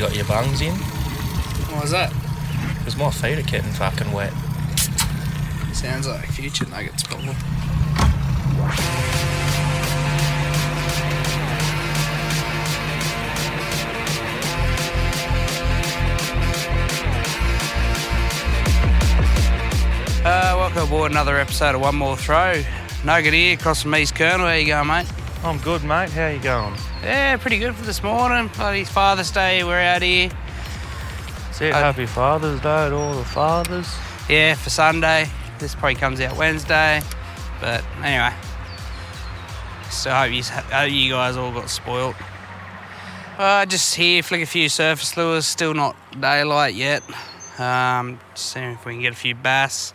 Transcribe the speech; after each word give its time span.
you 0.00 0.06
got 0.06 0.16
your 0.16 0.24
bungs 0.24 0.62
in? 0.62 0.72
What 0.72 1.82
was 1.82 1.90
that? 1.90 2.10
Because 2.78 2.96
my 2.96 3.10
feet 3.10 3.38
are 3.38 3.42
getting 3.42 3.70
fucking 3.72 4.10
wet. 4.12 4.32
Sounds 5.74 6.08
like 6.08 6.24
future 6.24 6.64
nuggets, 6.70 7.02
probably. 7.02 7.34
Uh, 20.24 20.54
welcome 20.56 20.82
aboard 20.84 21.10
another 21.10 21.36
episode 21.36 21.74
of 21.74 21.82
One 21.82 21.96
More 21.96 22.16
Throw. 22.16 22.62
Nugget 23.04 23.34
here, 23.34 23.54
across 23.54 23.82
from 23.82 23.94
East 23.96 24.14
Colonel. 24.14 24.46
How 24.46 24.54
you 24.54 24.66
going, 24.66 24.86
mate? 24.86 25.19
I'm 25.42 25.56
good, 25.58 25.82
mate. 25.84 26.10
How 26.10 26.28
you 26.28 26.38
going? 26.38 26.74
Yeah, 27.02 27.38
pretty 27.38 27.58
good 27.58 27.74
for 27.74 27.86
this 27.86 28.02
morning. 28.02 28.50
Bloody 28.56 28.84
Father's 28.84 29.30
Day, 29.30 29.64
we're 29.64 29.80
out 29.80 30.02
here. 30.02 30.28
That's 30.28 31.60
it. 31.62 31.72
Uh, 31.72 31.78
Happy 31.78 32.04
Father's 32.04 32.60
Day 32.60 32.90
to 32.90 32.94
all 32.94 33.14
the 33.14 33.24
fathers. 33.24 33.90
Yeah, 34.28 34.54
for 34.54 34.68
Sunday. 34.68 35.30
This 35.58 35.74
probably 35.74 35.94
comes 35.94 36.20
out 36.20 36.36
Wednesday. 36.36 37.00
But 37.58 37.82
anyway. 38.02 38.34
So 39.90 40.10
I 40.10 40.26
hope 40.26 40.36
you, 40.36 40.42
hope 40.42 40.90
you 40.90 41.10
guys 41.10 41.38
all 41.38 41.52
got 41.52 41.70
spoilt. 41.70 42.16
Uh, 43.38 43.64
just 43.64 43.94
here, 43.94 44.22
flick 44.22 44.42
a 44.42 44.46
few 44.46 44.68
surface 44.68 45.16
lures. 45.16 45.46
Still 45.46 45.72
not 45.72 45.96
daylight 46.20 46.74
yet. 46.74 47.02
Um, 47.58 48.20
just 48.34 48.52
seeing 48.52 48.72
if 48.72 48.84
we 48.84 48.92
can 48.92 49.00
get 49.00 49.14
a 49.14 49.16
few 49.16 49.34
bass. 49.34 49.94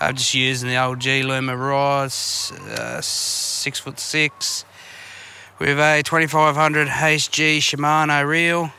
I'm 0.00 0.16
just 0.16 0.34
using 0.34 0.68
the 0.68 0.76
old 0.82 0.98
G. 1.00 1.22
Loomis 1.22 1.56
rods, 1.56 2.52
uh, 2.52 3.00
six 3.00 3.78
foot 3.78 3.98
six, 3.98 4.64
with 5.58 5.78
a 5.78 6.02
2500 6.04 6.88
HG 6.88 7.58
Shimano 7.58 8.26
reel. 8.26 8.72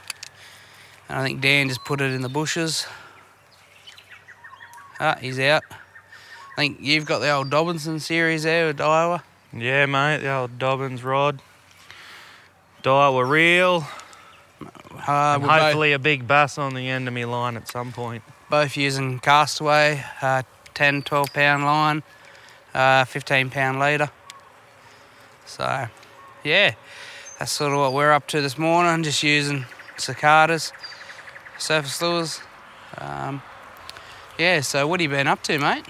And 1.08 1.20
I 1.20 1.24
think 1.24 1.42
Dan 1.42 1.70
just 1.70 1.84
put 1.86 2.02
it 2.02 2.12
in 2.12 2.22
the 2.22 2.30
bushes. 2.30 2.86
Ah, 5.00 5.18
he's 5.20 5.40
out. 5.40 5.64
I 5.72 6.62
think 6.62 6.78
you've 6.80 7.06
got 7.06 7.20
the 7.20 7.30
old 7.30 7.50
Dobinson 7.50 8.00
series 8.00 8.44
there 8.44 8.68
with 8.68 8.78
Daiwa. 8.78 9.22
Yeah, 9.54 9.86
mate. 9.86 10.20
The 10.20 10.34
old 10.34 10.58
Dobbins 10.58 11.04
rod. 11.04 11.42
Daiwa 12.84 13.30
reel. 13.30 13.86
Uh, 14.62 15.36
and 15.36 15.44
we're 15.44 15.50
both, 15.50 15.62
hopefully 15.62 15.94
a 15.94 16.00
big 16.00 16.28
bass 16.28 16.58
on 16.58 16.74
the 16.74 16.90
end 16.90 17.08
of 17.08 17.14
my 17.14 17.24
line 17.26 17.58
at 17.58 17.68
some 17.68 17.92
point. 17.92 18.24
both 18.50 18.78
using 18.78 19.20
Castaway, 19.20 20.04
uh, 20.22 20.44
10, 20.76 21.02
12 21.02 21.34
pound 21.34 21.66
line, 21.66 22.04
uh, 22.74 23.06
15 23.06 23.50
pound 23.50 23.80
leader. 23.80 24.10
So, 25.46 25.88
yeah, 26.44 26.76
that's 27.40 27.52
sort 27.52 27.72
of 27.72 27.80
what 27.80 27.94
we're 27.94 28.12
up 28.12 28.28
to 28.28 28.42
this 28.42 28.58
morning, 28.58 29.04
just 29.04 29.24
using 29.24 29.66
cicadas, 29.98 30.72
surface 31.58 32.02
lures. 32.02 32.42
Um, 32.98 33.42
yeah, 34.38 34.62
so 34.62 34.86
what 34.88 35.00
have 35.00 35.10
you 35.10 35.18
been 35.18 35.28
up 35.28 35.42
to, 35.44 35.58
mate? 35.58 35.86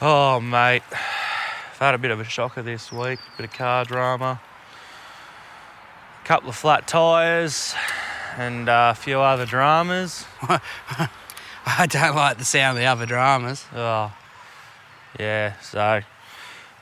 Oh, 0.00 0.40
mate. 0.40 0.82
I've 0.90 1.78
had 1.78 1.94
a 1.94 1.98
bit 1.98 2.10
of 2.10 2.20
a 2.20 2.24
shocker 2.24 2.62
this 2.62 2.90
week. 2.90 3.20
Bit 3.36 3.46
of 3.46 3.52
car 3.52 3.84
drama. 3.84 4.40
A 6.22 6.26
couple 6.26 6.48
of 6.48 6.56
flat 6.56 6.88
tyres 6.88 7.74
and 8.36 8.68
uh, 8.68 8.92
a 8.92 8.98
few 8.98 9.20
other 9.20 9.46
dramas. 9.46 10.26
I 11.66 11.86
don't 11.86 12.16
like 12.16 12.38
the 12.38 12.44
sound 12.44 12.76
of 12.76 12.82
the 12.82 12.86
other 12.86 13.06
dramas. 13.06 13.64
Oh, 13.74 14.12
yeah. 15.18 15.58
So, 15.60 16.02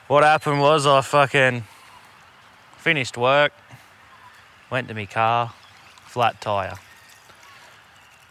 what 0.07 0.23
happened 0.23 0.59
was 0.59 0.87
I 0.87 1.01
fucking 1.01 1.63
finished 2.77 3.15
work, 3.15 3.53
went 4.71 4.87
to 4.87 4.95
my 4.95 5.05
car, 5.05 5.53
flat 6.05 6.41
tyre. 6.41 6.79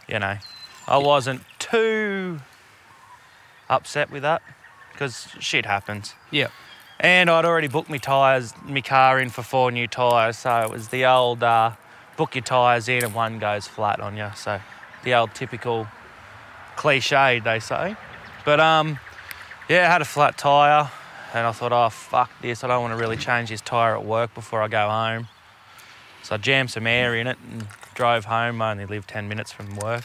You 0.09 0.19
know, 0.19 0.37
I 0.87 0.97
wasn't 0.97 1.41
too 1.57 2.39
upset 3.69 4.11
with 4.11 4.23
that 4.23 4.41
because 4.91 5.29
shit 5.39 5.65
happens. 5.65 6.15
Yep. 6.31 6.51
And 6.99 7.29
I'd 7.29 7.45
already 7.45 7.69
booked 7.69 7.89
my 7.89 7.97
tyres, 7.97 8.53
my 8.65 8.81
car 8.81 9.19
in 9.19 9.29
for 9.29 9.41
four 9.41 9.71
new 9.71 9.87
tyres, 9.87 10.37
so 10.37 10.63
it 10.63 10.69
was 10.69 10.89
the 10.89 11.05
old 11.05 11.41
uh, 11.41 11.71
book 12.17 12.35
your 12.35 12.43
tyres 12.43 12.89
in 12.89 13.03
and 13.05 13.15
one 13.15 13.39
goes 13.39 13.67
flat 13.67 14.01
on 14.01 14.17
you. 14.17 14.29
So 14.35 14.59
the 15.03 15.15
old 15.15 15.33
typical 15.33 15.87
cliche, 16.75 17.39
they 17.39 17.59
say. 17.59 17.95
But 18.45 18.59
um, 18.59 18.99
yeah, 19.69 19.87
I 19.87 19.91
had 19.91 20.01
a 20.01 20.05
flat 20.05 20.37
tyre, 20.37 20.89
and 21.33 21.47
I 21.47 21.51
thought, 21.51 21.71
oh 21.71 21.89
fuck 21.89 22.29
this, 22.41 22.63
I 22.63 22.67
don't 22.67 22.81
want 22.81 22.93
to 22.93 22.99
really 22.99 23.17
change 23.17 23.49
this 23.49 23.61
tyre 23.61 23.95
at 23.95 24.05
work 24.05 24.33
before 24.33 24.61
I 24.61 24.67
go 24.67 24.89
home. 24.89 25.27
So 26.23 26.35
I 26.35 26.37
jammed 26.37 26.71
some 26.71 26.85
air 26.87 27.15
in 27.15 27.27
it 27.27 27.37
and 27.51 27.67
drove 27.93 28.25
home. 28.25 28.61
I 28.61 28.71
only 28.71 28.85
live 28.85 29.07
10 29.07 29.27
minutes 29.27 29.51
from 29.51 29.75
work. 29.77 30.03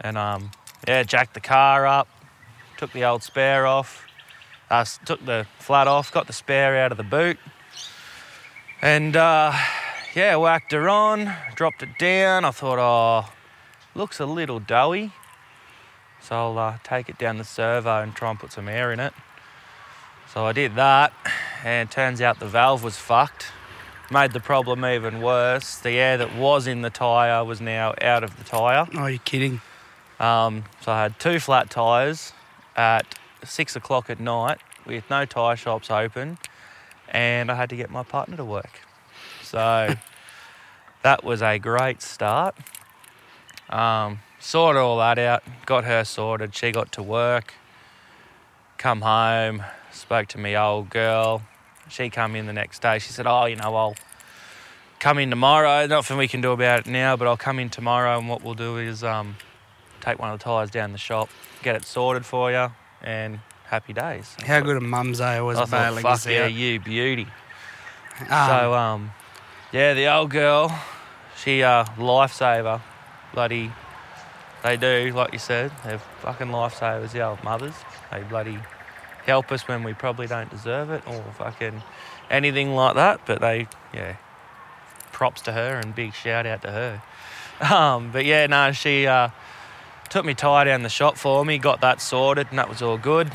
And 0.00 0.16
um, 0.16 0.50
yeah, 0.86 1.02
jacked 1.02 1.34
the 1.34 1.40
car 1.40 1.86
up, 1.86 2.08
took 2.76 2.92
the 2.92 3.04
old 3.04 3.22
spare 3.22 3.66
off, 3.66 4.06
uh, 4.70 4.84
took 5.04 5.24
the 5.24 5.46
flat 5.58 5.88
off, 5.88 6.12
got 6.12 6.26
the 6.26 6.32
spare 6.32 6.78
out 6.78 6.92
of 6.92 6.98
the 6.98 7.04
boot, 7.04 7.38
and 8.80 9.16
uh, 9.16 9.52
yeah, 10.14 10.36
whacked 10.36 10.72
her 10.72 10.88
on, 10.88 11.32
dropped 11.54 11.82
it 11.82 11.98
down. 11.98 12.44
I 12.44 12.50
thought, 12.50 12.78
oh, 12.78 13.32
looks 13.94 14.20
a 14.20 14.26
little 14.26 14.60
doughy, 14.60 15.12
so 16.20 16.36
I'll 16.36 16.58
uh, 16.58 16.78
take 16.84 17.08
it 17.08 17.18
down 17.18 17.38
the 17.38 17.44
servo 17.44 18.02
and 18.02 18.14
try 18.14 18.30
and 18.30 18.38
put 18.38 18.52
some 18.52 18.68
air 18.68 18.92
in 18.92 19.00
it. 19.00 19.12
So 20.32 20.44
I 20.44 20.52
did 20.52 20.74
that, 20.74 21.12
and 21.64 21.90
turns 21.90 22.20
out 22.20 22.38
the 22.38 22.46
valve 22.46 22.84
was 22.84 22.96
fucked. 22.96 23.46
Made 24.10 24.32
the 24.32 24.40
problem 24.40 24.84
even 24.84 25.20
worse. 25.20 25.78
The 25.78 25.92
air 25.92 26.16
that 26.18 26.34
was 26.34 26.66
in 26.66 26.82
the 26.82 26.90
tyre 26.90 27.44
was 27.44 27.60
now 27.60 27.94
out 28.00 28.24
of 28.24 28.36
the 28.36 28.44
tyre. 28.44 28.86
Oh, 28.94 29.06
you're 29.06 29.18
kidding. 29.18 29.60
Um, 30.20 30.64
so 30.82 30.92
I 30.92 31.02
had 31.02 31.18
two 31.18 31.38
flat 31.40 31.70
tyres 31.70 32.32
at 32.76 33.18
six 33.44 33.76
o'clock 33.76 34.10
at 34.10 34.20
night 34.20 34.58
with 34.86 35.08
no 35.10 35.24
tyre 35.24 35.56
shops 35.56 35.90
open, 35.90 36.38
and 37.08 37.50
I 37.50 37.54
had 37.54 37.70
to 37.70 37.76
get 37.76 37.90
my 37.90 38.02
partner 38.02 38.36
to 38.36 38.44
work. 38.44 38.80
So 39.42 39.94
that 41.02 41.24
was 41.24 41.42
a 41.42 41.58
great 41.58 42.02
start. 42.02 42.54
Um, 43.70 44.20
sorted 44.40 44.80
all 44.80 44.98
that 44.98 45.18
out, 45.18 45.42
got 45.66 45.84
her 45.84 46.04
sorted. 46.04 46.54
She 46.54 46.72
got 46.72 46.92
to 46.92 47.02
work, 47.02 47.54
come 48.76 49.02
home, 49.02 49.62
spoke 49.92 50.28
to 50.28 50.38
me 50.38 50.56
old 50.56 50.90
girl. 50.90 51.42
She 51.88 52.10
come 52.10 52.36
in 52.36 52.46
the 52.46 52.52
next 52.52 52.82
day. 52.82 52.98
She 52.98 53.12
said, 53.12 53.26
"Oh, 53.26 53.46
you 53.46 53.56
know, 53.56 53.74
I'll 53.74 53.96
come 54.98 55.18
in 55.18 55.30
tomorrow. 55.30 55.86
Nothing 55.86 56.18
we 56.18 56.28
can 56.28 56.40
do 56.40 56.52
about 56.52 56.80
it 56.80 56.86
now, 56.86 57.16
but 57.16 57.26
I'll 57.26 57.36
come 57.36 57.58
in 57.58 57.70
tomorrow, 57.70 58.18
and 58.18 58.28
what 58.28 58.42
we'll 58.42 58.54
do 58.54 58.76
is 58.76 59.02
um, 59.02 59.36
take 60.00 60.18
one 60.18 60.30
of 60.30 60.38
the 60.38 60.44
tyres 60.44 60.70
down 60.70 60.92
the 60.92 60.98
shop, 60.98 61.28
get 61.62 61.76
it 61.76 61.84
sorted 61.84 62.26
for 62.26 62.50
you, 62.50 62.68
and 63.02 63.40
happy 63.64 63.92
days. 63.92 64.36
How 64.44 64.60
good 64.60 64.76
a 64.76 64.80
mum's 64.80 65.18
day 65.18 65.40
was 65.40 65.58
I 65.58 65.64
thought, 65.64 65.70
bailing 65.70 66.02
fuck 66.02 66.12
us 66.12 66.26
yeah, 66.26 66.44
out. 66.44 66.52
you 66.52 66.80
beauty. 66.80 67.26
Um, 68.20 68.26
so, 68.28 68.74
um, 68.74 69.10
yeah, 69.72 69.94
the 69.94 70.12
old 70.12 70.30
girl, 70.30 70.76
she 71.36 71.62
uh, 71.62 71.84
lifesaver, 71.96 72.80
bloody, 73.32 73.70
they 74.62 74.76
do, 74.76 75.12
like 75.14 75.32
you 75.32 75.38
said, 75.38 75.70
they're 75.84 75.98
fucking 75.98 76.48
lifesavers, 76.48 77.12
the 77.12 77.22
old 77.22 77.42
mothers. 77.44 77.74
They 78.10 78.22
bloody 78.22 78.58
help 79.24 79.52
us 79.52 79.68
when 79.68 79.82
we 79.82 79.94
probably 79.94 80.26
don't 80.26 80.50
deserve 80.50 80.90
it 80.90 81.06
or 81.06 81.22
fucking 81.36 81.82
anything 82.30 82.74
like 82.74 82.94
that, 82.96 83.20
but 83.26 83.40
they, 83.40 83.68
yeah, 83.94 84.16
props 85.12 85.42
to 85.42 85.52
her 85.52 85.76
and 85.76 85.94
big 85.94 86.14
shout 86.14 86.46
out 86.46 86.62
to 86.62 86.70
her. 86.70 87.02
Um, 87.60 88.12
but 88.12 88.24
yeah, 88.24 88.46
no, 88.46 88.70
she 88.70 89.08
uh, 89.08 89.30
took 90.10 90.24
me 90.24 90.32
tie 90.32 90.62
down 90.62 90.84
the 90.84 90.88
shop 90.88 91.16
for 91.16 91.44
me, 91.44 91.58
got 91.58 91.80
that 91.80 92.00
sorted, 92.00 92.46
and 92.50 92.58
that 92.60 92.68
was 92.68 92.82
all 92.82 92.96
good. 92.96 93.32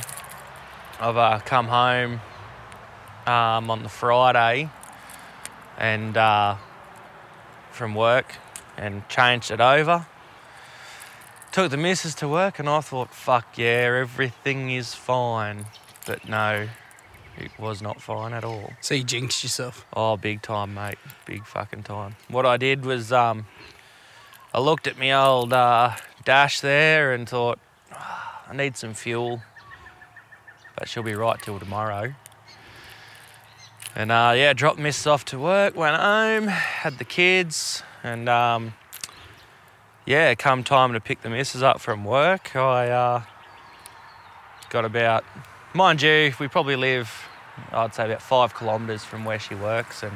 I've 0.98 1.18
uh, 1.18 1.40
come 1.44 1.68
home 1.68 2.22
um, 3.28 3.70
on 3.70 3.84
the 3.84 3.90
Friday 3.90 4.70
and 5.78 6.16
uh, 6.16 6.56
from 7.72 7.96
work 7.96 8.36
and 8.78 9.06
changed 9.10 9.52
it 9.52 9.60
over. 9.60 10.06
Took 11.54 11.70
the 11.70 11.78
missus 11.78 12.16
to 12.16 12.28
work 12.28 12.58
and 12.58 12.68
I 12.68 12.82
thought, 12.82 13.14
fuck 13.14 13.60
yeah, 13.60 14.00
everything 14.02 14.72
is 14.72 14.96
fine. 14.96 15.68
But 16.08 16.28
no, 16.28 16.68
it 17.38 17.52
was 17.60 17.80
not 17.80 18.02
fine 18.02 18.34
at 18.34 18.44
all. 18.44 18.74
So 18.82 18.96
you 18.96 19.04
jinxed 19.04 19.44
yourself. 19.44 19.86
Oh, 19.94 20.18
big 20.18 20.42
time, 20.42 20.74
mate. 20.74 20.98
Big 21.28 21.46
fucking 21.46 21.84
time. 21.84 22.16
What 22.28 22.48
I 22.48 22.58
did 22.58 22.84
was 22.84 23.12
um, 23.12 23.46
I 24.52 24.62
looked 24.62 24.88
at 24.88 24.98
my 24.98 25.12
old 25.14 25.54
uh, 25.54 25.92
dash 26.26 26.60
there 26.60 27.14
and 27.14 27.30
thought, 27.30 27.60
"Ah, 27.92 28.46
I 28.50 28.56
need 28.56 28.76
some 28.76 28.96
fuel, 28.96 29.44
but 30.76 30.90
she'll 30.90 31.04
be 31.04 31.14
right 31.14 31.40
till 31.40 31.60
tomorrow. 31.60 32.16
And 33.96 34.12
uh, 34.12 34.34
yeah, 34.36 34.54
dropped 34.54 34.80
Miss 34.80 35.06
off 35.06 35.24
to 35.26 35.38
work, 35.38 35.76
went 35.76 35.98
home, 35.98 36.48
had 36.48 36.98
the 36.98 37.06
kids, 37.06 37.84
and 38.02 38.28
um, 38.28 38.74
yeah, 40.06 40.36
come 40.36 40.64
time 40.64 40.94
to 40.94 41.00
pick 41.00 41.22
the 41.22 41.30
missus 41.30 41.64
up 41.64 41.80
from 41.80 42.04
work, 42.04 42.56
I 42.56 42.90
uh, 42.90 43.22
got 44.70 44.86
about, 44.86 45.24
mind 45.74 46.02
you, 46.02 46.34
we 46.40 46.48
probably 46.48 46.76
live, 46.76 47.12
I'd 47.72 47.96
say 47.96 48.06
about 48.06 48.22
five 48.22 48.56
kilometres 48.56 49.04
from 49.04 49.26
where 49.26 49.40
she 49.40 49.56
works, 49.56 50.04
and 50.04 50.14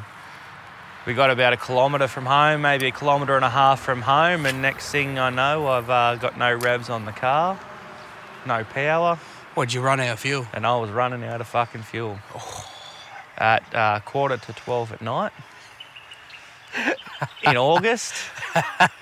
we 1.05 1.13
got 1.13 1.29
about 1.29 1.53
a 1.53 1.57
kilometre 1.57 2.07
from 2.07 2.25
home, 2.25 2.61
maybe 2.61 2.87
a 2.87 2.91
kilometre 2.91 3.35
and 3.35 3.45
a 3.45 3.49
half 3.49 3.79
from 3.79 4.01
home, 4.01 4.45
and 4.45 4.61
next 4.61 4.91
thing 4.91 5.17
I 5.17 5.29
know, 5.29 5.67
I've 5.67 5.89
uh, 5.89 6.15
got 6.15 6.37
no 6.37 6.53
revs 6.53 6.89
on 6.89 7.05
the 7.05 7.13
car, 7.13 7.59
no 8.45 8.63
power, 8.63 9.17
What'd 9.57 9.73
you 9.73 9.81
run 9.81 9.99
out 9.99 10.09
of 10.09 10.19
fuel? 10.19 10.45
and 10.53 10.67
I 10.67 10.77
was 10.77 10.91
running 10.91 11.23
out 11.23 11.41
of 11.41 11.47
fucking 11.47 11.81
fuel. 11.81 12.19
At 13.39 13.63
uh, 13.73 14.01
quarter 14.01 14.37
to 14.37 14.53
12 14.53 14.93
at 14.93 15.01
night 15.01 15.31
in 17.43 17.57
August 17.57 18.13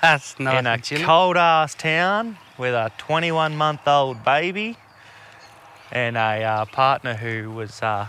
That's 0.02 0.40
not 0.40 0.58
in 0.58 0.68
a 0.68 1.06
cold 1.06 1.38
ass 1.38 1.76
town 1.76 2.38
with 2.58 2.74
a 2.74 2.92
21 2.98 3.56
month 3.56 3.88
old 3.88 4.24
baby 4.24 4.78
and 5.92 6.18
a 6.18 6.44
uh, 6.44 6.66
partner 6.66 7.14
who 7.14 7.52
was, 7.52 7.82
uh, 7.82 8.08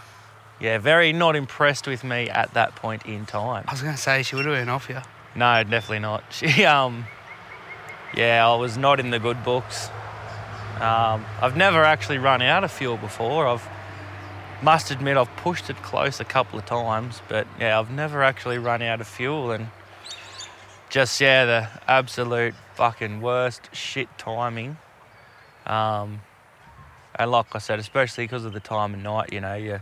yeah, 0.61 0.79
very 0.79 1.13
not 1.13 1.37
impressed 1.37 1.87
with 1.87 2.03
me 2.05 2.29
at 2.29 2.55
that 2.55 2.75
point 2.75 3.07
in 3.07 3.27
time. 3.27 3.65
I 3.69 3.73
was 3.73 3.83
going 3.83 3.95
to 3.95 4.01
say 4.01 4.23
she 4.23 4.37
would 4.37 4.47
have 4.47 4.55
been 4.55 4.69
off 4.69 4.89
you. 4.89 5.01
No, 5.35 5.63
definitely 5.63 6.01
not. 6.01 6.25
She, 6.31 6.65
um, 6.65 7.07
yeah, 8.15 8.49
I 8.49 8.57
was 8.57 8.77
not 8.79 8.99
in 8.99 9.11
the 9.11 9.19
good 9.19 9.45
books. 9.45 9.89
Um, 10.81 11.25
I've 11.41 11.57
never 11.57 11.85
actually 11.85 12.19
run 12.19 12.43
out 12.43 12.65
of 12.65 12.71
fuel 12.71 12.97
before. 12.97 13.47
I've 13.47 13.67
must 14.63 14.91
admit 14.91 15.19
I've 15.19 15.35
pushed 15.37 15.69
it 15.69 15.77
close 15.83 16.19
a 16.19 16.25
couple 16.25 16.59
of 16.59 16.65
times, 16.65 17.21
but 17.29 17.47
yeah, 17.61 17.79
I've 17.79 17.91
never 17.91 18.23
actually 18.23 18.59
run 18.59 18.81
out 18.81 19.01
of 19.03 19.07
fuel 19.07 19.51
and 19.51 19.69
just 20.91 21.21
yeah, 21.21 21.45
the 21.45 21.69
absolute 21.89 22.55
fucking 22.75 23.21
worst 23.21 23.75
shit 23.75 24.09
timing. 24.19 24.77
Um, 25.67 26.21
and 27.19 27.31
like 27.31 27.47
I 27.55 27.59
said, 27.59 27.79
especially 27.79 28.25
because 28.25 28.45
of 28.45 28.53
the 28.53 28.61
time 28.61 28.95
of 28.95 29.01
night, 29.01 29.33
you 29.33 29.41
know, 29.41 29.55
you 29.55 29.81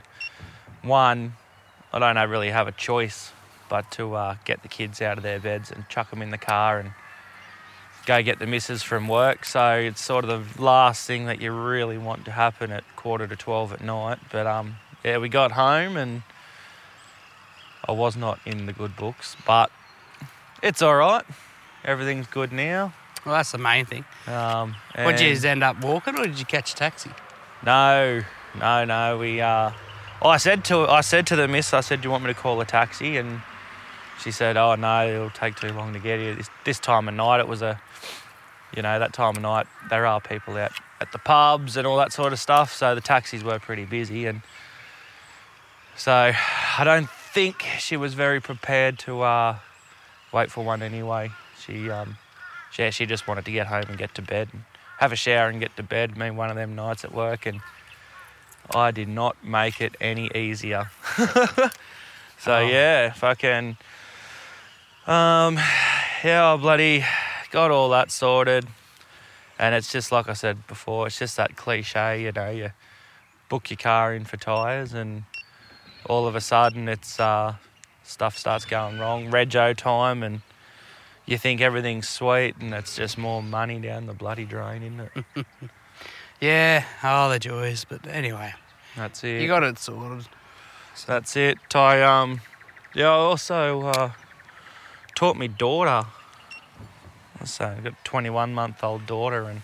one, 0.82 1.34
I 1.92 1.98
don't 1.98 2.14
know, 2.14 2.24
really 2.24 2.50
have 2.50 2.68
a 2.68 2.72
choice 2.72 3.32
but 3.68 3.90
to 3.92 4.14
uh, 4.14 4.36
get 4.44 4.62
the 4.62 4.68
kids 4.68 5.00
out 5.02 5.16
of 5.16 5.22
their 5.22 5.40
beds 5.40 5.70
and 5.70 5.88
chuck 5.88 6.10
them 6.10 6.22
in 6.22 6.30
the 6.30 6.38
car 6.38 6.78
and 6.78 6.92
go 8.06 8.22
get 8.22 8.38
the 8.38 8.46
missus 8.46 8.82
from 8.82 9.08
work. 9.08 9.44
So 9.44 9.76
it's 9.76 10.02
sort 10.02 10.24
of 10.24 10.56
the 10.56 10.62
last 10.62 11.06
thing 11.06 11.26
that 11.26 11.40
you 11.40 11.52
really 11.52 11.98
want 11.98 12.24
to 12.26 12.30
happen 12.30 12.70
at 12.70 12.84
quarter 12.96 13.26
to 13.26 13.36
12 13.36 13.72
at 13.72 13.80
night. 13.80 14.18
But 14.30 14.46
um, 14.46 14.76
yeah, 15.04 15.18
we 15.18 15.28
got 15.28 15.52
home 15.52 15.96
and 15.96 16.22
I 17.88 17.92
was 17.92 18.16
not 18.16 18.38
in 18.46 18.66
the 18.66 18.72
good 18.72 18.96
books, 18.96 19.36
but 19.46 19.70
it's 20.64 20.82
all 20.82 20.96
right. 20.96 21.25
Everything's 21.84 22.26
good 22.26 22.52
now. 22.52 22.93
Well, 23.25 23.34
that's 23.37 23.52
the 23.52 23.58
main 23.58 23.84
thing. 23.87 24.05
Um, 24.26 24.75
Would 24.99 25.20
you 25.20 25.26
and- 25.28 25.34
just 25.37 25.44
end 25.44 25.62
up 25.62 25.82
walking 25.82 26.19
or 26.19 26.25
did 26.25 26.38
you 26.38 26.44
catch 26.44 26.72
a 26.72 26.76
taxi? 26.76 27.11
No, 27.64 28.22
no, 28.58 28.84
no. 28.84 29.19
We. 29.19 29.40
Uh, 29.40 29.70
I 30.22 30.37
said 30.38 30.64
to 30.66 30.87
I 30.88 31.00
said 31.02 31.26
to 31.28 31.37
the 31.37 31.46
miss, 31.49 31.72
I 31.75 31.81
said, 31.81 32.00
"Do 32.00 32.06
you 32.06 32.11
want 32.11 32.25
me 32.25 32.32
to 32.32 32.38
call 32.38 32.61
a 32.61 32.64
taxi?" 32.64 33.16
And 33.16 33.40
she 34.20 34.31
said, 34.31 34.56
"Oh 34.56 34.75
no, 34.75 35.08
it'll 35.08 35.31
take 35.31 35.56
too 35.56 35.72
long 35.72 35.93
to 35.93 35.99
get 35.99 36.19
here." 36.20 36.34
This, 36.34 36.50
this 36.64 36.78
time 36.78 37.08
of 37.08 37.14
night, 37.14 37.40
it 37.40 37.49
was 37.49 37.62
a, 37.62 37.81
you 38.76 38.82
know, 38.82 38.99
that 38.99 39.12
time 39.12 39.37
of 39.37 39.43
night 39.43 39.66
there 39.90 40.06
are 40.06 40.20
people 40.20 40.56
out 40.56 40.72
at 41.00 41.12
the 41.12 41.19
pubs 41.19 41.76
and 41.76 41.87
all 41.87 41.96
that 41.99 42.12
sort 42.12 42.32
of 42.32 42.38
stuff. 42.38 42.72
So 42.72 42.94
the 42.94 43.00
taxis 43.00 43.43
were 43.44 43.58
pretty 43.58 43.84
busy, 43.84 44.26
and 44.26 44.43
so 45.96 46.32
I 46.78 46.84
don't 46.84 47.08
think 47.11 47.64
she 47.78 47.96
was 47.96 48.14
very 48.14 48.40
prepared 48.40 48.99
to 49.00 49.22
uh, 49.22 49.56
wait 50.34 50.50
for 50.50 50.64
one 50.64 50.82
anyway. 50.82 51.31
She, 51.58 51.88
um, 51.88 52.19
yeah, 52.76 52.90
she 52.90 53.06
just 53.06 53.26
wanted 53.28 53.44
to 53.46 53.52
get 53.52 53.69
home 53.69 53.84
and 53.88 53.96
get 53.96 54.14
to 54.16 54.22
bed, 54.22 54.48
and 54.52 54.64
have 54.98 55.12
a 55.12 55.16
shower 55.16 55.48
and 55.48 55.60
get 55.60 55.76
to 55.76 55.82
bed. 55.82 56.16
Me 56.16 56.31
one 56.31 56.50
of 56.50 56.56
them 56.56 56.75
nights 56.75 57.04
at 57.04 57.14
work, 57.14 57.46
and 57.46 57.60
I 58.75 58.90
did 58.90 59.08
not 59.08 59.42
make 59.44 59.81
it 59.81 59.94
any 60.00 60.31
easier. 60.34 60.90
so 61.16 62.56
Oh. 62.56 62.60
yeah, 62.66 63.12
fucking, 63.12 63.76
um, 65.06 65.56
yeah, 66.25 66.52
I 66.52 66.56
bloody 66.56 67.04
got 67.50 67.70
all 67.70 67.88
that 67.90 68.10
sorted, 68.10 68.66
and 69.58 69.75
it's 69.75 69.92
just 69.92 70.10
like 70.10 70.28
I 70.28 70.32
said 70.32 70.66
before, 70.66 71.06
it's 71.06 71.19
just 71.19 71.37
that 71.37 71.54
cliche, 71.56 72.22
you 72.22 72.32
know, 72.32 72.50
you 72.50 72.72
book 73.48 73.70
your 73.70 73.76
car 73.76 74.12
in 74.14 74.25
for 74.25 74.37
tires, 74.37 74.92
and 74.92 75.22
all 76.06 76.26
of 76.26 76.34
a 76.34 76.40
sudden 76.40 76.88
it's 76.88 77.20
uh, 77.20 77.54
stuff 78.04 78.38
starts 78.38 78.64
going 78.64 78.98
wrong, 79.00 79.30
rego 79.30 79.76
time, 79.76 80.22
and 80.22 80.42
you 81.26 81.36
think 81.38 81.60
everything's 81.60 82.08
sweet, 82.08 82.54
and 82.60 82.72
it's 82.72 82.94
just 82.94 83.18
more 83.18 83.42
money 83.42 83.80
down 83.80 84.06
the 84.06 84.14
bloody 84.14 84.44
drain, 84.44 84.82
isn't 84.82 85.10
it? 85.36 85.46
Yeah, 86.40 86.84
oh, 87.02 87.30
the 87.30 87.38
joys. 87.38 87.84
But 87.84 88.06
anyway, 88.06 88.52
That's 88.96 89.24
it. 89.24 89.40
you 89.40 89.48
got 89.48 89.62
it 89.62 89.78
sorted. 89.78 90.26
So 90.94 91.12
that's 91.12 91.36
it. 91.36 91.56
I 91.74 92.02
um, 92.02 92.40
yeah, 92.94 93.06
I 93.06 93.14
also 93.14 93.82
uh, 93.86 94.10
taught 95.14 95.36
me 95.38 95.48
daughter. 95.48 96.06
So 97.44 97.64
I've 97.66 97.84
got 97.84 97.92
a 97.94 97.96
21 98.04 98.52
month 98.52 98.84
old 98.84 99.06
daughter, 99.06 99.44
and 99.44 99.62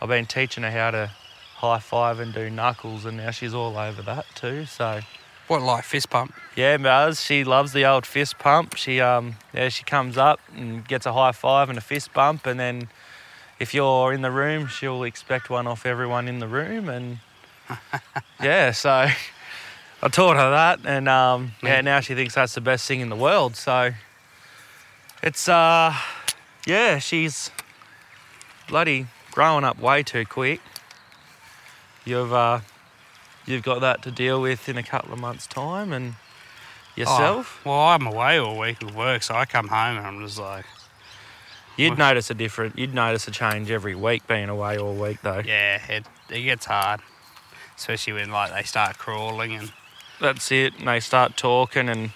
I've 0.00 0.08
been 0.08 0.26
teaching 0.26 0.62
her 0.62 0.70
how 0.70 0.92
to 0.92 1.10
high 1.56 1.78
five 1.80 2.20
and 2.20 2.32
do 2.32 2.50
knuckles, 2.50 3.04
and 3.04 3.16
now 3.16 3.30
she's 3.32 3.54
all 3.54 3.76
over 3.76 4.02
that 4.02 4.26
too. 4.34 4.64
So 4.66 5.00
What, 5.48 5.62
like 5.62 5.84
fist 5.84 6.10
pump? 6.10 6.34
yeah, 6.56 6.76
Maz, 6.76 7.24
she 7.24 7.44
loves 7.44 7.72
the 7.72 7.84
old 7.84 8.04
fist 8.06 8.38
pump. 8.38 8.76
She 8.76 9.00
um, 9.00 9.36
yeah, 9.54 9.68
she 9.68 9.84
comes 9.84 10.16
up 10.16 10.40
and 10.56 10.86
gets 10.88 11.06
a 11.06 11.12
high 11.12 11.32
five 11.32 11.68
and 11.68 11.78
a 11.78 11.82
fist 11.82 12.12
bump, 12.12 12.46
and 12.46 12.58
then 12.58 12.88
if 13.60 13.72
you're 13.72 14.12
in 14.12 14.22
the 14.22 14.30
room, 14.30 14.66
she'll 14.66 15.04
expect 15.04 15.48
one 15.50 15.66
off 15.66 15.86
everyone 15.86 16.28
in 16.28 16.40
the 16.40 16.48
room, 16.48 16.88
and 16.88 17.18
yeah, 18.42 18.70
so 18.72 19.08
I 20.02 20.08
taught 20.08 20.36
her 20.36 20.50
that, 20.50 20.80
and 20.84 21.08
um, 21.08 21.52
yeah, 21.62 21.80
now 21.80 22.00
she 22.00 22.14
thinks 22.14 22.34
that's 22.34 22.54
the 22.54 22.60
best 22.60 22.86
thing 22.88 23.00
in 23.00 23.08
the 23.08 23.16
world. 23.16 23.54
So 23.54 23.92
it's 25.22 25.48
uh, 25.48 25.94
yeah, 26.66 26.98
she's 26.98 27.50
bloody 28.68 29.06
growing 29.30 29.64
up 29.64 29.78
way 29.78 30.02
too 30.02 30.24
quick. 30.24 30.60
You've 32.04 32.32
uh, 32.32 32.60
you've 33.46 33.62
got 33.62 33.80
that 33.80 34.02
to 34.02 34.10
deal 34.10 34.40
with 34.40 34.68
in 34.68 34.76
a 34.76 34.82
couple 34.82 35.12
of 35.12 35.18
months' 35.20 35.46
time, 35.46 35.92
and 35.92 36.14
yourself. 36.94 37.60
Oh, 37.64 37.70
well, 37.70 37.80
I'm 37.88 38.06
away 38.06 38.38
all 38.38 38.58
week 38.58 38.80
with 38.82 38.94
work, 38.94 39.22
so 39.22 39.34
I 39.34 39.44
come 39.44 39.68
home 39.68 39.98
and 39.98 40.06
I'm 40.06 40.20
just 40.24 40.38
like, 40.38 40.64
You'd 41.76 41.90
Well- 41.90 42.08
notice 42.08 42.30
a 42.30 42.34
different. 42.34 42.78
You'd 42.78 42.94
notice 42.94 43.28
a 43.28 43.30
change 43.30 43.70
every 43.70 43.94
week 43.94 44.26
being 44.26 44.48
away 44.48 44.78
all 44.78 44.94
week 44.94 45.20
though. 45.22 45.42
yeah, 45.44 45.80
it, 45.90 46.06
it 46.30 46.42
gets 46.42 46.64
hard. 46.64 47.00
Especially 47.76 48.14
when 48.14 48.30
like 48.30 48.50
they 48.52 48.62
start 48.62 48.96
crawling 48.96 49.52
and 49.54 49.70
That's 50.18 50.50
it. 50.50 50.78
And 50.78 50.88
they 50.88 51.00
start 51.00 51.36
talking 51.36 51.90
and 51.90 52.12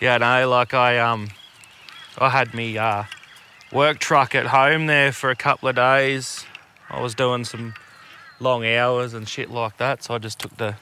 yeah, 0.00 0.18
no, 0.18 0.48
like 0.50 0.74
I 0.74 0.98
um, 0.98 1.28
I 2.18 2.30
had 2.30 2.52
me 2.52 2.76
uh, 2.76 3.04
work 3.70 4.00
truck 4.00 4.34
at 4.34 4.46
home 4.46 4.86
there 4.86 5.12
for 5.12 5.30
a 5.30 5.36
couple 5.36 5.68
of 5.68 5.76
days. 5.76 6.44
I 6.90 7.00
was 7.00 7.14
doing 7.14 7.44
some 7.44 7.74
long 8.40 8.64
hours 8.66 9.14
and 9.14 9.28
shit 9.28 9.50
like 9.50 9.76
that, 9.78 10.02
so 10.02 10.14
I 10.14 10.18
just 10.18 10.38
took 10.38 10.56
the 10.56 10.76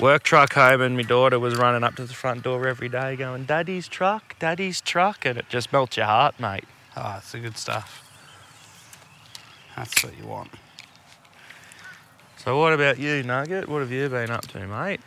work 0.00 0.22
truck 0.22 0.52
home, 0.54 0.80
and 0.80 0.96
my 0.96 1.02
daughter 1.02 1.38
was 1.38 1.56
running 1.56 1.84
up 1.84 1.96
to 1.96 2.04
the 2.04 2.14
front 2.14 2.42
door 2.42 2.66
every 2.68 2.88
day, 2.88 3.16
going, 3.16 3.44
"Daddy's 3.44 3.88
truck, 3.88 4.38
Daddy's 4.38 4.80
truck," 4.80 5.24
and 5.24 5.38
it 5.38 5.48
just 5.48 5.72
melts 5.72 5.96
your 5.96 6.06
heart, 6.06 6.38
mate. 6.38 6.64
oh, 6.96 7.16
it's 7.18 7.32
the 7.32 7.38
good 7.38 7.56
stuff. 7.56 8.04
That's 9.76 10.02
what 10.02 10.18
you 10.18 10.26
want. 10.26 10.50
So 12.36 12.58
what 12.58 12.72
about 12.72 12.98
you, 12.98 13.22
Nugget? 13.22 13.68
What 13.68 13.80
have 13.80 13.92
you 13.92 14.08
been 14.08 14.30
up 14.30 14.46
to, 14.48 14.66
mate? 14.66 15.00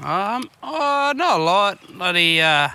Um, 0.00 0.50
oh, 0.62 1.12
not 1.16 1.40
a 1.40 1.42
lot. 1.42 1.78
Bloody, 1.96 2.40
uh, 2.40 2.68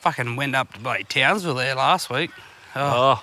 fucking 0.00 0.36
went 0.36 0.54
up 0.54 0.72
to 0.74 0.80
bloody 0.80 1.04
Townsville 1.04 1.54
there 1.54 1.74
last 1.74 2.10
week. 2.10 2.30
Oh, 2.74 3.16
Oh, 3.18 3.22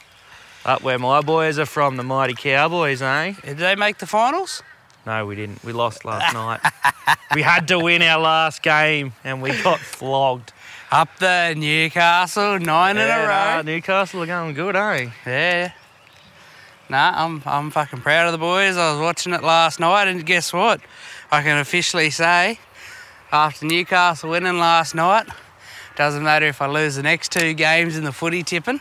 up 0.66 0.82
where 0.82 0.98
my 1.00 1.22
boys 1.22 1.60
are 1.60 1.66
from, 1.66 1.98
the 1.98 2.04
mighty 2.04 2.34
Cowboys, 2.34 3.02
eh? 3.02 3.34
did 3.44 3.58
they 3.58 3.76
make 3.76 3.98
the 3.98 4.08
finals? 4.08 4.62
No, 5.06 5.26
we 5.26 5.36
didn't. 5.36 5.64
We 5.64 5.74
lost 5.74 6.06
last 6.06 6.34
night. 6.36 6.62
We 7.36 7.42
had 7.42 7.68
to 7.68 7.80
win 7.80 8.02
our 8.02 8.22
last 8.22 8.62
game 8.64 9.14
and 9.24 9.42
we 9.42 9.50
got 9.62 9.80
flogged. 9.80 10.54
Up 10.92 11.10
there, 11.20 11.56
Newcastle, 11.56 12.60
nine 12.60 12.98
in 12.98 13.08
Yeah, 13.08 13.24
a 13.24 13.28
nah, 13.28 13.56
row. 13.58 13.62
Newcastle 13.64 14.22
are 14.22 14.26
going 14.28 14.54
good, 14.54 14.76
eh? 14.76 15.10
Yeah. 15.26 15.72
Nah, 16.88 17.14
I'm 17.16 17.42
I'm 17.46 17.72
fucking 17.72 18.02
proud 18.02 18.28
of 18.28 18.32
the 18.32 18.38
boys. 18.38 18.78
I 18.78 18.92
was 18.92 19.02
watching 19.02 19.34
it 19.34 19.42
last 19.42 19.80
night, 19.80 20.08
and 20.08 20.24
guess 20.24 20.54
what? 20.54 20.82
I 21.32 21.42
can 21.42 21.58
officially 21.58 22.12
say, 22.12 22.60
after 23.32 23.66
Newcastle 23.66 24.30
winning 24.30 24.60
last 24.60 24.94
night, 24.94 25.26
doesn't 25.96 26.24
matter 26.24 26.46
if 26.46 26.62
I 26.62 26.68
lose 26.68 26.96
the 26.96 27.02
next 27.04 27.32
two 27.32 27.54
games 27.56 27.98
in 27.98 28.04
the 28.04 28.12
footy 28.12 28.44
tipping, 28.44 28.80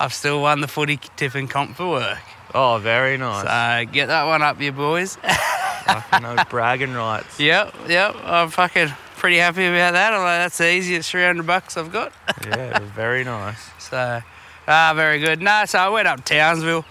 I've 0.00 0.14
still 0.14 0.40
won 0.40 0.60
the 0.62 0.66
footy 0.68 0.98
tipping 1.16 1.46
comp 1.46 1.76
for 1.76 1.88
work. 1.90 2.18
Oh, 2.54 2.78
very 2.78 3.16
nice. 3.18 3.42
So 3.86 3.92
get 3.92 4.06
that 4.06 4.24
one 4.24 4.42
up, 4.42 4.60
you 4.60 4.72
boys. 4.72 5.16
Fucking 5.84 6.22
those 6.22 6.44
bragging 6.48 6.94
rights. 6.94 7.38
yep, 7.38 7.74
yep. 7.88 8.16
I'm 8.24 8.48
fucking 8.50 8.88
pretty 9.18 9.36
happy 9.36 9.66
about 9.66 9.92
that. 9.92 10.12
Although 10.14 10.24
that's 10.24 10.58
the 10.58 10.72
easiest 10.72 11.10
300 11.10 11.46
bucks 11.46 11.76
I've 11.76 11.92
got. 11.92 12.12
Yeah, 12.46 12.76
it 12.76 12.80
was 12.80 12.90
very 12.90 13.22
nice. 13.24 13.58
So, 13.78 14.22
ah, 14.66 14.92
very 14.96 15.20
good. 15.20 15.42
No, 15.42 15.64
so 15.66 15.78
I 15.78 15.88
went 15.90 16.08
up 16.08 16.24
Townsville. 16.24 16.84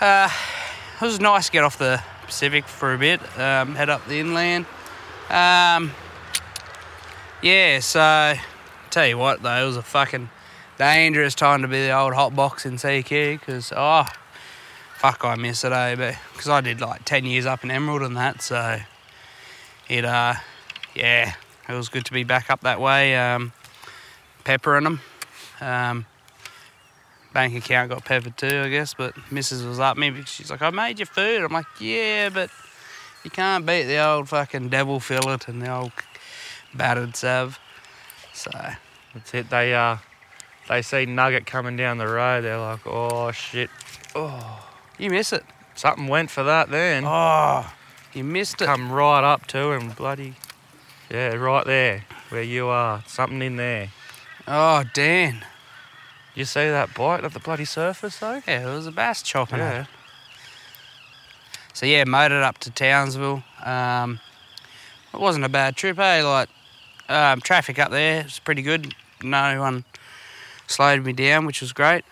Uh, 0.00 0.30
it 1.00 1.04
was 1.04 1.20
nice 1.20 1.46
to 1.46 1.52
get 1.52 1.62
off 1.64 1.76
the 1.78 2.02
Pacific 2.24 2.66
for 2.66 2.94
a 2.94 2.98
bit, 2.98 3.20
um, 3.38 3.74
head 3.74 3.90
up 3.90 4.06
the 4.08 4.18
inland. 4.20 4.64
Um, 5.28 5.92
Yeah, 7.42 7.80
so 7.80 8.34
tell 8.90 9.06
you 9.06 9.18
what 9.18 9.42
though, 9.42 9.62
it 9.62 9.66
was 9.66 9.76
a 9.76 9.82
fucking 9.82 10.30
dangerous 10.78 11.34
time 11.34 11.62
to 11.62 11.68
be 11.68 11.86
the 11.86 11.90
old 11.90 12.14
hot 12.14 12.34
box 12.34 12.64
in 12.64 12.74
CQ 12.74 13.38
because 13.40 13.72
oh, 13.76 14.06
fuck, 14.96 15.24
I 15.24 15.34
miss 15.34 15.64
it, 15.64 15.72
eh? 15.72 16.14
Because 16.32 16.48
I 16.48 16.60
did 16.60 16.80
like 16.80 17.04
ten 17.04 17.24
years 17.24 17.46
up 17.46 17.64
in 17.64 17.70
Emerald 17.70 18.02
and 18.02 18.16
that, 18.16 18.42
so 18.42 18.78
it 19.88 20.04
uh, 20.04 20.34
yeah, 20.94 21.34
it 21.68 21.72
was 21.74 21.88
good 21.88 22.04
to 22.06 22.12
be 22.12 22.24
back 22.24 22.50
up 22.50 22.60
that 22.62 22.80
way, 22.80 23.16
um, 23.16 23.52
peppering 24.44 24.84
them. 24.84 25.00
Um, 25.60 26.06
bank 27.32 27.54
account 27.54 27.90
got 27.90 28.04
peppered 28.04 28.36
too, 28.36 28.62
I 28.64 28.68
guess, 28.68 28.94
but 28.94 29.14
Mrs. 29.30 29.68
was 29.68 29.80
up 29.80 29.96
me 29.96 30.10
because 30.10 30.30
she's 30.30 30.50
like, 30.50 30.62
I 30.62 30.70
made 30.70 30.98
you 30.98 31.06
food. 31.06 31.42
I'm 31.42 31.52
like, 31.52 31.66
yeah, 31.80 32.28
but 32.30 32.50
you 33.24 33.30
can't 33.30 33.66
beat 33.66 33.84
the 33.84 33.98
old 33.98 34.28
fucking 34.28 34.68
devil 34.68 35.00
fillet 35.00 35.38
and 35.46 35.60
the 35.60 35.70
old 35.70 35.92
battered 36.74 37.16
sav. 37.16 37.58
So 38.32 38.50
That's 39.14 39.34
it. 39.34 39.50
They 39.50 39.74
uh, 39.74 39.96
they 40.68 40.82
see 40.82 41.06
Nugget 41.06 41.46
coming 41.46 41.76
down 41.76 41.98
the 41.98 42.06
road. 42.08 42.42
They're 42.44 42.58
like, 42.58 42.86
oh 42.86 43.30
shit, 43.32 43.70
Oh. 44.14 44.68
you 44.98 45.10
miss 45.10 45.32
it. 45.32 45.44
something 45.74 46.06
went 46.08 46.30
for 46.30 46.42
that 46.44 46.70
then. 46.70 47.04
Oh, 47.06 47.70
you 48.12 48.24
missed 48.24 48.60
it. 48.62 48.66
Come 48.66 48.90
right 48.92 49.22
up 49.24 49.46
to 49.48 49.72
him, 49.72 49.90
bloody. 49.90 50.34
Yeah, 51.10 51.34
right 51.34 51.64
there 51.64 52.04
where 52.30 52.42
you 52.42 52.66
are. 52.68 53.02
Something 53.06 53.40
in 53.42 53.56
there. 53.56 53.88
Oh, 54.46 54.84
Dan. 54.94 55.44
You 56.34 56.44
see 56.44 56.68
that 56.68 56.94
bite 56.94 57.24
at 57.24 57.32
the 57.32 57.40
bloody 57.40 57.64
surface 57.64 58.18
though? 58.18 58.42
Yeah, 58.46 58.70
it 58.70 58.74
was 58.74 58.86
a 58.86 58.92
bass 58.92 59.22
chopping 59.22 59.58
Yeah. 59.58 59.82
it. 59.82 59.86
So 61.72 61.86
yeah, 61.86 62.04
motored 62.04 62.42
up 62.42 62.58
to 62.58 62.70
Townsville. 62.70 63.42
Um, 63.64 64.20
it 65.14 65.20
wasn't 65.20 65.44
a 65.44 65.48
bad 65.48 65.76
trip, 65.76 65.98
eh? 65.98 66.22
Like 66.22 66.48
um, 67.08 67.40
traffic 67.40 67.78
up 67.78 67.90
there 67.90 68.24
was 68.24 68.38
pretty 68.38 68.62
good. 68.62 68.94
No 69.22 69.60
one 69.60 69.84
slowed 70.68 71.04
me 71.04 71.12
down, 71.12 71.46
which 71.46 71.60
was 71.60 71.72
great. 71.72 72.04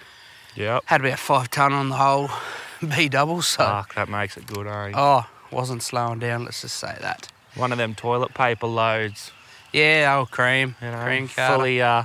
Yeah. 0.54 0.80
Had 0.86 1.00
about 1.00 1.18
five 1.18 1.50
ton 1.50 1.72
on 1.72 1.88
the 1.90 1.96
whole 1.96 2.30
B 2.96 3.08
double, 3.08 3.42
so 3.42 3.64
Fuck, 3.64 3.94
that 3.94 4.08
makes 4.08 4.36
it 4.36 4.46
good, 4.46 4.66
eh? 4.66 4.92
oh, 4.94 5.28
wasn't 5.50 5.82
slowing 5.82 6.18
down. 6.18 6.44
Let's 6.44 6.62
just 6.62 6.76
say 6.76 6.96
that. 7.00 7.28
One 7.54 7.72
of 7.72 7.78
them 7.78 7.94
toilet 7.94 8.34
paper 8.34 8.66
loads. 8.66 9.32
Yeah, 9.72 10.14
old 10.18 10.30
cream, 10.30 10.76
You 10.80 10.90
know, 10.90 11.04
cream 11.04 11.28
carter. 11.28 11.54
fully 11.56 11.82
uh, 11.82 12.04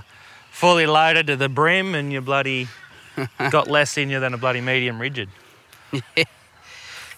fully 0.49 0.85
loaded 0.85 1.27
to 1.27 1.35
the 1.37 1.47
brim, 1.49 1.95
and 1.95 2.11
you 2.11 2.19
bloody 2.21 2.67
got 3.49 3.69
less 3.69 3.97
in 3.97 4.09
you 4.09 4.19
than 4.19 4.33
a 4.33 4.37
bloody 4.37 4.61
medium 4.61 4.99
rigid. 4.99 5.29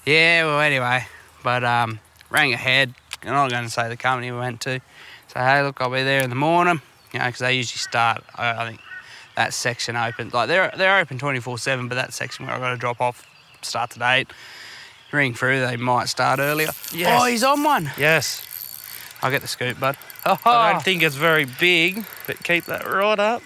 Yeah, 0.06 0.46
well, 0.46 0.60
anyway, 0.60 1.06
but 1.44 1.63
um, 1.63 2.00
rang 2.30 2.54
ahead. 2.54 2.94
I'm 3.24 3.30
not 3.32 3.50
going 3.52 3.63
to 3.63 3.70
say 3.70 3.88
the 3.88 3.96
company 3.96 4.32
we 4.32 4.38
went 4.38 4.60
to. 4.62 4.82
So, 5.28 5.40
hey, 5.40 5.62
look, 5.63 5.80
I'll 5.80 5.90
be 5.90 6.04
there 6.04 6.22
in 6.24 6.30
the 6.30 6.36
morning, 6.36 6.82
you 7.13 7.20
know, 7.20 7.25
because 7.25 7.40
they 7.40 7.54
usually 7.54 7.78
start, 7.80 8.22
I, 8.36 8.50
I 8.63 8.68
think, 8.68 8.82
that 9.36 9.54
section 9.54 9.96
open. 9.96 10.30
Like, 10.34 10.48
they're, 10.48 10.72
they're 10.78 11.00
open 11.00 11.18
24 11.18 11.58
7, 11.58 11.88
but 11.88 11.96
that 11.96 12.13
section 12.13 12.46
where 12.46 12.56
I've 12.56 12.62
got 12.62 12.72
to 12.72 12.78
drop 12.78 13.02
off 13.02 13.28
starts 13.62 13.98
at 14.00 14.20
8. 14.20 14.28
Ring 15.12 15.36
through, 15.36 15.62
they 15.62 15.78
might 15.78 16.10
start 16.10 16.40
earlier. 16.40 16.70
Yes. 16.92 17.22
Oh, 17.22 17.25
he's 17.25 17.44
on 17.44 17.62
one. 17.63 17.92
Yes. 18.00 18.48
I'll 19.22 19.30
get 19.30 19.42
the 19.42 19.48
scoop, 19.48 19.80
bud. 19.80 19.96
Oh, 20.25 20.40
I 20.44 20.72
don't 20.72 20.78
oh. 20.78 20.84
think 20.84 21.04
it's 21.04 21.16
very 21.16 21.46
big, 21.46 22.04
but 22.25 22.44
keep 22.44 22.66
that 22.66 22.88
right 22.88 23.20
up. 23.20 23.44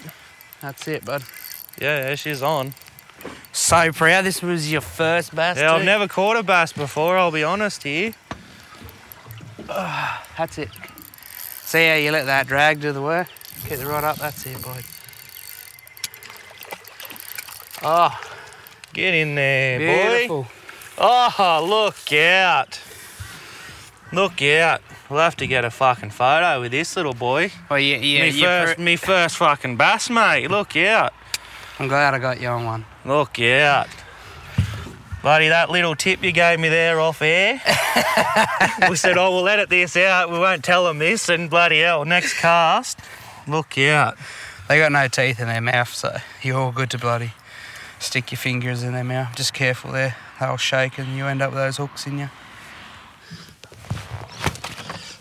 that's 0.62 0.88
it, 0.88 1.04
bud. 1.04 1.22
Yeah, 1.80 2.14
she's 2.14 2.42
on. 2.42 2.74
So 3.52 3.92
proud. 3.92 4.24
This 4.24 4.42
was 4.42 4.70
your 4.72 4.80
first 4.80 5.34
bass. 5.34 5.58
Yeah, 5.58 5.74
I've 5.74 5.84
never 5.84 6.08
caught 6.08 6.36
a 6.36 6.42
bass 6.42 6.72
before. 6.72 7.18
I'll 7.18 7.30
be 7.30 7.44
honest 7.44 7.82
here. 7.82 8.14
That's 9.68 10.58
it. 10.58 10.70
See 11.62 11.86
how 11.86 11.96
you 11.96 12.12
let 12.12 12.26
that 12.26 12.46
drag 12.46 12.80
do 12.80 12.92
the 12.92 13.02
work? 13.02 13.28
Get 13.68 13.78
the 13.78 13.86
rod 13.86 14.04
up. 14.04 14.16
That's 14.16 14.46
it, 14.46 14.62
boy. 14.62 14.80
Oh, 17.82 18.18
Get 18.92 19.14
in 19.14 19.34
there, 19.34 19.78
beautiful. 19.78 20.42
boy. 20.44 20.48
Oh, 20.98 21.64
look 21.68 22.12
out. 22.12 22.80
Look 24.12 24.42
out. 24.42 24.80
We'll 25.08 25.20
have 25.20 25.36
to 25.36 25.46
get 25.46 25.64
a 25.64 25.70
fucking 25.70 26.10
photo 26.10 26.60
with 26.60 26.72
this 26.72 26.96
little 26.96 27.14
boy. 27.14 27.52
Oh, 27.70 27.76
yeah, 27.76 27.98
yeah. 27.98 28.22
me, 28.22 28.32
first, 28.32 28.76
fir- 28.76 28.82
me 28.82 28.96
first 28.96 29.36
fucking 29.36 29.76
bass, 29.76 30.10
mate. 30.10 30.48
Look 30.50 30.76
out. 30.76 31.12
I'm 31.78 31.86
glad 31.88 32.14
I 32.14 32.18
got 32.18 32.40
you 32.40 32.48
on 32.48 32.64
one. 32.64 32.84
Look 33.04 33.38
out. 33.40 33.86
Buddy, 35.22 35.48
that 35.48 35.70
little 35.70 35.94
tip 35.94 36.22
you 36.24 36.32
gave 36.32 36.58
me 36.58 36.68
there 36.68 37.00
off 37.00 37.22
air. 37.22 37.60
we 38.88 38.96
said, 38.96 39.16
oh, 39.18 39.36
we'll 39.36 39.48
edit 39.48 39.68
this 39.68 39.96
out. 39.96 40.30
We 40.30 40.38
won't 40.38 40.64
tell 40.64 40.84
them 40.84 40.98
this. 40.98 41.28
And 41.28 41.48
bloody 41.50 41.80
hell, 41.80 42.04
next 42.04 42.34
cast. 42.38 42.98
Look 43.46 43.78
out. 43.78 44.16
They 44.68 44.78
got 44.78 44.92
no 44.92 45.08
teeth 45.08 45.40
in 45.40 45.48
their 45.48 45.60
mouth, 45.60 45.88
so 45.92 46.16
you're 46.42 46.58
all 46.58 46.72
good 46.72 46.90
to 46.90 46.98
bloody 46.98 47.32
stick 47.98 48.30
your 48.30 48.38
fingers 48.38 48.82
in 48.82 48.92
their 48.92 49.04
mouth. 49.04 49.34
Just 49.36 49.54
careful 49.54 49.92
there. 49.92 50.16
They'll 50.40 50.56
shake 50.56 50.98
and 50.98 51.16
you 51.16 51.26
end 51.26 51.42
up 51.42 51.50
with 51.50 51.58
those 51.58 51.76
hooks 51.76 52.06
in 52.06 52.18
you. 52.18 52.30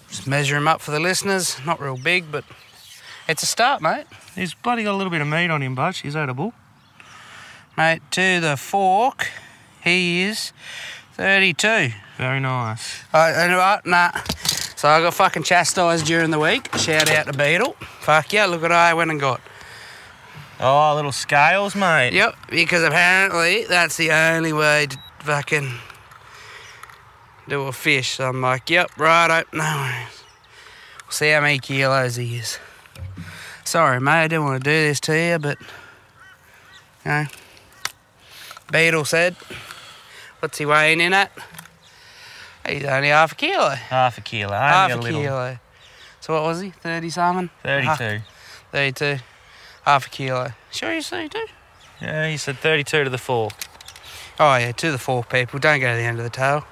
Just 0.10 0.28
measure 0.28 0.56
them 0.56 0.68
up 0.68 0.82
for 0.82 0.92
the 0.92 1.00
listeners. 1.00 1.58
Not 1.66 1.82
real 1.82 1.98
big, 1.98 2.32
but 2.32 2.44
it's 3.28 3.44
a 3.44 3.46
start, 3.48 3.82
mate. 3.82 4.06
He's 4.36 4.54
bloody 4.54 4.84
got 4.84 4.94
a 4.94 4.98
little 4.98 5.12
bit 5.12 5.22
of 5.22 5.28
meat 5.28 5.50
on 5.50 5.62
him, 5.62 5.76
Butch. 5.76 6.00
He's 6.00 6.16
edible. 6.16 6.54
Mate, 7.78 8.02
to 8.12 8.40
the 8.40 8.58
fork, 8.58 9.28
he 9.84 10.22
is 10.22 10.54
32. 11.14 11.90
Very 12.18 12.40
nice. 12.40 13.04
Uh, 13.14 13.34
and? 13.36 13.86
Nah. 13.86 14.12
So 14.76 14.88
I 14.88 15.02
got 15.02 15.14
fucking 15.16 15.44
chastised 15.44 16.06
during 16.06 16.30
the 16.30 16.40
week. 16.40 16.74
Shout 16.78 17.10
out 17.10 17.26
to 17.26 17.34
Beetle. 17.34 17.76
Fuck 18.02 18.32
yeah, 18.34 18.46
look 18.46 18.62
what 18.62 18.72
I 18.72 18.94
went 18.94 19.10
and 19.10 19.20
got. 19.20 19.42
Oh, 20.60 20.96
little 20.96 21.12
scales, 21.12 21.76
mate. 21.76 22.14
Yep, 22.14 22.36
because 22.50 22.84
apparently 22.84 23.66
that's 23.66 23.98
the 23.98 24.12
only 24.12 24.54
way 24.54 24.88
to 24.88 24.98
fucking 25.20 25.72
do 27.48 27.62
a 27.64 27.72
fish. 27.72 28.16
So 28.16 28.30
I'm 28.30 28.42
like, 28.42 28.70
yep, 28.70 28.90
right, 28.98 29.46
no 29.54 29.60
worries. 29.64 30.24
We'll 31.06 31.12
see 31.12 31.30
how 31.30 31.42
many 31.42 31.60
kilos 31.60 32.16
he 32.16 32.38
is. 32.38 32.58
Sorry, 33.64 34.00
mate, 34.00 34.24
I 34.24 34.28
didn't 34.28 34.46
want 34.46 34.64
to 34.64 34.70
do 34.70 34.88
this 34.88 35.00
to 35.02 35.18
you, 35.18 35.40
but, 35.40 35.58
you 37.06 37.12
know, 37.12 37.26
Beetle 38.72 39.06
said, 39.06 39.36
what's 40.40 40.58
he 40.58 40.66
weighing 40.66 41.02
in 41.02 41.14
at? 41.14 41.32
He's 42.68 42.84
only 42.84 43.10
half 43.10 43.32
a 43.32 43.36
kilo. 43.36 43.70
Half 43.70 44.18
a 44.18 44.22
kilo. 44.22 44.52
Half 44.54 44.92
a 44.92 44.96
a 44.96 44.98
little. 44.98 45.22
kilo. 45.22 45.60
So 46.20 46.34
what 46.34 46.44
was 46.44 46.62
he? 46.62 46.72
30 46.72 47.10
something? 47.10 47.50
32. 47.64 48.22
32. 48.72 49.20
Half 49.88 50.08
a 50.08 50.10
kilo. 50.10 50.52
Sure 50.70 50.94
you 50.94 51.02
32? 51.02 51.46
Yeah, 52.02 52.30
he 52.30 52.36
said 52.36 52.58
32 52.58 53.06
to 53.06 53.10
the 53.10 53.18
fork. 53.18 53.54
Oh 54.38 54.58
yeah, 54.58 54.74
to 54.74 54.92
the 54.92 54.98
fork, 54.98 55.30
people. 55.30 55.60
Don't 55.60 55.80
go 55.80 55.90
to 55.90 55.96
the 55.96 56.04
end 56.04 56.18
of 56.18 56.26
the 56.26 56.30
tail. 56.30 56.66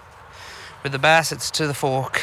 With 0.84 0.91
the 0.91 1.00
bass, 1.00 1.31
it's 1.31 1.50
to 1.51 1.65
the 1.65 1.74
fork. 1.74 2.22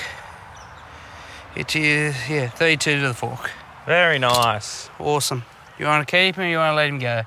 It 1.56 1.75
is, 1.75 2.14
yeah, 2.28 2.50
32 2.50 3.00
to 3.00 3.08
the 3.08 3.14
fork. 3.14 3.50
Very 3.87 4.18
nice. 4.18 4.90
Awesome. 5.00 5.44
You 5.78 5.87
want 5.87 6.06
to 6.06 6.11
keep 6.14 6.34
him 6.34 6.44
or 6.44 6.49
you 6.49 6.58
want 6.58 6.72
to 6.72 6.76
let 6.76 6.90
him 6.90 6.99
go? 6.99 7.22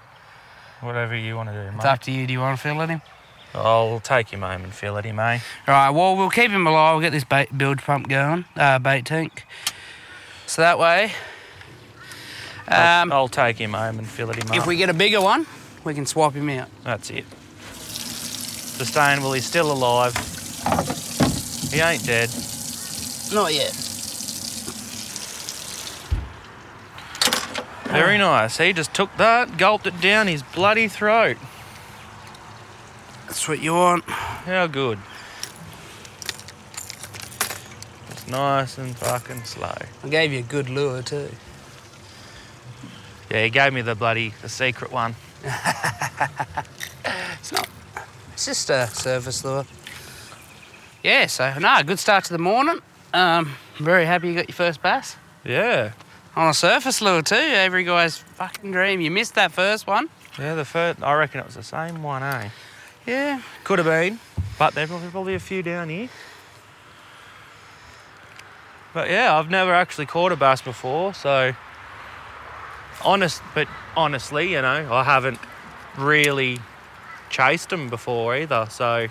Whatever 0.81 1.15
you 1.15 1.35
want 1.35 1.49
to 1.49 1.53
do, 1.55 1.59
It's 1.75 1.77
mate. 1.77 1.85
up 1.85 1.99
to 2.01 2.11
you. 2.11 2.27
Do 2.27 2.33
you 2.33 2.41
want 2.41 2.59
to 2.59 2.61
fillet 2.61 2.85
him? 2.85 3.01
I'll 3.55 3.99
take 3.99 4.29
him 4.29 4.43
home 4.43 4.63
and 4.63 4.73
fill 4.75 4.95
it, 4.97 5.05
him, 5.05 5.17
eh? 5.17 5.39
Right, 5.67 5.89
well, 5.89 6.15
we'll 6.15 6.29
keep 6.29 6.51
him 6.51 6.67
alive. 6.67 6.93
We'll 6.93 7.01
get 7.01 7.13
this 7.13 7.23
bait 7.23 7.57
build 7.57 7.79
pump 7.79 8.09
going, 8.09 8.45
uh, 8.55 8.77
bait 8.77 9.05
tank. 9.05 9.47
So 10.45 10.61
that 10.61 10.77
way, 10.77 11.13
um, 12.67 13.11
I'll 13.11 13.27
take 13.27 13.57
him 13.57 13.73
home 13.73 13.99
and 13.99 14.07
fill 14.07 14.29
it 14.29 14.37
him 14.37 14.53
if 14.53 14.61
up. 14.61 14.67
we 14.67 14.77
get 14.77 14.89
a 14.89 14.93
bigger 14.93 15.21
one, 15.21 15.45
we 15.83 15.93
can 15.93 16.05
swap 16.05 16.33
him 16.33 16.49
out. 16.49 16.69
That's 16.83 17.09
it. 17.09 17.25
Sustainable, 17.73 19.33
he's 19.33 19.45
still 19.45 19.71
alive. 19.71 20.13
He 21.71 21.79
ain't 21.79 22.05
dead. 22.05 22.29
Not 23.33 23.53
yet. 23.53 23.73
Very 27.85 28.17
nice. 28.17 28.57
He 28.57 28.73
just 28.73 28.93
took 28.93 29.15
that, 29.17 29.57
gulped 29.57 29.87
it 29.87 30.01
down 30.01 30.27
his 30.27 30.43
bloody 30.43 30.87
throat. 30.87 31.37
That's 33.27 33.47
what 33.47 33.59
you 33.61 33.73
want. 33.73 34.03
How 34.05 34.67
good. 34.67 34.99
It's 38.09 38.27
nice 38.27 38.77
and 38.77 38.95
fucking 38.97 39.43
slow. 39.43 39.75
I 40.03 40.09
gave 40.09 40.33
you 40.33 40.39
a 40.39 40.43
good 40.43 40.69
lure 40.69 41.01
too. 41.01 41.29
Yeah, 43.29 43.43
he 43.43 43.49
gave 43.49 43.73
me 43.73 43.81
the 43.81 43.95
bloody 43.95 44.33
the 44.41 44.49
secret 44.49 44.91
one. 44.91 45.15
It's 47.39 47.51
not. 47.51 47.67
It's 48.33 48.45
just 48.45 48.69
a 48.71 48.87
surface 48.87 49.45
lure. 49.45 49.65
Yeah, 51.03 51.27
so 51.27 51.53
no, 51.59 51.83
good 51.83 51.99
start 51.99 52.23
to 52.25 52.33
the 52.33 52.39
morning. 52.39 52.79
Um, 53.13 53.53
very 53.77 54.05
happy 54.05 54.29
you 54.29 54.33
got 54.35 54.49
your 54.49 54.55
first 54.55 54.81
bass 54.81 55.15
Yeah. 55.43 55.91
on 56.35 56.49
a 56.49 56.53
surface 56.55 57.01
lure 57.01 57.21
too. 57.21 57.35
Every 57.35 57.83
guy's 57.83 58.17
fucking 58.17 58.71
dream. 58.71 59.01
You 59.01 59.11
missed 59.11 59.35
that 59.35 59.51
first 59.51 59.85
one. 59.85 60.09
Yeah, 60.39 60.55
the 60.55 60.65
first, 60.65 61.03
I 61.03 61.13
reckon 61.13 61.39
it 61.41 61.45
was 61.45 61.53
the 61.55 61.61
same 61.63 62.01
one, 62.01 62.23
eh? 62.23 62.49
Yeah. 63.05 63.41
Could 63.63 63.77
have 63.77 63.85
been, 63.85 64.19
but 64.57 64.73
there's 64.73 64.89
probably, 64.89 65.09
probably 65.09 65.35
a 65.35 65.39
few 65.39 65.61
down 65.61 65.89
here. 65.89 66.09
But 68.93 69.09
yeah, 69.11 69.37
I've 69.37 69.51
never 69.51 69.73
actually 69.73 70.07
caught 70.07 70.31
a 70.31 70.35
bass 70.35 70.61
before, 70.61 71.13
so 71.13 71.53
honest, 73.05 73.41
but 73.53 73.67
honestly, 73.95 74.51
you 74.51 74.61
know, 74.61 74.91
I 74.91 75.03
haven't 75.03 75.39
really 75.97 76.59
chased 77.29 77.69
them 77.69 77.89
before 77.89 78.35
either, 78.35 78.67
so 78.69 79.07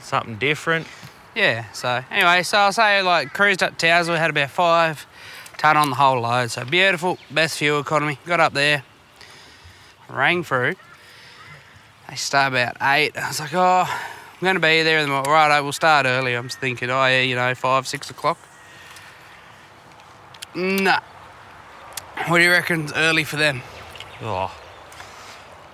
something 0.00 0.36
different. 0.36 0.86
Yeah, 1.34 1.70
so 1.72 2.02
anyway, 2.10 2.42
so 2.42 2.58
I'll 2.58 2.72
say 2.72 3.02
like 3.02 3.32
cruised 3.32 3.62
up 3.62 3.78
Townsville, 3.78 4.16
had 4.16 4.30
about 4.30 4.50
five 4.50 5.06
ton 5.56 5.76
on 5.76 5.90
the 5.90 5.96
whole 5.96 6.20
load. 6.20 6.50
So 6.50 6.64
beautiful, 6.64 7.18
best 7.30 7.58
fuel 7.58 7.80
economy. 7.80 8.18
Got 8.26 8.40
up 8.40 8.52
there, 8.52 8.84
rang 10.08 10.44
through. 10.44 10.74
They 12.08 12.16
start 12.16 12.52
about 12.52 12.76
eight. 12.80 13.16
I 13.18 13.28
was 13.28 13.40
like, 13.40 13.52
oh, 13.54 13.84
I'm 13.86 14.40
going 14.40 14.54
to 14.54 14.60
be 14.60 14.82
there. 14.82 15.06
Right, 15.06 15.60
we'll 15.60 15.72
start 15.72 16.06
early. 16.06 16.34
I'm 16.34 16.48
thinking, 16.48 16.90
oh 16.90 17.06
yeah, 17.06 17.20
you 17.20 17.34
know, 17.34 17.54
five, 17.54 17.86
six 17.86 18.08
o'clock. 18.10 18.38
Nah. 20.54 21.00
What 22.26 22.38
do 22.38 22.44
you 22.44 22.50
reckon's 22.50 22.92
early 22.92 23.24
for 23.24 23.36
them? 23.36 23.62
Oh, 24.20 24.54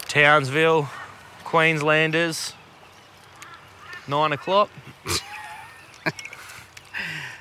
Townsville, 0.07 0.89
Queenslanders, 1.43 2.53
nine 4.07 4.33
o'clock. 4.33 4.71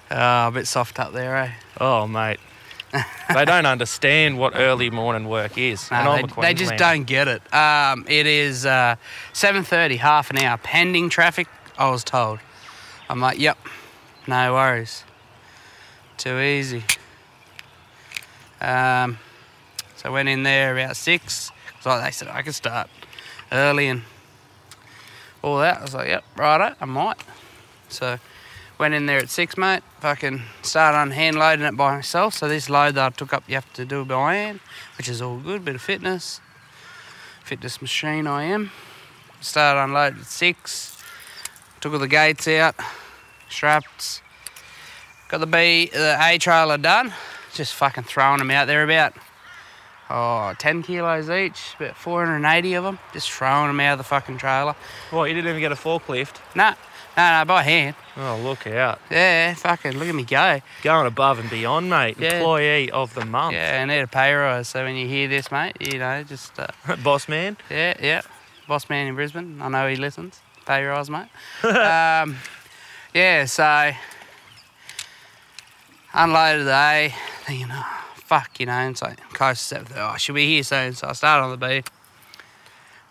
Oh, 0.10 0.48
a 0.48 0.52
bit 0.52 0.66
soft 0.66 1.00
up 1.00 1.14
there, 1.14 1.38
eh? 1.38 1.52
Oh, 1.80 2.08
mate. 2.08 2.40
they 3.34 3.46
don't 3.46 3.66
understand 3.66 4.38
what 4.38 4.54
early 4.56 4.90
morning 4.90 5.28
work 5.28 5.58
is. 5.58 5.92
No, 5.92 6.16
they, 6.16 6.42
they 6.42 6.54
just 6.54 6.76
don't 6.78 7.04
get 7.04 7.28
it. 7.28 7.54
Um, 7.54 8.06
it 8.08 8.26
is 8.26 8.66
uh, 8.66 8.96
7.30, 9.34 9.98
half 9.98 10.30
an 10.32 10.38
hour. 10.38 10.58
Pending 10.58 11.10
traffic, 11.10 11.48
I 11.78 11.90
was 11.90 12.04
told. 12.04 12.40
I'm 13.10 13.20
like, 13.20 13.40
yep, 13.40 13.58
no 14.28 14.54
worries. 14.54 15.04
Too 16.18 16.40
easy. 16.40 16.84
Um, 18.64 19.20
so 19.98 20.10
I 20.10 20.12
went 20.12 20.30
in 20.30 20.44
there 20.44 20.74
about 20.74 20.96
6. 20.96 21.52
So 21.82 22.02
they 22.02 22.12
said 22.12 22.30
I 22.30 22.42
could 22.42 22.56
start 22.56 22.90
early 23.52 23.88
and 23.88 24.04
all 25.42 25.60
that. 25.60 25.80
I 25.80 25.82
was 25.82 25.94
like, 25.94 26.08
yep, 26.08 26.24
righto, 26.38 26.76
I 26.80 26.86
might. 26.86 27.18
So 27.90 28.18
went 28.80 28.94
in 28.94 29.06
there 29.06 29.20
at 29.20 29.30
6, 29.30 29.58
mate. 29.58 29.84
Fucking 30.00 30.42
started 30.62 30.98
on 30.98 31.12
hand 31.12 31.38
loading 31.38 31.66
it 31.66 31.76
by 31.76 31.96
myself. 31.96 32.36
So 32.36 32.48
this 32.48 32.70
load 32.70 32.96
that 32.96 33.06
I 33.06 33.10
took 33.10 33.34
up, 33.34 33.44
you 33.48 33.56
have 33.56 33.72
to 33.74 33.86
do 33.86 34.06
by 34.06 34.36
hand 34.36 34.60
which 34.98 35.10
is 35.10 35.22
all 35.22 35.38
good. 35.38 35.66
Bit 35.66 35.76
of 35.76 35.82
fitness, 35.82 36.40
fitness 37.44 37.82
machine 37.82 38.28
I 38.28 38.44
am. 38.44 38.72
Started 39.42 39.84
unloading 39.84 40.22
at 40.22 40.26
six. 40.26 40.98
Took 41.82 41.94
all 41.94 42.00
the 42.00 42.08
gates 42.08 42.48
out, 42.48 42.76
straps. 43.50 44.22
Got 45.28 45.40
the 45.40 45.48
B, 45.48 45.90
the 45.92 46.18
A 46.22 46.38
trailer 46.38 46.78
done. 46.78 47.14
Just 47.54 47.74
fucking 47.76 48.06
throwing 48.06 48.40
them 48.40 48.52
out 48.52 48.66
there 48.66 48.84
about 48.84 49.14
oh 50.10 50.54
10 50.58 50.84
kilos 50.84 51.30
each, 51.30 51.76
about 51.80 51.96
480 51.96 52.74
of 52.74 52.84
them. 52.84 53.00
Just 53.14 53.32
throwing 53.32 53.68
them 53.68 53.80
out 53.80 53.94
of 53.94 53.98
the 54.00 54.04
fucking 54.04 54.38
trailer. 54.38 54.76
What, 55.12 55.26
you 55.26 55.36
didn't 55.36 55.50
even 55.50 55.62
get 55.62 55.72
a 55.72 55.76
forklift? 55.76 56.38
Nah, 56.56 56.76
no, 57.16 57.40
no, 57.40 57.46
by 57.46 57.62
hand. 57.62 57.96
Oh, 58.18 58.40
look 58.44 58.66
out. 58.66 59.00
Yeah, 59.12 59.54
fucking 59.54 59.94
look 59.94 60.08
at 60.08 60.16
me 60.16 60.24
go. 60.24 60.62
Going 60.82 61.06
above 61.06 61.38
and 61.38 61.50
beyond, 61.50 61.90
mate. 61.90 62.18
Yeah. 62.20 62.38
Employee 62.38 62.90
of 62.90 63.14
the 63.14 63.26
month. 63.26 63.54
Yeah, 63.54 63.82
I 63.82 63.86
need 63.86 64.00
a 64.00 64.08
pay 64.08 64.34
rise. 64.34 64.70
So 64.70 64.84
when 64.84 64.96
you 64.96 65.08
hear 65.08 65.28
this, 65.28 65.52
mate, 65.52 65.78
you 65.80 66.00
know, 66.00 66.24
just 66.24 66.58
uh, 66.60 66.68
Boss 67.04 67.28
man. 67.28 67.58
Yeah, 67.70 67.94
yeah. 68.02 68.22
Boss 68.68 68.90
man 68.90 69.08
in 69.08 69.16
Brisbane. 69.16 69.62
I 69.62 69.70
know 69.70 69.88
he 69.88 69.96
listens. 69.96 70.40
Pay 70.66 70.84
rise, 70.86 71.10
mate. 71.10 71.28
um, 71.64 72.38
yeah, 73.14 73.46
so 73.46 73.92
unloaded 76.14 76.68
the 76.68 76.76
A, 76.76 77.14
thinking, 77.46 77.68
oh, 77.72 78.04
fuck, 78.16 78.60
you 78.60 78.66
know, 78.66 78.74
and 78.74 78.98
so 78.98 79.14
close 79.34 79.60
to 79.60 79.64
seven. 79.64 79.88
Oh, 79.98 80.16
she'll 80.18 80.36
be 80.36 80.48
here 80.48 80.64
soon. 80.64 80.94
So 80.94 81.08
I 81.08 81.14
started 81.14 81.44
on 81.44 81.60
the 81.60 81.68
B. 81.68 81.84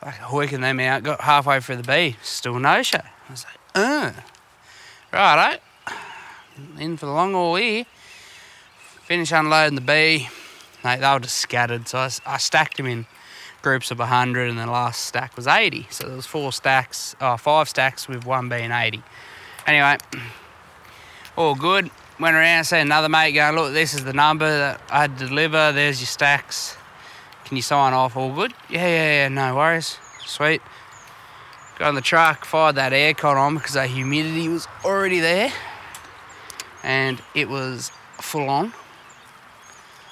Like 0.04 0.32
working 0.32 0.60
them 0.60 0.80
out, 0.80 1.04
got 1.04 1.20
halfway 1.20 1.60
through 1.60 1.76
the 1.76 1.82
B, 1.84 2.16
still 2.22 2.58
no 2.58 2.82
show. 2.82 2.98
I 2.98 3.30
was 3.30 3.44
like, 3.44 3.58
uh, 3.76 4.12
righto. 5.12 5.62
In 6.78 6.96
for 6.96 7.06
the 7.06 7.12
long 7.12 7.32
haul 7.32 7.54
here. 7.54 7.84
Finish 9.04 9.30
unloading 9.32 9.76
the 9.76 9.80
B. 9.80 10.28
Mate, 10.84 11.00
they 11.00 11.12
were 11.12 11.20
just 11.20 11.38
scattered. 11.38 11.86
So 11.86 12.08
I 12.26 12.38
stacked 12.38 12.78
them 12.78 12.86
in 12.86 13.06
groups 13.62 13.92
of 13.92 14.00
100 14.00 14.50
and 14.50 14.58
the 14.58 14.66
last 14.66 15.06
stack 15.06 15.36
was 15.36 15.46
80 15.46 15.86
so 15.88 16.06
there 16.06 16.16
was 16.16 16.26
four 16.26 16.52
stacks 16.52 17.14
oh, 17.20 17.36
five 17.36 17.68
stacks 17.68 18.08
with 18.08 18.26
one 18.26 18.48
being 18.48 18.72
80 18.72 19.02
anyway 19.68 19.96
all 21.36 21.54
good 21.54 21.88
went 22.22 22.36
around 22.36 22.58
and 22.58 22.66
see 22.66 22.78
another 22.78 23.08
mate 23.08 23.32
going 23.32 23.56
look 23.56 23.72
this 23.72 23.94
is 23.94 24.04
the 24.04 24.12
number 24.12 24.48
that 24.48 24.80
i 24.90 25.02
had 25.02 25.18
to 25.18 25.26
deliver. 25.26 25.72
There's 25.72 26.00
your 26.00 26.06
stacks. 26.06 26.76
Can 27.44 27.56
you 27.56 27.62
sign 27.62 27.92
off? 27.92 28.16
All 28.16 28.32
good. 28.32 28.54
Yeah 28.70 28.86
yeah 28.86 29.12
yeah 29.22 29.28
no 29.28 29.56
worries. 29.56 29.98
Sweet. 30.24 30.62
Got 31.78 31.88
on 31.88 31.94
the 31.96 32.00
truck 32.00 32.44
fired 32.44 32.76
that 32.76 32.92
aircon 32.92 33.36
on 33.36 33.56
because 33.56 33.74
the 33.74 33.86
humidity 33.86 34.48
was 34.48 34.68
already 34.84 35.18
there. 35.18 35.52
And 36.84 37.20
it 37.34 37.48
was 37.48 37.90
full 38.20 38.48
on. 38.48 38.72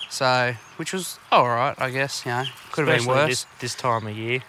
So 0.08 0.54
which 0.76 0.92
was 0.92 1.18
all 1.30 1.46
right 1.46 1.76
i 1.78 1.90
guess 1.90 2.26
you 2.26 2.32
know. 2.32 2.44
Could 2.72 2.88
have 2.88 2.98
been 2.98 3.06
worse. 3.06 3.28
This, 3.28 3.46
this 3.60 3.74
time 3.76 4.08
of 4.08 4.16
year. 4.16 4.40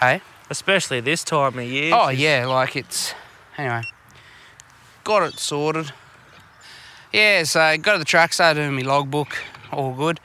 hey? 0.00 0.20
Especially 0.50 1.00
this 1.00 1.24
time 1.24 1.58
of 1.58 1.64
year. 1.64 1.94
Oh 1.94 2.10
yeah, 2.10 2.44
like 2.46 2.76
it's 2.76 3.14
anyway. 3.56 3.82
Got 5.02 5.22
it 5.22 5.38
sorted. 5.38 5.92
Yeah, 7.14 7.44
so 7.44 7.78
got 7.78 7.92
to 7.92 7.98
the 8.00 8.04
truck, 8.04 8.32
started 8.32 8.60
doing 8.60 8.74
my 8.74 8.82
logbook, 8.82 9.36
all 9.70 9.94
good, 9.94 10.18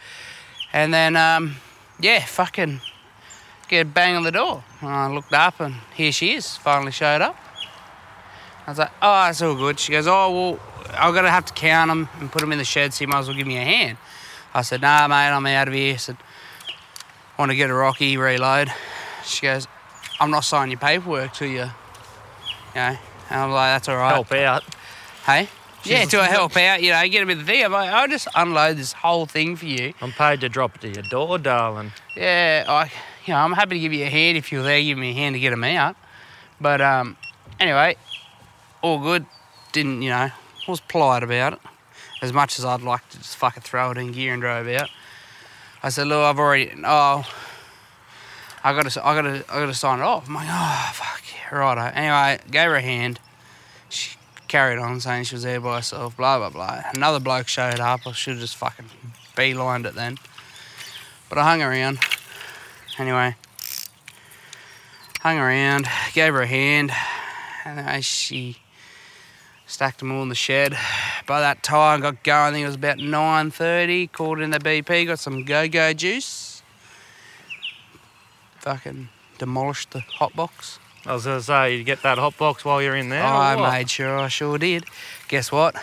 and 0.74 0.92
then 0.92 1.16
um, 1.16 1.58
yeah, 2.00 2.26
fucking 2.26 2.82
get 3.68 3.82
a 3.82 3.86
bang 3.86 4.16
on 4.16 4.24
the 4.24 4.32
door. 4.32 4.64
And 4.82 4.90
I 4.90 5.08
looked 5.08 5.32
up 5.32 5.60
and 5.60 5.76
here 5.94 6.12
she 6.12 6.34
is, 6.34 6.58
finally 6.58 6.92
showed 6.92 7.22
up. 7.22 7.38
I 8.66 8.72
was 8.72 8.80
like, 8.80 8.90
oh, 9.04 9.30
it's 9.30 9.40
all 9.40 9.54
good. 9.54 9.80
She 9.80 9.92
goes, 9.92 10.08
oh 10.08 10.32
well, 10.32 10.60
I'm 10.96 11.14
gonna 11.14 11.30
have 11.30 11.46
to 11.46 11.54
count 11.54 11.90
them 11.90 12.10
and 12.20 12.32
put 12.32 12.42
them 12.42 12.52
in 12.52 12.58
the 12.58 12.64
shed, 12.64 12.92
so 12.92 13.04
you 13.04 13.08
might 13.08 13.20
as 13.20 13.28
well 13.28 13.38
give 13.38 13.46
me 13.46 13.58
a 13.58 13.64
hand. 13.64 14.00
I 14.56 14.64
said, 14.64 14.82
nah, 14.82 15.08
mate, 15.08 15.30
I'm 15.30 15.46
out 15.46 15.68
of 15.68 15.76
here. 15.76 15.94
I 15.94 15.98
said, 15.98 16.18
want 17.38 17.52
to 17.52 17.56
get 17.56 17.70
a 17.70 17.74
Rocky 17.76 18.18
reload. 18.18 18.74
She 19.24 19.44
goes, 19.44 19.68
I'm 20.20 20.32
not 20.32 20.44
signing 20.44 20.72
your 20.72 20.80
paperwork 20.80 21.34
to 21.34 21.46
you. 21.46 21.52
You 21.54 22.76
know, 22.76 22.98
and 23.30 23.42
I'm 23.42 23.52
like, 23.52 23.76
that's 23.76 23.90
all 23.90 23.98
right. 23.98 24.14
Help 24.14 24.32
out. 24.32 24.64
Hey? 25.24 25.50
Yeah, 25.84 26.00
She's- 26.00 26.12
to 26.12 26.24
help 26.26 26.56
out, 26.58 26.82
you 26.84 26.92
know, 26.92 27.08
get 27.08 27.24
a 27.24 27.26
bit 27.26 27.38
of 27.40 27.46
thing. 27.46 27.64
I'm 27.64 27.72
like, 27.72 27.90
I'll 27.90 28.08
just 28.08 28.28
unload 28.36 28.78
this 28.78 28.92
whole 28.94 29.26
thing 29.26 29.56
for 29.56 29.66
you. 29.66 29.94
I'm 30.02 30.12
paid 30.12 30.42
to 30.42 30.50
drop 30.50 30.76
it 30.76 30.82
to 30.82 30.90
your 30.90 31.04
door, 31.10 31.38
darling. 31.38 31.92
Yeah, 32.16 32.66
I, 32.68 32.92
you 33.26 33.34
know, 33.34 33.40
I'm 33.40 33.54
happy 33.54 33.76
to 33.76 33.80
give 33.80 33.94
you 33.94 34.06
a 34.06 34.10
hand 34.10 34.38
if 34.38 34.52
you're 34.52 34.64
there, 34.64 34.82
give 34.82 34.98
me 34.98 35.12
a 35.12 35.14
hand 35.14 35.36
to 35.36 35.40
get 35.40 35.52
them 35.52 35.64
out. 35.64 35.96
But 36.60 36.82
um, 36.82 37.16
anyway, 37.60 37.96
all 38.82 39.00
good. 39.00 39.26
Didn't, 39.72 40.02
you 40.02 40.10
know, 40.10 40.32
was 40.68 40.80
polite 40.82 41.24
about 41.24 41.54
it. 41.54 41.60
As 42.22 42.34
much 42.34 42.60
as 42.60 42.66
I'd 42.66 42.82
like 42.82 43.08
to 43.10 43.18
just 43.18 43.38
fucking 43.38 43.64
throw 43.64 43.92
it 43.92 43.98
in 43.98 44.12
gear 44.12 44.34
and 44.34 44.42
drove 44.42 44.68
out. 44.68 44.90
I 45.82 45.90
said, 45.90 46.08
look, 46.08 46.22
I've 46.24 46.38
already, 46.38 46.72
oh, 46.84 47.24
I 48.64 48.74
gotta, 48.74 49.06
I 49.08 49.16
gotta, 49.16 49.46
I 49.50 49.60
gotta 49.60 49.74
sign 49.74 50.00
it 50.00 50.04
off. 50.04 50.28
I'm 50.28 50.34
like, 50.36 50.48
oh, 50.50 50.92
fuck, 50.94 51.22
yeah, 51.34 51.58
righto. 51.58 51.82
Anyway, 51.96 52.44
gave 52.52 52.66
her 52.70 52.76
a 52.76 52.82
hand. 52.82 53.20
Carried 54.50 54.80
on 54.80 55.00
saying 55.00 55.26
she 55.26 55.36
was 55.36 55.44
there 55.44 55.62
by 55.62 55.76
herself, 55.76 56.18
blah, 56.18 56.40
blah, 56.40 56.50
blah. 56.50 56.82
Another 56.96 57.20
bloke 57.20 57.48
showed 57.48 57.80
up. 57.80 58.02
I 58.08 58.14
should 58.14 58.34
have 58.34 58.42
just 58.42 58.58
fucking 58.58 58.88
beelined 59.38 59.86
it 59.86 59.94
then. 59.94 60.18
But 61.30 61.38
I 61.38 61.44
hung 61.44 61.62
around. 61.62 62.00
Anyway, 62.98 63.36
hung 65.22 65.38
around, 65.38 65.88
gave 66.14 66.34
her 66.34 66.42
a 66.42 66.48
hand, 66.48 66.92
and 67.64 68.04
she 68.04 68.58
stacked 69.68 70.00
them 70.00 70.12
all 70.12 70.24
in 70.24 70.30
the 70.30 70.36
shed. 70.36 70.76
By 71.28 71.42
that 71.42 71.62
time, 71.62 72.02
got 72.02 72.24
going. 72.24 72.48
I 72.48 72.52
think 72.52 72.64
it 72.64 72.68
was 72.68 72.76
about 72.76 72.98
9.30. 72.98 74.12
Called 74.12 74.40
in 74.40 74.50
the 74.50 74.58
BP, 74.58 75.06
got 75.06 75.20
some 75.20 75.46
go-go 75.46 75.94
juice. 75.94 76.64
Fucking 78.62 79.10
demolished 79.38 79.92
the 79.92 80.00
hot 80.00 80.36
box. 80.36 80.80
I 81.10 81.14
was 81.14 81.26
going 81.26 81.40
to 81.40 81.44
say, 81.44 81.76
you 81.76 81.84
get 81.84 82.04
that 82.04 82.20
hot 82.20 82.38
box 82.38 82.64
while 82.64 82.84
you're 82.84 82.96
in 82.96 83.10
there. 83.10 83.24
I 83.24 83.56
made 83.78 83.90
sure 83.90 84.20
I 84.20 84.28
sure 84.28 84.60
did. 84.60 84.86
Guess 85.28 85.52
what? 85.52 85.74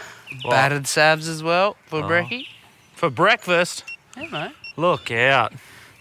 What? 0.42 0.50
Battered 0.50 0.84
savs 0.84 1.28
as 1.28 1.42
well 1.42 1.76
for 1.86 1.98
Oh. 2.04 2.08
brekkie. 2.08 2.46
For 2.94 3.10
breakfast. 3.10 3.82
Yeah, 4.16 4.28
mate. 4.30 4.52
Look 4.76 5.10
out. 5.10 5.52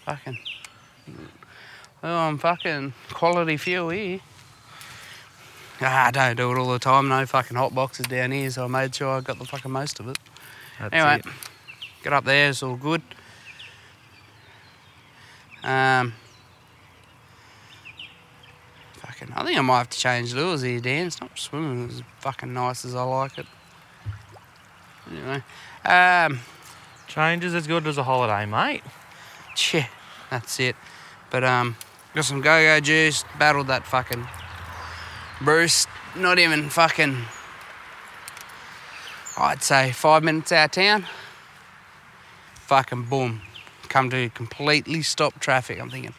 Fucking. 0.06 0.38
Well, 2.04 2.16
I'm 2.20 2.38
fucking 2.38 2.94
quality 3.14 3.58
fuel 3.58 3.90
here. 3.90 4.20
Ah, 5.82 6.08
I 6.08 6.12
don't 6.12 6.36
do 6.38 6.52
it 6.52 6.58
all 6.60 6.72
the 6.72 6.78
time. 6.78 7.08
No 7.08 7.26
fucking 7.26 7.58
hot 7.58 7.74
boxes 7.74 8.06
down 8.06 8.32
here, 8.32 8.50
so 8.52 8.66
I 8.66 8.68
made 8.68 8.94
sure 8.94 9.10
I 9.10 9.22
got 9.22 9.40
the 9.40 9.46
fucking 9.46 9.72
most 9.72 10.00
of 10.00 10.08
it. 10.08 10.20
That's 10.80 10.94
anyway, 10.94 11.16
it. 11.26 11.26
get 12.04 12.14
up 12.14 12.26
there. 12.26 12.50
It's 12.50 12.62
all 12.62 12.76
good. 12.76 13.02
Um. 15.64 16.14
Fucking, 19.18 19.34
I 19.34 19.44
think 19.46 19.58
I 19.58 19.62
might 19.62 19.78
have 19.80 19.90
to 19.90 19.98
change 19.98 20.34
lures 20.34 20.62
here, 20.62 20.80
Dan. 20.80 21.08
It's 21.08 21.22
not 21.22 21.38
swimming 21.38 21.90
as 21.90 22.04
fucking 22.20 22.54
nice 22.54 22.86
as 22.86 22.96
I 22.96 23.04
like 23.04 23.38
it. 23.38 23.46
Anyway, 25.10 25.44
um, 25.86 26.40
Change 27.08 27.46
is 27.46 27.54
as 27.54 27.68
good 27.68 27.88
as 27.88 27.98
a 27.98 28.04
holiday, 28.04 28.46
mate. 28.46 28.84
yeah, 29.74 29.88
that's 30.30 30.60
it. 30.60 30.76
But 31.30 31.44
um, 31.44 31.78
got 32.14 32.26
some 32.26 32.42
go-go 32.42 32.80
juice. 32.80 33.24
Battled 33.40 33.68
that 33.68 33.86
fucking 33.86 34.28
Bruce. 35.42 35.88
Not 36.18 36.40
even 36.40 36.70
fucking. 36.70 37.18
I'd 39.38 39.64
say 39.64 39.92
five 39.92 40.24
minutes 40.24 40.52
out 40.52 40.66
of 40.66 40.72
town. 40.72 41.06
Fucking 42.56 43.04
boom, 43.04 43.42
come 43.90 44.10
to 44.10 44.30
completely 44.30 45.02
stop 45.02 45.40
traffic. 45.40 45.80
I'm 45.80 45.90
thinking, 45.90 46.16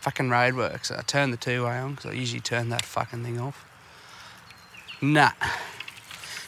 fucking 0.00 0.28
roadworks. 0.28 0.90
I 0.96 1.02
turned 1.02 1.32
the 1.32 1.36
two-way 1.36 1.78
on 1.78 1.94
because 1.94 2.10
I 2.10 2.14
usually 2.14 2.40
turn 2.40 2.68
that 2.70 2.84
fucking 2.84 3.22
thing 3.24 3.38
off. 3.40 3.64
Nah. 5.00 5.30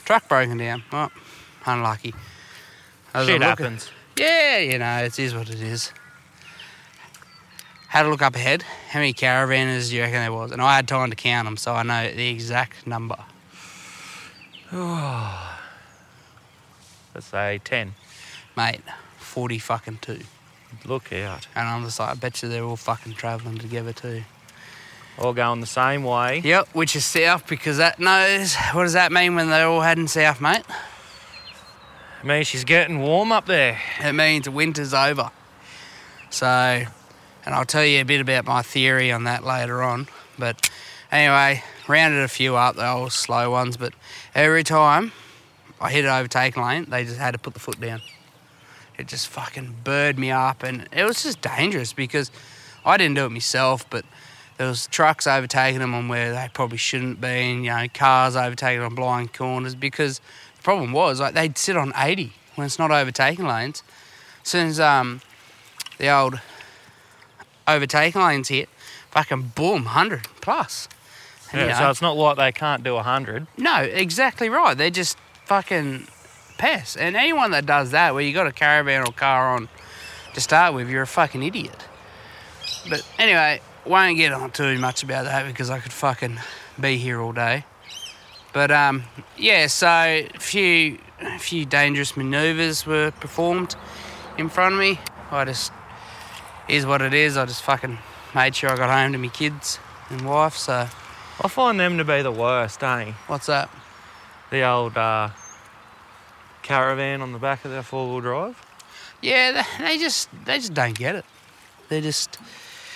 Truck 0.04 0.28
broken 0.28 0.58
down. 0.58 0.82
Oh, 0.92 1.08
unlucky. 1.66 2.14
As 3.14 3.26
Shit 3.26 3.40
look 3.40 3.42
at- 3.50 3.58
happens. 3.58 3.90
yeah, 4.16 4.58
you 4.58 4.78
know, 4.78 5.04
it 5.04 5.18
is 5.18 5.34
what 5.34 5.48
it 5.50 5.60
is. 5.60 5.92
Had 7.88 8.06
a 8.06 8.08
look 8.08 8.22
up 8.22 8.34
ahead. 8.34 8.62
How 8.90 9.00
many 9.00 9.12
caravanners 9.12 9.90
do 9.90 9.96
you 9.96 10.02
reckon 10.02 10.16
there 10.20 10.32
was? 10.32 10.50
And 10.50 10.62
I 10.62 10.76
had 10.76 10.88
time 10.88 11.10
to 11.10 11.16
count 11.16 11.46
them, 11.46 11.58
so 11.58 11.74
I 11.74 11.82
know 11.82 12.10
the 12.10 12.28
exact 12.30 12.86
number. 12.86 13.16
Let's 17.14 17.26
say 17.26 17.60
10. 17.62 17.92
Mate, 18.56 18.80
40 19.18 19.58
fucking 19.58 19.98
two. 20.00 20.20
Look 20.85 21.12
out. 21.12 21.46
And 21.54 21.68
I'm 21.68 21.85
just 21.85 21.98
like, 22.00 22.11
I 22.11 22.14
bet 22.14 22.42
you 22.42 22.48
they're 22.48 22.64
all 22.64 22.76
fucking 22.76 23.14
travelling 23.14 23.58
together 23.58 23.92
too. 23.92 24.22
All 25.18 25.32
going 25.32 25.61
the 25.61 25.66
same 25.66 26.04
way. 26.04 26.40
Yep, 26.44 26.68
which 26.72 26.96
is 26.96 27.04
south 27.04 27.46
because 27.46 27.76
that 27.76 28.00
knows. 28.00 28.56
What 28.72 28.85
does 28.85 28.94
that 28.94 29.12
mean 29.12 29.35
when 29.35 29.50
they're 29.50 29.66
all 29.66 29.82
heading 29.82 30.08
south, 30.08 30.40
mate? 30.40 30.64
I 32.22 32.26
mean, 32.26 32.44
she's 32.44 32.64
getting 32.64 33.00
warm 33.00 33.32
up 33.32 33.46
there. 33.46 33.78
It 34.00 34.12
means 34.14 34.48
winter's 34.48 34.94
over. 34.94 35.30
So, 36.30 36.46
and 36.46 37.54
I'll 37.54 37.64
tell 37.64 37.85
you 37.85 38.00
a 38.00 38.04
bit 38.04 38.20
about 38.20 38.46
my 38.46 38.62
theory 38.62 39.12
on 39.12 39.24
that 39.24 39.44
later 39.44 39.82
on. 39.82 40.08
But 40.38 40.70
anyway, 41.11 41.62
rounded 41.88 42.22
a 42.22 42.28
few 42.28 42.56
up, 42.56 42.76
they 42.76 42.85
all 42.85 43.11
slow 43.11 43.50
ones, 43.50 43.76
but 43.76 43.92
every 44.35 44.64
time 44.64 45.12
I 45.80 45.90
hit 45.90 46.04
an 46.04 46.11
overtaking 46.11 46.62
lane, 46.62 46.87
they 46.88 47.04
just 47.04 47.18
had 47.18 47.32
to 47.32 47.38
put 47.38 47.54
the 47.54 47.61
foot 47.61 47.80
down. 47.80 48.00
It 48.98 49.09
just 49.09 49.28
fucking 49.28 49.76
bird 49.85 50.18
me 50.18 50.31
up, 50.31 50.62
and 50.62 50.88
it 50.92 51.05
was 51.05 51.22
just 51.22 51.40
dangerous 51.40 51.92
because 51.92 52.31
I 52.85 52.96
didn't 52.96 53.14
do 53.16 53.24
it 53.24 53.31
myself, 53.31 53.88
but 53.88 54.05
there 54.59 54.66
was 54.68 54.87
trucks 54.88 55.26
overtaking 55.26 55.81
them 55.81 55.94
on 55.94 56.09
where 56.09 56.33
they 56.33 56.48
probably 56.52 56.76
shouldn't 56.78 57.20
be, 57.20 57.26
and, 57.26 57.64
you 57.64 57.70
know, 57.70 57.87
cars 57.94 58.37
overtaking 58.37 58.83
on 58.83 58.94
blind 58.94 59.33
corners 59.33 59.74
because 59.74 60.18
the 60.57 60.62
problem 60.62 60.92
was 60.92 61.20
like 61.20 61.35
they'd 61.35 61.57
sit 61.59 61.76
on 61.76 61.92
80 61.96 62.33
when 62.55 62.66
it's 62.66 62.78
not 62.78 62.90
overtaking 62.90 63.46
lanes. 63.46 63.83
As 64.42 64.48
soon 64.48 64.66
as 64.68 64.78
um, 64.78 65.20
the 65.98 66.09
old 66.11 66.40
overtaking 67.66 68.20
lanes 68.20 68.48
hit, 68.48 68.68
fucking 69.11 69.52
boom, 69.55 69.85
100 69.85 70.26
plus. 70.40 70.88
And, 71.50 71.61
Yeah, 71.62 71.68
you 71.68 71.74
so 71.74 71.90
it's 71.90 72.02
not 72.02 72.16
like 72.16 72.37
they 72.37 72.52
can't 72.52 72.83
do 72.85 72.94
100. 72.94 73.46
no, 73.57 73.76
exactly 73.83 74.48
right. 74.48 74.76
They're 74.76 74.90
just 74.90 75.16
fucking 75.46 76.07
And 76.62 77.16
anyone 77.16 77.51
that 77.51 77.66
does 77.66 77.90
that, 77.90 78.14
where 78.14 78.22
you 78.22 78.33
got 78.33 78.46
a 78.46 78.53
caravan 78.53 79.03
or 79.03 79.12
car 79.12 79.55
on 79.57 79.68
to 80.35 80.40
start 80.40 80.75
with, 80.75 80.88
you're 80.88 81.03
a 81.03 81.07
fucking 81.07 81.42
idiot. 81.42 81.77
But 82.88 83.07
anyway, 83.18 83.61
won't 83.85 84.16
get 84.16 84.33
on 84.33 84.51
too 84.51 84.79
much 84.79 85.03
about 85.03 85.25
that 85.25 85.46
because 85.46 85.70
I 85.70 85.81
could 85.81 85.92
fucking 85.92 86.38
be 86.81 86.96
here 86.96 87.20
all 87.20 87.33
day. 87.33 87.64
But 88.53 88.70
um, 88.70 89.05
yeah, 89.37 89.66
so 89.66 89.88
a 89.88 90.29
few, 90.38 90.98
a 91.20 91.38
few 91.38 91.64
dangerous 91.64 92.16
manoeuvres 92.16 92.87
were 92.87 93.11
performed 93.11 93.75
in 94.38 94.48
front 94.48 94.75
of 94.75 94.81
me. 94.81 95.01
I 95.31 95.44
just 95.44 95.72
is 96.68 96.87
what 96.87 97.03
it 97.03 97.12
is. 97.12 97.37
I 97.37 97.44
just 97.44 97.62
fucking 97.62 97.98
made 98.35 98.55
sure 98.55 98.70
I 98.70 98.77
got 98.77 98.90
home 98.90 99.12
to 99.12 99.18
my 99.18 99.29
kids 99.29 99.79
and 100.11 100.25
wife. 100.27 100.57
So 100.57 100.88
I 101.40 101.48
find 101.48 101.81
them 101.81 101.98
to 101.98 102.05
be 102.05 102.22
the 102.22 102.31
worst, 102.31 102.83
eh? 102.83 103.12
what's 103.27 103.46
that? 103.46 103.68
The 104.51 104.62
old 104.62 104.96
uh, 104.96 105.31
caravan 106.62 107.20
on 107.22 107.33
the 107.33 107.38
back 107.38 107.64
of 107.64 107.70
their 107.70 107.83
four 107.83 108.09
wheel 108.09 108.20
drive. 108.20 108.66
Yeah, 109.20 109.62
they, 109.79 109.85
they 109.85 109.98
just 109.98 110.29
they 110.44 110.59
just 110.59 110.75
don't 110.75 110.96
get 110.96 111.14
it. 111.16 111.25
They 111.88 112.01
just 112.01 112.38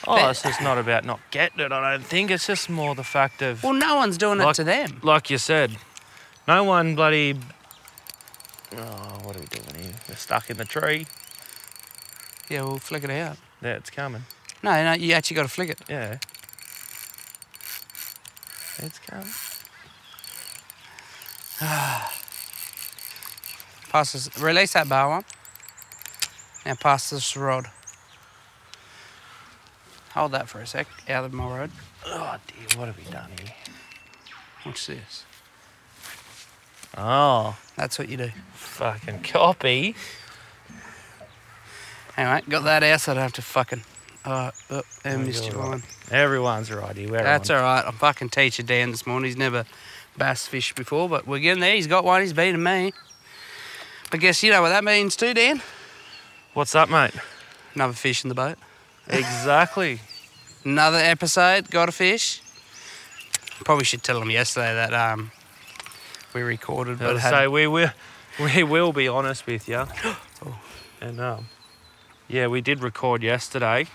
Oh, 0.09 0.15
But- 0.17 0.31
it's 0.31 0.43
just 0.43 0.61
not 0.61 0.79
about 0.79 1.05
not 1.05 1.21
getting 1.33 1.61
it, 1.61 1.73
I 1.73 1.93
don't 1.93 2.05
think. 2.05 2.31
It's 2.31 2.47
just 2.47 2.71
more 2.71 2.95
the 2.95 3.03
fact 3.05 3.43
of, 3.43 3.65
well, 3.65 3.73
no 3.73 3.97
one's 3.97 4.17
doing 4.19 4.41
it 4.41 4.45
Like- 4.45 4.57
to 4.57 4.65
them. 4.65 5.01
like 5.03 5.31
you 5.31 5.39
said, 5.39 5.77
no 6.47 6.63
one 6.65 6.95
bloody. 6.95 7.35
Oh, 8.77 9.21
what 9.25 9.35
are 9.37 9.41
we 9.41 9.47
doing 9.47 9.83
here? 9.85 9.95
We're 10.09 10.15
stuck 10.17 10.49
in 10.51 10.59
the 10.59 10.65
tree. 10.65 11.07
Yeah, 12.49 12.63
we'll 12.63 12.79
flick 12.79 13.03
it 13.05 13.11
out. 13.11 13.37
Yeah, 13.63 13.75
it's 13.77 13.91
coming. 13.91 14.25
No, 14.63 14.71
no, 14.85 14.93
you 14.93 15.13
actually 15.15 15.35
got 15.37 15.43
to 15.43 15.49
flick 15.49 15.71
it. 15.71 15.81
Yeah. 15.89 16.19
It's 18.79 18.99
coming. 19.01 19.27
Ah. 21.61 22.06
Pass 23.97 24.13
this, 24.13 24.39
release 24.39 24.75
that 24.75 24.91
bar 24.91 25.09
one. 25.09 25.25
Now 26.67 26.75
pass 26.75 27.09
this 27.09 27.35
rod. 27.35 27.65
Hold 30.13 30.33
that 30.33 30.51
for 30.51 30.61
a 30.61 30.67
sec, 30.67 30.87
out 31.09 31.25
of 31.25 31.33
my 31.33 31.61
road. 31.61 31.71
Oh 32.05 32.37
dear, 32.47 32.79
what 32.79 32.89
have 32.89 32.99
we 32.99 33.11
done 33.11 33.31
here? 33.41 33.55
Watch 34.67 34.87
this. 34.89 35.25
Oh, 36.99 37.57
That's 37.77 37.99
what 37.99 38.11
you 38.11 38.19
do. 38.19 38.33
fucking 38.53 39.23
copy. 39.23 39.95
Anyway, 42.19 42.43
got 42.51 42.65
that 42.65 42.83
out 42.83 43.01
so 43.01 43.13
I 43.13 43.15
don't 43.15 43.23
have 43.23 43.33
to 43.33 43.41
fucking. 43.43 43.83
Uh, 44.27 44.51
oh, 44.73 44.83
I 45.07 45.15
Oh, 45.15 45.19
missed 45.21 45.47
your 45.47 45.57
right. 45.57 45.71
line. 45.71 45.83
Everyone's 46.11 46.71
right 46.71 46.95
here. 46.95 47.09
That's 47.09 47.49
all 47.49 47.63
right. 47.63 47.83
I'm 47.87 47.95
fucking 47.95 48.29
teacher 48.29 48.63
Dan 48.63 48.91
this 48.91 49.07
morning. 49.07 49.29
He's 49.29 49.39
never 49.39 49.65
bass 50.19 50.47
fished 50.47 50.75
before, 50.77 51.09
but 51.09 51.27
we're 51.27 51.39
getting 51.39 51.63
there. 51.63 51.75
He's 51.75 51.87
got 51.87 52.05
one. 52.05 52.21
He's 52.21 52.35
beating 52.35 52.63
me. 52.63 52.93
But 54.11 54.21
guess 54.21 54.43
you 54.43 54.51
know 54.51 54.63
what 54.63 54.69
that 54.71 54.85
means 54.85 55.17
too, 55.17 55.35
Dan? 55.35 55.61
What's 56.55 56.75
up, 56.75 56.89
mate? 56.89 57.13
Another 57.75 57.93
fish 57.93 58.25
in 58.25 58.29
the 58.29 58.35
boat. 58.35 58.59
exactly. 59.09 60.01
Another 60.65 60.99
episode. 60.99 61.71
Got 61.71 61.89
a 61.89 61.93
fish. 61.93 62.41
Probably 63.65 63.85
should 63.85 64.03
tell 64.03 64.21
them 64.21 64.31
yesterday 64.31 64.75
that 64.75 64.95
um 64.95 65.31
we 66.35 66.43
recorded, 66.43 66.99
but 66.99 67.17
had, 67.17 67.31
say 67.31 67.49
we 67.49 67.67
will, 67.67 67.91
we 68.41 68.63
will 68.63 68.93
be 68.93 69.09
honest 69.09 69.47
with 69.47 69.69
you. 69.69 69.85
And 70.99 71.21
um, 71.21 71.49
yeah, 72.27 72.47
we 72.47 72.63
did 72.63 72.83
record 72.83 73.23
yesterday 73.23 73.87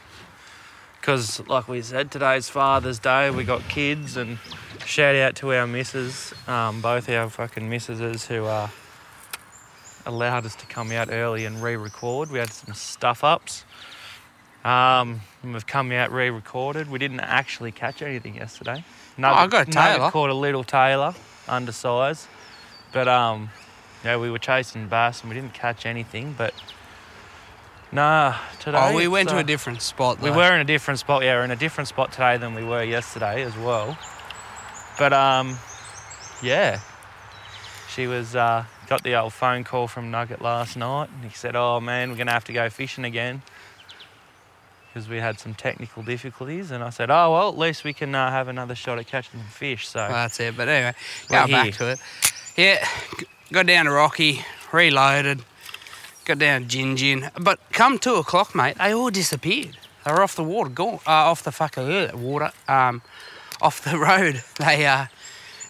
because, 0.99 1.39
like 1.47 1.67
we 1.67 1.81
said, 1.81 2.11
today's 2.11 2.47
Father's 2.47 2.99
Day. 2.99 3.31
We 3.31 3.43
got 3.43 3.67
kids, 3.69 4.17
and 4.17 4.37
shout 4.85 5.15
out 5.15 5.35
to 5.37 5.51
our 5.51 5.65
missus, 5.65 6.31
um, 6.47 6.79
both 6.79 7.09
our 7.09 7.27
fucking 7.27 7.67
missuses 7.67 8.27
who 8.27 8.45
uh, 8.45 8.69
allowed 10.05 10.45
us 10.45 10.55
to 10.55 10.65
come 10.65 10.91
out 10.91 11.09
early 11.11 11.45
and 11.45 11.61
re-record. 11.61 12.31
We 12.31 12.39
had 12.39 12.51
some 12.51 12.73
stuff 12.73 13.23
ups. 13.23 13.65
Um, 14.63 15.21
we've 15.43 15.65
come 15.65 15.91
out 15.91 16.11
re-recorded. 16.11 16.89
We 16.89 16.99
didn't 16.99 17.21
actually 17.21 17.71
catch 17.71 18.01
anything 18.01 18.35
yesterday. 18.35 18.83
Oh, 19.19 19.23
I 19.23 19.47
got 19.47 19.67
a 19.67 19.71
tailor. 19.71 20.09
caught 20.11 20.29
a 20.29 20.35
little 20.35 20.63
tailor, 20.63 21.13
undersized. 21.47 22.27
But 22.93 23.07
um, 23.07 23.49
yeah, 24.03 24.17
we 24.17 24.29
were 24.29 24.39
chasing 24.39 24.87
bass 24.87 25.21
and 25.21 25.29
we 25.29 25.35
didn't 25.35 25.53
catch 25.53 25.85
anything. 25.85 26.35
But 26.37 26.53
nah, 27.91 28.35
today. 28.59 28.77
oh, 28.79 28.95
we 28.95 29.07
went 29.07 29.29
to 29.29 29.37
uh, 29.37 29.41
a 29.41 29.43
different 29.43 29.81
spot. 29.81 30.21
We 30.21 30.31
were 30.31 30.53
in 30.53 30.61
a 30.61 30.65
different 30.65 30.99
spot. 30.99 31.23
Yeah, 31.23 31.35
we're 31.35 31.45
in 31.45 31.51
a 31.51 31.55
different 31.55 31.87
spot 31.87 32.11
today 32.11 32.37
than 32.37 32.55
we 32.55 32.63
were 32.63 32.83
yesterday 32.83 33.43
as 33.43 33.55
well. 33.57 33.97
But 34.97 35.13
um, 35.13 35.57
yeah, 36.41 36.79
she 37.89 38.07
was 38.07 38.35
uh, 38.35 38.65
got 38.91 39.03
the 39.03 39.15
old 39.15 39.31
phone 39.31 39.63
call 39.63 39.87
from 39.87 40.11
Nugget 40.11 40.41
last 40.41 40.75
night, 40.75 41.07
and 41.15 41.23
he 41.23 41.33
said, 41.33 41.55
"Oh 41.55 41.79
man, 41.79 42.09
we're 42.09 42.17
gonna 42.17 42.33
have 42.33 42.43
to 42.43 42.51
go 42.51 42.69
fishing 42.69 43.05
again." 43.05 43.41
Because 44.89 45.07
we 45.07 45.15
had 45.15 45.39
some 45.39 45.53
technical 45.53 46.03
difficulties, 46.03 46.71
and 46.71 46.83
I 46.83 46.89
said, 46.89 47.09
"Oh 47.09 47.31
well, 47.31 47.47
at 47.47 47.57
least 47.57 47.85
we 47.85 47.93
can 47.93 48.13
uh, 48.13 48.29
have 48.29 48.49
another 48.49 48.75
shot 48.75 48.99
at 48.99 49.07
catching 49.07 49.39
some 49.39 49.47
fish." 49.47 49.87
So 49.87 49.99
Well, 49.99 50.09
that's 50.09 50.41
it. 50.41 50.57
But 50.57 50.67
anyway, 50.67 50.93
going 51.29 51.51
back 51.51 51.73
to 51.75 51.91
it. 51.91 51.99
Yeah, 52.57 52.85
got 53.53 53.65
down 53.65 53.85
to 53.85 53.91
Rocky, 53.91 54.43
reloaded, 54.73 55.39
got 56.25 56.39
down 56.39 56.63
to 56.63 56.67
Gin 56.67 56.97
Gin. 56.97 57.31
But 57.39 57.61
come 57.71 57.97
two 57.97 58.15
o'clock, 58.15 58.53
mate, 58.53 58.77
they 58.77 58.93
all 58.93 59.09
disappeared. 59.09 59.77
They 60.03 60.11
were 60.11 60.21
off 60.21 60.35
the 60.35 60.43
water, 60.43 60.69
gone, 60.69 60.99
uh, 61.07 61.31
off 61.31 61.43
the 61.43 61.53
fucking 61.53 62.21
water, 62.21 62.51
um, 62.67 63.01
off 63.61 63.81
the 63.85 63.97
road. 64.09 64.43
They, 64.59 64.85
uh, 64.85 65.05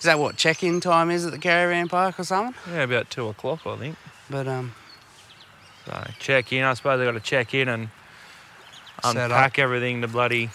is 0.01 0.05
that 0.05 0.17
what 0.17 0.35
check-in 0.35 0.81
time 0.81 1.11
is 1.11 1.27
at 1.27 1.31
the 1.31 1.37
caravan 1.37 1.87
park 1.87 2.19
or 2.19 2.23
something? 2.23 2.55
yeah, 2.73 2.81
about 2.81 3.11
two 3.11 3.27
o'clock, 3.27 3.61
I 3.67 3.75
think. 3.77 3.95
But 4.31 4.47
um, 4.47 4.73
So 5.85 6.09
check 6.17 6.51
in. 6.51 6.63
I 6.63 6.73
suppose 6.73 6.97
they 6.97 7.05
got 7.05 7.11
to 7.11 7.19
check 7.19 7.53
in 7.53 7.69
and 7.69 7.89
unpack 9.03 9.59
everything 9.59 10.01
to 10.01 10.07
bloody 10.07 10.49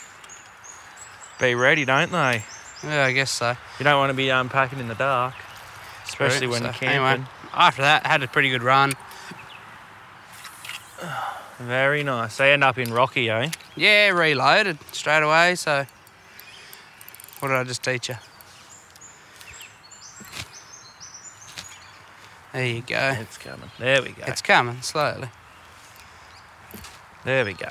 be 1.41 1.55
ready, 1.55 1.85
don't 1.85 2.11
they? 2.11 2.43
yeah, 2.83 3.05
I 3.05 3.13
guess 3.13 3.31
so. 3.31 3.55
You 3.79 3.85
don't 3.85 3.99
want 3.99 4.11
to 4.11 4.17
be 4.17 4.31
unpacking 4.31 4.81
in 4.81 4.89
the 4.89 4.95
dark. 4.97 5.35
especially 6.09 6.49
when 6.49 6.63
So, 6.63 6.71
camping. 6.73 6.89
Anyway, 6.89 7.25
after 7.55 7.83
that, 7.83 8.05
had 8.05 8.25
a 8.25 8.29
pretty 8.29 8.51
good 8.51 8.65
run. 8.65 8.95
Very 11.59 12.03
nice. 12.03 12.37
They 12.37 12.53
end 12.53 12.65
up 12.65 12.79
in 12.79 12.93
Rocky, 12.93 13.31
eh? 13.31 13.51
Yeah, 13.77 14.09
reloaded 14.09 14.79
straight 14.93 15.23
away. 15.23 15.55
So, 15.55 15.87
what 17.39 17.49
did 17.49 17.57
I 17.57 17.65
just 17.65 17.83
teach 17.85 18.09
you? 18.09 18.17
There 22.57 22.65
you 22.65 22.81
go. 22.81 23.15
It's 23.21 23.37
coming. 23.37 23.71
There 23.79 24.01
we 24.01 24.13
go. 24.13 24.25
It's 24.27 24.41
coming 24.41 24.81
slowly. 24.81 25.29
There 27.23 27.45
we 27.45 27.53
go. 27.53 27.71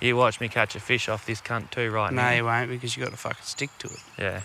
You 0.00 0.14
watch 0.16 0.40
me 0.40 0.46
catch 0.46 0.76
a 0.76 0.80
fish 0.80 1.08
off 1.08 1.26
this 1.26 1.40
cunt 1.40 1.70
too, 1.72 1.90
right 1.90 2.12
No, 2.12 2.22
now. 2.22 2.30
you 2.30 2.44
won't 2.44 2.70
because 2.70 2.96
you 2.96 3.02
got 3.02 3.10
to 3.10 3.16
fucking 3.16 3.42
stick 3.42 3.70
to 3.78 3.88
it. 3.88 3.98
Yeah. 4.16 4.42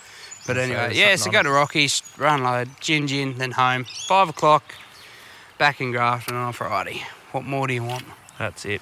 But 0.47 0.57
anyway, 0.57 0.93
yeah. 0.95 1.15
So 1.15 1.29
go 1.29 1.37
on 1.37 1.45
to 1.45 1.51
Rockies, 1.51 2.01
run 2.17 2.41
load, 2.41 2.69
gin 2.79 3.05
gin, 3.05 3.37
then 3.37 3.51
home. 3.51 3.83
Five 4.07 4.29
o'clock, 4.29 4.63
back 5.59 5.79
in 5.79 5.91
Grafton 5.91 6.33
on 6.35 6.51
Friday. 6.53 7.03
What 7.33 7.43
more 7.43 7.67
do 7.67 7.75
you 7.75 7.83
want? 7.83 8.05
That's 8.39 8.65
it. 8.65 8.81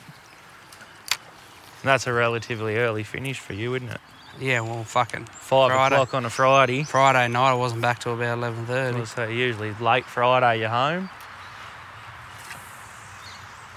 That's 1.84 2.08
a 2.08 2.13
relatively 2.13 2.78
early 2.78 3.04
finish 3.04 3.38
for 3.39 3.51
you, 3.51 3.75
isn't 3.75 3.89
it? 3.89 4.01
Yeah, 4.39 4.62
well, 4.62 4.84
fucking 4.84 5.26
Five 5.26 5.71
Friday. 5.71 5.95
o'clock 5.95 6.13
on 6.13 6.26
a 6.26 6.30
Friday. 6.30 6.84
Friday 6.84 7.28
night. 7.32 7.52
I 7.52 7.54
wasn't 7.54 7.82
back 7.82 8.00
till 8.00 8.13
about 8.15 8.38
eleven 8.38 8.65
thirty. 8.65 9.06
So 9.06 9.28
usually 9.28 9.74
late 9.76 10.06
Friday 10.06 10.60
you're 10.60 10.69
home. 10.69 11.10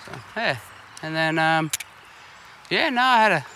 So, 0.05 0.12
yeah, 0.37 0.57
and 1.03 1.14
then 1.14 1.38
um, 1.38 1.71
yeah, 2.71 2.90
no, 2.90 3.03
I 3.03 3.16
had 3.23 3.33
a. 3.33 3.47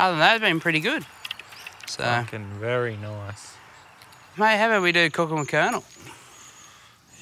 Other 0.00 0.12
than 0.12 0.18
that, 0.20 0.34
it's 0.36 0.42
been 0.42 0.58
pretty 0.60 0.80
good. 0.80 1.06
So, 1.86 2.02
Fucking 2.02 2.46
very 2.58 2.96
nice. 2.96 3.54
mate, 4.36 4.56
how 4.56 4.66
about 4.66 4.82
we 4.82 4.90
do 4.90 5.08
Cooking 5.10 5.36
with 5.36 5.48
Colonel? 5.48 5.84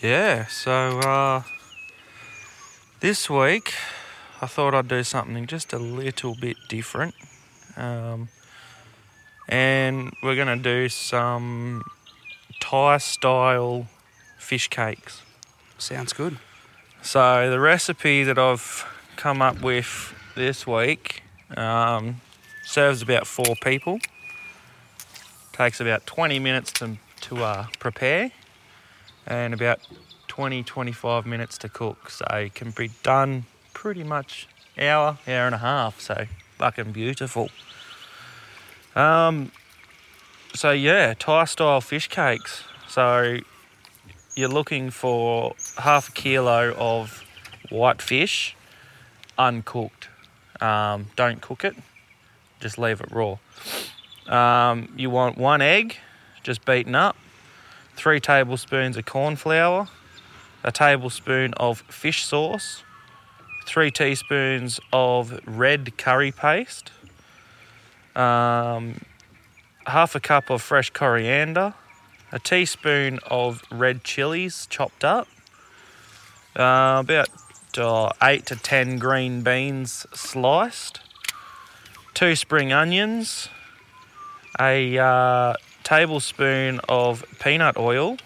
Yeah, 0.00 0.46
so 0.46 0.98
uh, 1.00 1.42
this 3.00 3.28
week 3.28 3.74
I 4.40 4.46
thought 4.46 4.74
I'd 4.74 4.88
do 4.88 5.04
something 5.04 5.46
just 5.46 5.72
a 5.74 5.78
little 5.78 6.34
bit 6.40 6.56
different. 6.68 7.14
Um, 7.76 8.28
and 9.48 10.12
we're 10.22 10.36
going 10.36 10.56
to 10.58 10.62
do 10.62 10.88
some 10.88 11.84
Thai 12.60 12.98
style 12.98 13.86
fish 14.38 14.68
cakes. 14.68 15.22
Sounds 15.78 16.12
good. 16.12 16.38
So 17.02 17.50
the 17.50 17.58
recipe 17.58 18.22
that 18.24 18.38
I've 18.38 18.86
come 19.16 19.42
up 19.42 19.60
with 19.60 20.14
this 20.36 20.66
week 20.66 21.22
um, 21.56 22.20
serves 22.64 23.02
about 23.02 23.26
four 23.26 23.56
people. 23.62 23.98
Takes 25.52 25.80
about 25.80 26.06
20 26.06 26.38
minutes 26.38 26.72
to, 26.74 26.96
to 27.22 27.44
uh, 27.44 27.66
prepare 27.78 28.30
and 29.26 29.54
about 29.54 29.80
20 30.28 30.62
25 30.62 31.26
minutes 31.26 31.58
to 31.58 31.68
cook. 31.68 32.08
So 32.08 32.24
it 32.32 32.54
can 32.54 32.70
be 32.70 32.90
done 33.02 33.44
pretty 33.74 34.04
much 34.04 34.48
hour, 34.78 35.18
hour 35.26 35.46
and 35.46 35.54
a 35.54 35.58
half. 35.58 36.00
So 36.00 36.26
fucking 36.58 36.92
beautiful. 36.92 37.50
Um, 38.94 39.52
so 40.54 40.70
yeah, 40.70 41.14
Thai 41.18 41.44
style 41.44 41.80
fish 41.80 42.08
cakes. 42.08 42.64
So 42.88 43.38
you're 44.34 44.48
looking 44.48 44.90
for 44.90 45.54
half 45.78 46.10
a 46.10 46.12
kilo 46.12 46.74
of 46.76 47.24
white 47.70 48.02
fish, 48.02 48.56
uncooked. 49.38 50.08
Um, 50.60 51.06
don't 51.16 51.40
cook 51.40 51.64
it, 51.64 51.74
just 52.60 52.78
leave 52.78 53.00
it 53.00 53.10
raw. 53.10 53.38
Um, 54.28 54.92
you 54.96 55.10
want 55.10 55.36
one 55.38 55.60
egg, 55.60 55.96
just 56.42 56.64
beaten 56.64 56.94
up, 56.94 57.16
three 57.96 58.20
tablespoons 58.20 58.96
of 58.96 59.04
corn 59.04 59.36
flour, 59.36 59.88
a 60.62 60.70
tablespoon 60.70 61.54
of 61.54 61.80
fish 61.80 62.24
sauce, 62.24 62.84
three 63.66 63.90
teaspoons 63.90 64.78
of 64.92 65.40
red 65.46 65.96
curry 65.98 66.30
paste, 66.30 66.92
um, 68.14 69.00
half 69.86 70.14
a 70.14 70.20
cup 70.20 70.50
of 70.50 70.62
fresh 70.62 70.90
coriander, 70.90 71.74
a 72.30 72.38
teaspoon 72.38 73.18
of 73.26 73.62
red 73.70 74.04
chilies 74.04 74.66
chopped 74.70 75.04
up, 75.04 75.28
uh, 76.56 76.98
about 77.00 77.28
uh, 77.76 78.10
eight 78.22 78.46
to 78.46 78.56
ten 78.56 78.98
green 78.98 79.42
beans 79.42 80.06
sliced, 80.12 81.00
two 82.14 82.36
spring 82.36 82.72
onions, 82.72 83.48
a 84.60 84.98
uh, 84.98 85.54
tablespoon 85.82 86.80
of 86.88 87.24
peanut 87.40 87.76
oil, 87.76 88.18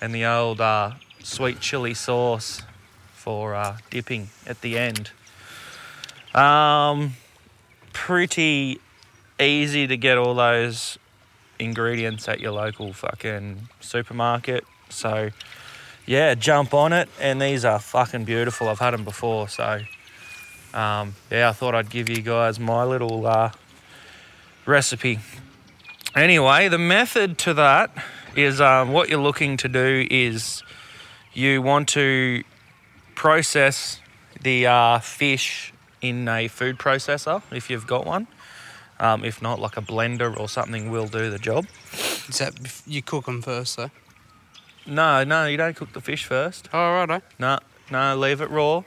and 0.00 0.14
the 0.14 0.24
old 0.24 0.60
uh, 0.60 0.92
sweet 1.22 1.60
chili 1.60 1.94
sauce 1.94 2.62
for 3.12 3.54
uh, 3.54 3.78
dipping 3.90 4.28
at 4.46 4.60
the 4.60 4.78
end. 4.78 5.10
Um, 6.34 7.14
pretty 7.92 8.80
easy 9.40 9.86
to 9.86 9.96
get 9.96 10.18
all 10.18 10.34
those 10.34 10.98
ingredients 11.58 12.28
at 12.28 12.40
your 12.40 12.52
local 12.52 12.92
fucking 12.92 13.68
supermarket. 13.80 14.64
So, 14.88 15.30
yeah, 16.06 16.34
jump 16.34 16.74
on 16.74 16.92
it. 16.92 17.08
And 17.20 17.40
these 17.40 17.64
are 17.64 17.78
fucking 17.78 18.24
beautiful. 18.24 18.68
I've 18.68 18.78
had 18.78 18.92
them 18.92 19.04
before. 19.04 19.48
So, 19.48 19.80
um, 20.74 21.14
yeah, 21.30 21.48
I 21.48 21.52
thought 21.52 21.74
I'd 21.74 21.90
give 21.90 22.08
you 22.08 22.22
guys 22.22 22.60
my 22.60 22.84
little 22.84 23.26
uh, 23.26 23.50
recipe. 24.64 25.18
Anyway, 26.14 26.68
the 26.68 26.78
method 26.78 27.38
to 27.38 27.54
that 27.54 27.90
is 28.34 28.60
um, 28.60 28.92
what 28.92 29.08
you're 29.08 29.20
looking 29.20 29.56
to 29.58 29.68
do 29.68 30.06
is 30.10 30.62
you 31.32 31.60
want 31.62 31.88
to 31.88 32.42
process 33.14 34.00
the 34.40 34.66
uh, 34.66 34.98
fish 34.98 35.72
in 36.00 36.28
a 36.28 36.48
food 36.48 36.78
processor 36.78 37.42
if 37.50 37.70
you've 37.70 37.86
got 37.86 38.06
one. 38.06 38.26
Um, 38.98 39.24
if 39.24 39.42
not, 39.42 39.60
like 39.60 39.76
a 39.76 39.82
blender 39.82 40.38
or 40.38 40.48
something 40.48 40.90
will 40.90 41.06
do 41.06 41.30
the 41.30 41.38
job. 41.38 41.66
Is 42.28 42.38
that 42.38 42.54
you 42.86 43.02
cook 43.02 43.26
them 43.26 43.42
first, 43.42 43.76
though? 43.76 43.90
No, 44.86 45.24
no, 45.24 45.46
you 45.46 45.56
don't 45.56 45.76
cook 45.76 45.92
the 45.92 46.00
fish 46.00 46.24
first. 46.24 46.68
Oh, 46.72 46.94
righto. 46.94 47.20
No, 47.38 47.58
no, 47.90 48.16
leave 48.16 48.40
it 48.40 48.50
raw. 48.50 48.84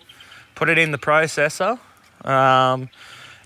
Put 0.56 0.70
it 0.70 0.78
in 0.78 0.92
the 0.92 0.98
processor. 0.98 1.80
Um, 2.26 2.90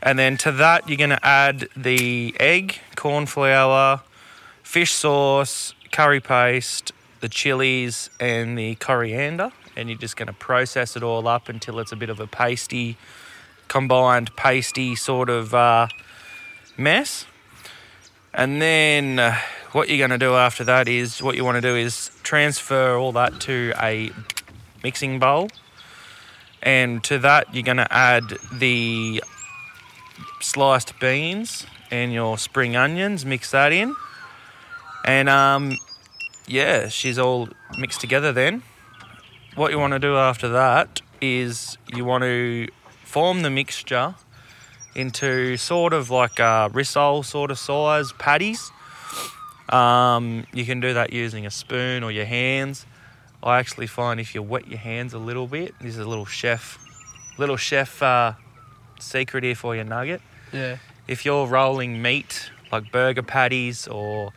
and 0.01 0.19
then 0.19 0.37
to 0.37 0.51
that, 0.51 0.87
you're 0.87 0.97
going 0.97 1.09
to 1.09 1.25
add 1.25 1.67
the 1.75 2.35
egg, 2.39 2.79
corn 2.95 3.25
flour, 3.25 4.01
fish 4.61 4.91
sauce, 4.91 5.73
curry 5.91 6.19
paste, 6.19 6.91
the 7.21 7.29
chilies, 7.29 8.09
and 8.19 8.57
the 8.57 8.75
coriander. 8.75 9.51
And 9.75 9.89
you're 9.89 9.97
just 9.97 10.15
going 10.15 10.27
to 10.27 10.33
process 10.33 10.95
it 10.95 11.03
all 11.03 11.27
up 11.27 11.49
until 11.49 11.79
it's 11.79 11.91
a 11.91 11.95
bit 11.95 12.09
of 12.09 12.19
a 12.19 12.27
pasty, 12.27 12.97
combined 13.67 14.35
pasty 14.35 14.95
sort 14.95 15.29
of 15.29 15.53
uh, 15.53 15.87
mess. 16.77 17.25
And 18.33 18.61
then 18.61 19.19
uh, 19.19 19.35
what 19.71 19.89
you're 19.89 19.97
going 19.97 20.09
to 20.09 20.17
do 20.17 20.33
after 20.33 20.63
that 20.63 20.87
is 20.87 21.21
what 21.21 21.35
you 21.35 21.45
want 21.45 21.55
to 21.55 21.61
do 21.61 21.75
is 21.75 22.09
transfer 22.23 22.95
all 22.95 23.11
that 23.13 23.39
to 23.41 23.73
a 23.81 24.11
mixing 24.83 25.19
bowl. 25.19 25.49
And 26.61 27.03
to 27.05 27.19
that, 27.19 27.53
you're 27.53 27.63
going 27.63 27.77
to 27.77 27.93
add 27.93 28.37
the 28.51 29.23
sliced 30.39 30.99
beans 30.99 31.65
and 31.91 32.13
your 32.13 32.37
spring 32.37 32.75
onions, 32.75 33.25
mix 33.25 33.51
that 33.51 33.71
in. 33.71 33.95
And 35.05 35.29
um, 35.29 35.77
yeah, 36.47 36.87
she's 36.87 37.19
all 37.19 37.49
mixed 37.77 38.01
together 38.01 38.31
then. 38.31 38.63
What 39.55 39.71
you 39.71 39.79
want 39.79 39.93
to 39.93 39.99
do 39.99 40.15
after 40.15 40.49
that 40.49 41.01
is 41.21 41.77
you 41.93 42.05
want 42.05 42.23
to 42.23 42.67
form 43.03 43.43
the 43.43 43.49
mixture 43.49 44.15
into 44.95 45.57
sort 45.57 45.93
of 45.93 46.09
like 46.09 46.39
a 46.39 46.69
rissole 46.73 47.23
sort 47.25 47.51
of 47.51 47.57
size 47.59 48.11
patties. 48.13 48.71
Um, 49.69 50.45
you 50.53 50.65
can 50.65 50.79
do 50.79 50.93
that 50.93 51.13
using 51.13 51.45
a 51.45 51.51
spoon 51.51 52.03
or 52.03 52.11
your 52.11 52.25
hands. 52.25 52.85
I 53.41 53.59
actually 53.59 53.87
find 53.87 54.19
if 54.19 54.35
you 54.35 54.41
wet 54.41 54.67
your 54.67 54.79
hands 54.79 55.13
a 55.13 55.17
little 55.19 55.47
bit, 55.47 55.73
this 55.81 55.93
is 55.95 55.99
a 55.99 56.05
little 56.05 56.25
chef, 56.25 56.77
little 57.37 57.57
chef 57.57 58.01
uh, 58.01 58.33
secret 58.99 59.43
here 59.43 59.55
for 59.55 59.75
your 59.75 59.83
nugget. 59.85 60.21
Yeah. 60.51 60.77
If 61.07 61.25
you're 61.25 61.47
rolling 61.47 62.01
meat 62.01 62.49
like 62.71 62.91
burger 62.91 63.23
patties 63.23 63.87
or 63.87 64.31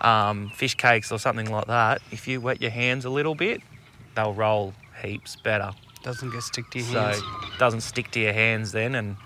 um, 0.00 0.50
fish 0.50 0.74
cakes 0.74 1.10
or 1.12 1.18
something 1.18 1.50
like 1.50 1.66
that, 1.66 2.02
if 2.10 2.26
you 2.28 2.40
wet 2.40 2.60
your 2.60 2.70
hands 2.70 3.04
a 3.04 3.10
little 3.10 3.34
bit, 3.34 3.60
they'll 4.14 4.34
roll 4.34 4.74
heaps 5.02 5.36
better. 5.36 5.72
Doesn't 6.02 6.30
get 6.30 6.42
stick 6.42 6.68
to 6.70 6.78
your 6.78 6.88
So 6.88 7.00
hands. 7.00 7.18
it 7.18 7.58
doesn't 7.58 7.80
stick 7.82 8.10
to 8.12 8.20
your 8.20 8.32
hands 8.32 8.72
then. 8.72 8.94
And 8.94 9.16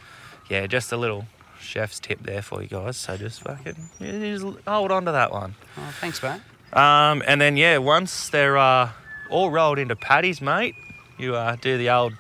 yeah, 0.48 0.66
just 0.66 0.92
a 0.92 0.96
little 0.96 1.26
chef's 1.60 1.98
tip 1.98 2.20
there 2.22 2.42
for 2.42 2.62
you 2.62 2.68
guys. 2.68 2.96
So 2.96 3.16
just 3.16 3.42
fucking 3.42 3.90
just 3.98 4.44
hold 4.66 4.92
on 4.92 5.04
to 5.06 5.12
that 5.12 5.32
one. 5.32 5.54
Oh, 5.76 5.94
thanks, 6.00 6.22
mate. 6.22 6.40
Um, 6.72 7.22
and 7.26 7.40
then 7.40 7.56
yeah, 7.56 7.78
once 7.78 8.28
they're 8.28 8.58
uh, 8.58 8.90
all 9.30 9.50
rolled 9.50 9.78
into 9.78 9.96
patties, 9.96 10.40
mate, 10.40 10.74
you 11.18 11.34
uh, 11.36 11.56
do 11.60 11.78
the 11.78 11.90
old 11.90 12.14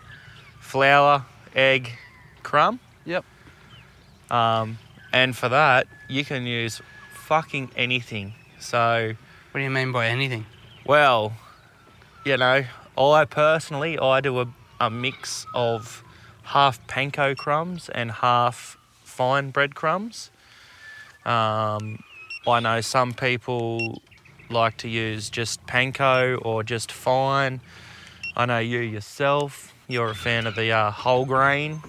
flour, 0.60 1.24
egg, 1.54 1.90
crumb. 2.42 2.80
Yep. 3.04 3.24
Um, 4.30 4.78
and 5.12 5.36
for 5.36 5.48
that, 5.48 5.86
you 6.08 6.24
can 6.24 6.46
use 6.46 6.80
fucking 7.14 7.70
anything. 7.76 8.34
So 8.58 9.14
What 9.50 9.58
do 9.58 9.64
you 9.64 9.70
mean 9.70 9.92
by 9.92 10.06
anything? 10.06 10.46
Well, 10.86 11.32
you 12.24 12.36
know, 12.36 12.64
I 12.96 13.24
personally 13.24 13.98
I 13.98 14.20
do 14.20 14.40
a, 14.40 14.46
a 14.80 14.90
mix 14.90 15.46
of 15.54 16.03
half 16.44 16.86
panko 16.86 17.36
crumbs 17.36 17.88
and 17.88 18.10
half 18.10 18.78
fine 19.02 19.50
breadcrumbs. 19.50 20.30
Um, 21.24 22.02
I 22.46 22.60
know 22.60 22.80
some 22.80 23.12
people 23.14 24.02
like 24.50 24.76
to 24.78 24.88
use 24.88 25.30
just 25.30 25.66
panko 25.66 26.38
or 26.44 26.62
just 26.62 26.92
fine. 26.92 27.60
I 28.36 28.46
know 28.46 28.58
you 28.58 28.80
yourself, 28.80 29.72
you're 29.88 30.10
a 30.10 30.14
fan 30.14 30.46
of 30.46 30.54
the 30.54 30.72
uh, 30.72 30.90
whole 30.90 31.24
grain 31.24 31.80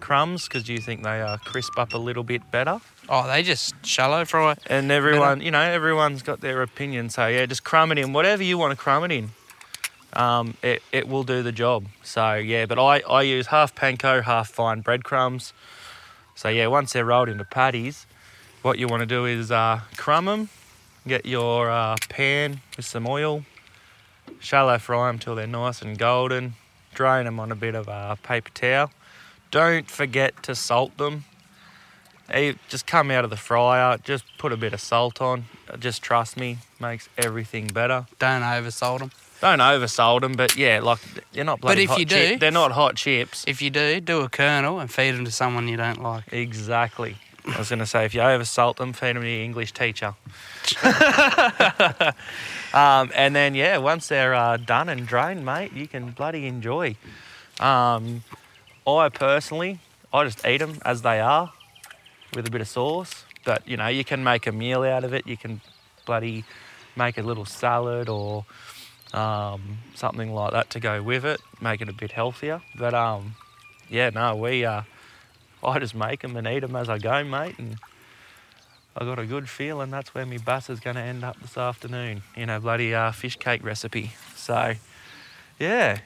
crumbs 0.00 0.46
because 0.46 0.68
you 0.68 0.78
think 0.78 1.02
they 1.02 1.20
uh, 1.20 1.36
crisp 1.38 1.76
up 1.78 1.92
a 1.92 1.98
little 1.98 2.22
bit 2.22 2.48
better. 2.52 2.78
Oh, 3.08 3.26
they 3.26 3.42
just 3.42 3.74
shallow 3.84 4.24
fry. 4.24 4.54
And 4.66 4.92
everyone, 4.92 5.40
you 5.40 5.50
know, 5.50 5.60
everyone's 5.60 6.22
got 6.22 6.40
their 6.40 6.62
opinion. 6.62 7.10
So 7.10 7.26
yeah, 7.26 7.44
just 7.46 7.64
crumb 7.64 7.90
it 7.90 7.98
in, 7.98 8.12
whatever 8.12 8.42
you 8.42 8.56
want 8.56 8.70
to 8.70 8.76
crumb 8.76 9.04
it 9.04 9.10
in. 9.10 9.30
Um, 10.12 10.54
it, 10.62 10.82
it 10.92 11.08
will 11.08 11.24
do 11.24 11.42
the 11.42 11.52
job. 11.52 11.86
So 12.02 12.34
yeah, 12.34 12.64
but 12.66 12.78
I, 12.78 13.00
I 13.00 13.22
use 13.22 13.48
half 13.48 13.74
panko, 13.74 14.22
half 14.22 14.48
fine 14.48 14.80
breadcrumbs. 14.80 15.52
So 16.34 16.48
yeah, 16.48 16.68
once 16.68 16.92
they're 16.92 17.04
rolled 17.04 17.28
into 17.28 17.44
patties, 17.44 18.06
what 18.62 18.78
you 18.78 18.88
want 18.88 19.00
to 19.00 19.06
do 19.06 19.26
is 19.26 19.50
uh, 19.50 19.80
crumb 19.96 20.24
them, 20.26 20.48
get 21.06 21.26
your 21.26 21.70
uh, 21.70 21.96
pan 22.08 22.60
with 22.76 22.86
some 22.86 23.06
oil, 23.06 23.44
shallow 24.38 24.78
fry 24.78 25.08
them 25.08 25.18
till 25.18 25.34
they're 25.34 25.46
nice 25.46 25.82
and 25.82 25.98
golden, 25.98 26.54
drain 26.94 27.26
them 27.26 27.38
on 27.38 27.52
a 27.52 27.56
bit 27.56 27.74
of 27.74 27.88
a 27.88 28.18
paper 28.22 28.50
towel. 28.54 28.90
Don't 29.50 29.90
forget 29.90 30.42
to 30.44 30.54
salt 30.54 30.96
them. 30.96 31.24
Just 32.68 32.86
come 32.86 33.10
out 33.10 33.24
of 33.24 33.30
the 33.30 33.36
fryer, 33.36 33.98
just 33.98 34.24
put 34.38 34.52
a 34.52 34.56
bit 34.56 34.72
of 34.72 34.80
salt 34.80 35.20
on. 35.20 35.44
Just 35.78 36.02
trust 36.02 36.36
me, 36.36 36.58
makes 36.80 37.08
everything 37.16 37.68
better. 37.68 38.06
Don't 38.18 38.42
oversalt 38.42 38.98
them. 38.98 39.10
Don't 39.40 39.58
oversalt 39.58 40.22
them, 40.22 40.32
but 40.32 40.56
yeah, 40.56 40.80
like 40.80 40.98
they're 41.32 41.44
not 41.44 41.60
bloody 41.60 41.84
if 41.84 41.90
hot 41.90 41.98
you 41.98 42.06
chip- 42.06 42.32
do- 42.32 42.38
they're 42.38 42.50
not 42.50 42.72
hot 42.72 42.96
chips. 42.96 43.44
If 43.46 43.60
you 43.60 43.70
do, 43.70 44.00
do 44.00 44.22
a 44.22 44.28
kernel 44.28 44.80
and 44.80 44.90
feed 44.90 45.12
them 45.12 45.24
to 45.24 45.30
someone 45.30 45.68
you 45.68 45.76
don't 45.76 46.02
like. 46.02 46.32
Exactly. 46.32 47.16
I 47.46 47.58
was 47.58 47.68
going 47.68 47.78
to 47.78 47.86
say, 47.86 48.04
if 48.04 48.12
you 48.12 48.20
oversalt 48.20 48.76
them, 48.76 48.92
feed 48.92 49.14
them 49.14 49.22
to 49.22 49.28
your 49.28 49.42
English 49.44 49.72
teacher. 49.72 50.14
um, 52.74 53.12
and 53.14 53.36
then, 53.36 53.54
yeah, 53.54 53.78
once 53.78 54.08
they're 54.08 54.34
uh, 54.34 54.56
done 54.56 54.88
and 54.88 55.06
drained, 55.06 55.44
mate, 55.44 55.72
you 55.72 55.86
can 55.86 56.10
bloody 56.10 56.46
enjoy. 56.46 56.96
Um, 57.60 58.24
I 58.84 59.08
personally, 59.10 59.78
I 60.12 60.24
just 60.24 60.44
eat 60.44 60.58
them 60.58 60.78
as 60.84 61.02
they 61.02 61.20
are 61.20 61.52
with 62.34 62.48
a 62.48 62.50
bit 62.50 62.60
of 62.60 62.68
sauce. 62.68 63.24
But, 63.44 63.66
you 63.68 63.76
know, 63.76 63.86
you 63.86 64.04
can 64.04 64.24
make 64.24 64.48
a 64.48 64.52
meal 64.52 64.82
out 64.82 65.04
of 65.04 65.14
it. 65.14 65.24
You 65.28 65.36
can 65.36 65.60
bloody 66.04 66.44
make 66.96 67.16
a 67.16 67.22
little 67.22 67.44
salad 67.44 68.08
or 68.08 68.44
um, 69.16 69.78
something 69.94 70.32
like 70.32 70.52
that 70.52 70.70
to 70.70 70.80
go 70.80 71.02
with 71.02 71.24
it, 71.24 71.40
make 71.60 71.80
it 71.80 71.88
a 71.88 71.92
bit 71.92 72.12
healthier. 72.12 72.62
But, 72.76 72.94
um, 72.94 73.34
yeah, 73.88 74.10
no, 74.10 74.36
we... 74.36 74.64
Uh, 74.64 74.82
I 75.64 75.78
just 75.80 75.94
make 75.94 76.20
them 76.20 76.36
and 76.36 76.46
eat 76.46 76.60
them 76.60 76.76
as 76.76 76.88
I 76.88 76.98
go, 76.98 77.24
mate. 77.24 77.58
And 77.58 77.76
I 78.96 79.04
got 79.04 79.18
a 79.18 79.26
good 79.26 79.48
feeling 79.48 79.90
that's 79.90 80.14
where 80.14 80.24
my 80.24 80.38
bus 80.38 80.70
is 80.70 80.78
going 80.78 80.94
to 80.94 81.02
end 81.02 81.24
up 81.24 81.40
this 81.40 81.56
afternoon 81.56 82.22
in 82.36 82.50
a 82.50 82.60
bloody 82.60 82.94
uh, 82.94 83.10
fish 83.10 83.36
cake 83.36 83.64
recipe. 83.64 84.12
So, 84.36 84.74
yeah, 85.58 85.98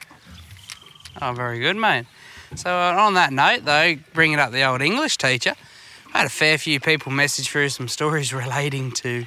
Oh, 1.19 1.33
very 1.33 1.59
good, 1.59 1.75
mate. 1.75 2.05
So 2.55 2.69
uh, 2.69 2.95
on 2.97 3.15
that 3.15 3.33
note, 3.33 3.65
though, 3.65 3.95
bringing 4.13 4.39
up 4.39 4.51
the 4.51 4.63
old 4.63 4.81
English 4.81 5.17
teacher, 5.17 5.55
I 6.13 6.19
had 6.19 6.27
a 6.27 6.29
fair 6.29 6.57
few 6.57 6.79
people 6.79 7.11
message 7.11 7.49
through 7.49 7.69
some 7.69 7.87
stories 7.87 8.33
relating 8.33 8.91
to 8.93 9.25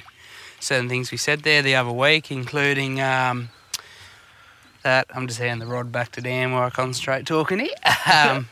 certain 0.59 0.89
things 0.89 1.11
we 1.11 1.17
said 1.17 1.41
there 1.41 1.61
the 1.61 1.75
other 1.75 1.91
week, 1.91 2.31
including 2.31 2.99
um, 3.01 3.49
that 4.85 5.07
I'm 5.15 5.27
just 5.27 5.39
handing 5.39 5.67
the 5.67 5.73
rod 5.73 5.91
back 5.91 6.11
to 6.11 6.21
Dan 6.21 6.51
while 6.51 6.61
I 6.61 6.69
concentrate 6.69 7.25
talking 7.25 7.57
here. 7.57 7.73
Um, 8.13 8.47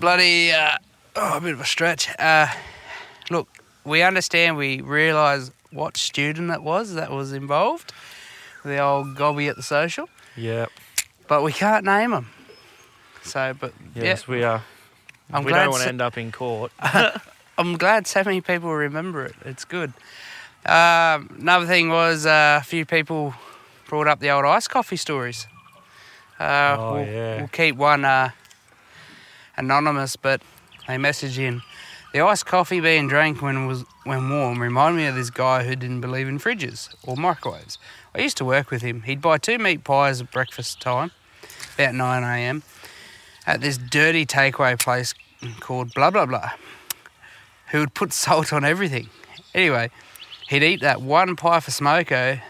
bloody, 0.00 0.50
uh, 0.50 0.78
oh, 1.14 1.36
a 1.36 1.40
bit 1.42 1.52
of 1.52 1.60
a 1.60 1.66
stretch. 1.66 2.08
Uh, 2.18 2.46
look, 3.28 3.48
we 3.84 4.00
understand, 4.00 4.56
we 4.56 4.80
realise 4.80 5.50
what 5.70 5.98
student 5.98 6.50
it 6.50 6.62
was 6.62 6.94
that 6.94 7.10
was 7.10 7.34
involved, 7.34 7.92
the 8.64 8.78
old 8.78 9.14
gobby 9.14 9.46
at 9.48 9.56
the 9.56 9.62
social 9.62 10.08
yeah, 10.36 10.66
but 11.28 11.42
we 11.42 11.52
can't 11.52 11.84
name 11.84 12.10
them. 12.10 12.30
So, 13.22 13.54
but 13.60 13.72
yes, 13.94 14.26
we 14.26 14.42
are. 14.42 14.64
I'm 15.30 15.44
we 15.44 15.52
don't 15.52 15.68
want 15.68 15.80
so- 15.80 15.84
to 15.84 15.88
end 15.90 16.00
up 16.02 16.16
in 16.16 16.32
court. 16.32 16.72
I'm 17.58 17.76
glad 17.76 18.06
so 18.06 18.24
many 18.24 18.40
people 18.40 18.72
remember 18.74 19.26
it. 19.26 19.34
It's 19.44 19.64
good. 19.66 19.92
Um, 20.66 21.36
another 21.38 21.66
thing 21.66 21.90
was 21.90 22.24
uh, 22.24 22.58
a 22.60 22.64
few 22.64 22.86
people 22.86 23.34
brought 23.94 24.08
up 24.08 24.18
the 24.18 24.28
old 24.28 24.44
ice 24.44 24.66
coffee 24.66 24.96
stories. 24.96 25.46
Uh, 26.40 26.74
Oh, 26.76 26.94
we'll, 26.94 27.06
yeah. 27.06 27.36
we'll 27.36 27.46
keep 27.46 27.76
one 27.76 28.04
uh, 28.04 28.30
anonymous, 29.56 30.16
but 30.16 30.42
they 30.88 30.98
message 30.98 31.38
in. 31.38 31.62
The 32.12 32.20
iced 32.20 32.44
coffee 32.44 32.80
being 32.80 33.06
drank 33.06 33.40
when 33.40 33.68
was 33.68 33.84
when 34.02 34.28
warm 34.30 34.60
reminded 34.60 34.96
me 34.96 35.06
of 35.06 35.14
this 35.14 35.30
guy 35.30 35.62
who 35.62 35.76
didn't 35.76 36.00
believe 36.00 36.26
in 36.26 36.40
fridges 36.40 36.92
or 37.04 37.16
microwaves. 37.16 37.78
I 38.16 38.20
used 38.22 38.36
to 38.38 38.44
work 38.44 38.72
with 38.72 38.82
him. 38.82 39.02
He'd 39.02 39.20
buy 39.22 39.38
two 39.38 39.58
meat 39.58 39.84
pies 39.84 40.20
at 40.20 40.32
breakfast 40.32 40.80
time, 40.80 41.12
about 41.74 41.94
9 41.94 42.22
a.m. 42.24 42.64
at 43.46 43.60
this 43.60 43.78
dirty 43.78 44.26
takeaway 44.26 44.76
place 44.76 45.14
called 45.60 45.94
blah 45.94 46.10
blah 46.10 46.26
blah. 46.26 46.50
Who 47.70 47.78
would 47.78 47.94
put 47.94 48.12
salt 48.24 48.52
on 48.52 48.64
everything. 48.64 49.08
Anyway, 49.54 49.90
he'd 50.48 50.64
eat 50.64 50.80
that 50.80 51.00
one 51.00 51.36
pie 51.36 51.60
for 51.60 51.70
smoko, 51.70 52.40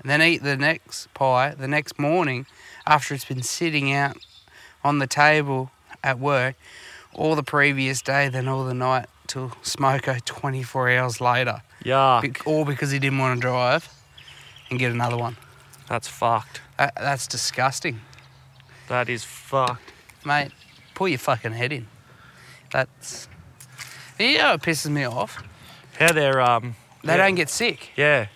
and 0.00 0.10
then 0.10 0.22
eat 0.22 0.42
the 0.42 0.56
next 0.56 1.12
pie 1.14 1.54
the 1.56 1.68
next 1.68 1.98
morning 1.98 2.46
after 2.86 3.14
it's 3.14 3.24
been 3.24 3.42
sitting 3.42 3.92
out 3.92 4.16
on 4.82 4.98
the 4.98 5.06
table 5.06 5.70
at 6.02 6.18
work 6.18 6.56
all 7.14 7.34
the 7.34 7.42
previous 7.42 8.02
day, 8.02 8.28
then 8.28 8.48
all 8.48 8.64
the 8.64 8.74
night 8.74 9.06
till 9.26 9.50
smoko 9.62 10.24
24 10.24 10.90
hours 10.90 11.20
later. 11.20 11.62
Yeah. 11.84 12.20
Be- 12.22 12.32
all 12.46 12.64
because 12.64 12.90
he 12.90 12.98
didn't 12.98 13.18
want 13.18 13.36
to 13.36 13.40
drive 13.40 13.88
and 14.70 14.78
get 14.78 14.92
another 14.92 15.16
one. 15.16 15.36
that's 15.88 16.08
fucked. 16.08 16.60
That, 16.78 16.94
that's 16.96 17.26
disgusting. 17.26 18.00
That 18.88 19.08
is 19.08 19.24
fucked. 19.24 19.92
Mate, 20.24 20.52
pull 20.94 21.08
your 21.08 21.18
fucking 21.18 21.52
head 21.52 21.72
in. 21.72 21.86
That's. 22.72 23.28
You 24.18 24.38
know 24.38 24.52
what 24.52 24.62
pisses 24.62 24.90
me 24.90 25.04
off? 25.04 25.42
How 25.98 26.12
they're 26.12 26.40
um. 26.40 26.76
They 27.02 27.12
yeah, 27.12 27.16
don't 27.16 27.34
get 27.34 27.48
sick. 27.48 27.90
Yeah, 27.96 28.26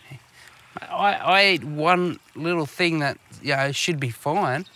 I, 0.82 1.14
I 1.14 1.46
eat 1.50 1.64
one 1.64 2.18
little 2.34 2.66
thing 2.66 2.98
that 3.00 3.18
you 3.42 3.56
know 3.56 3.72
should 3.72 4.00
be 4.00 4.10
fine. 4.10 4.66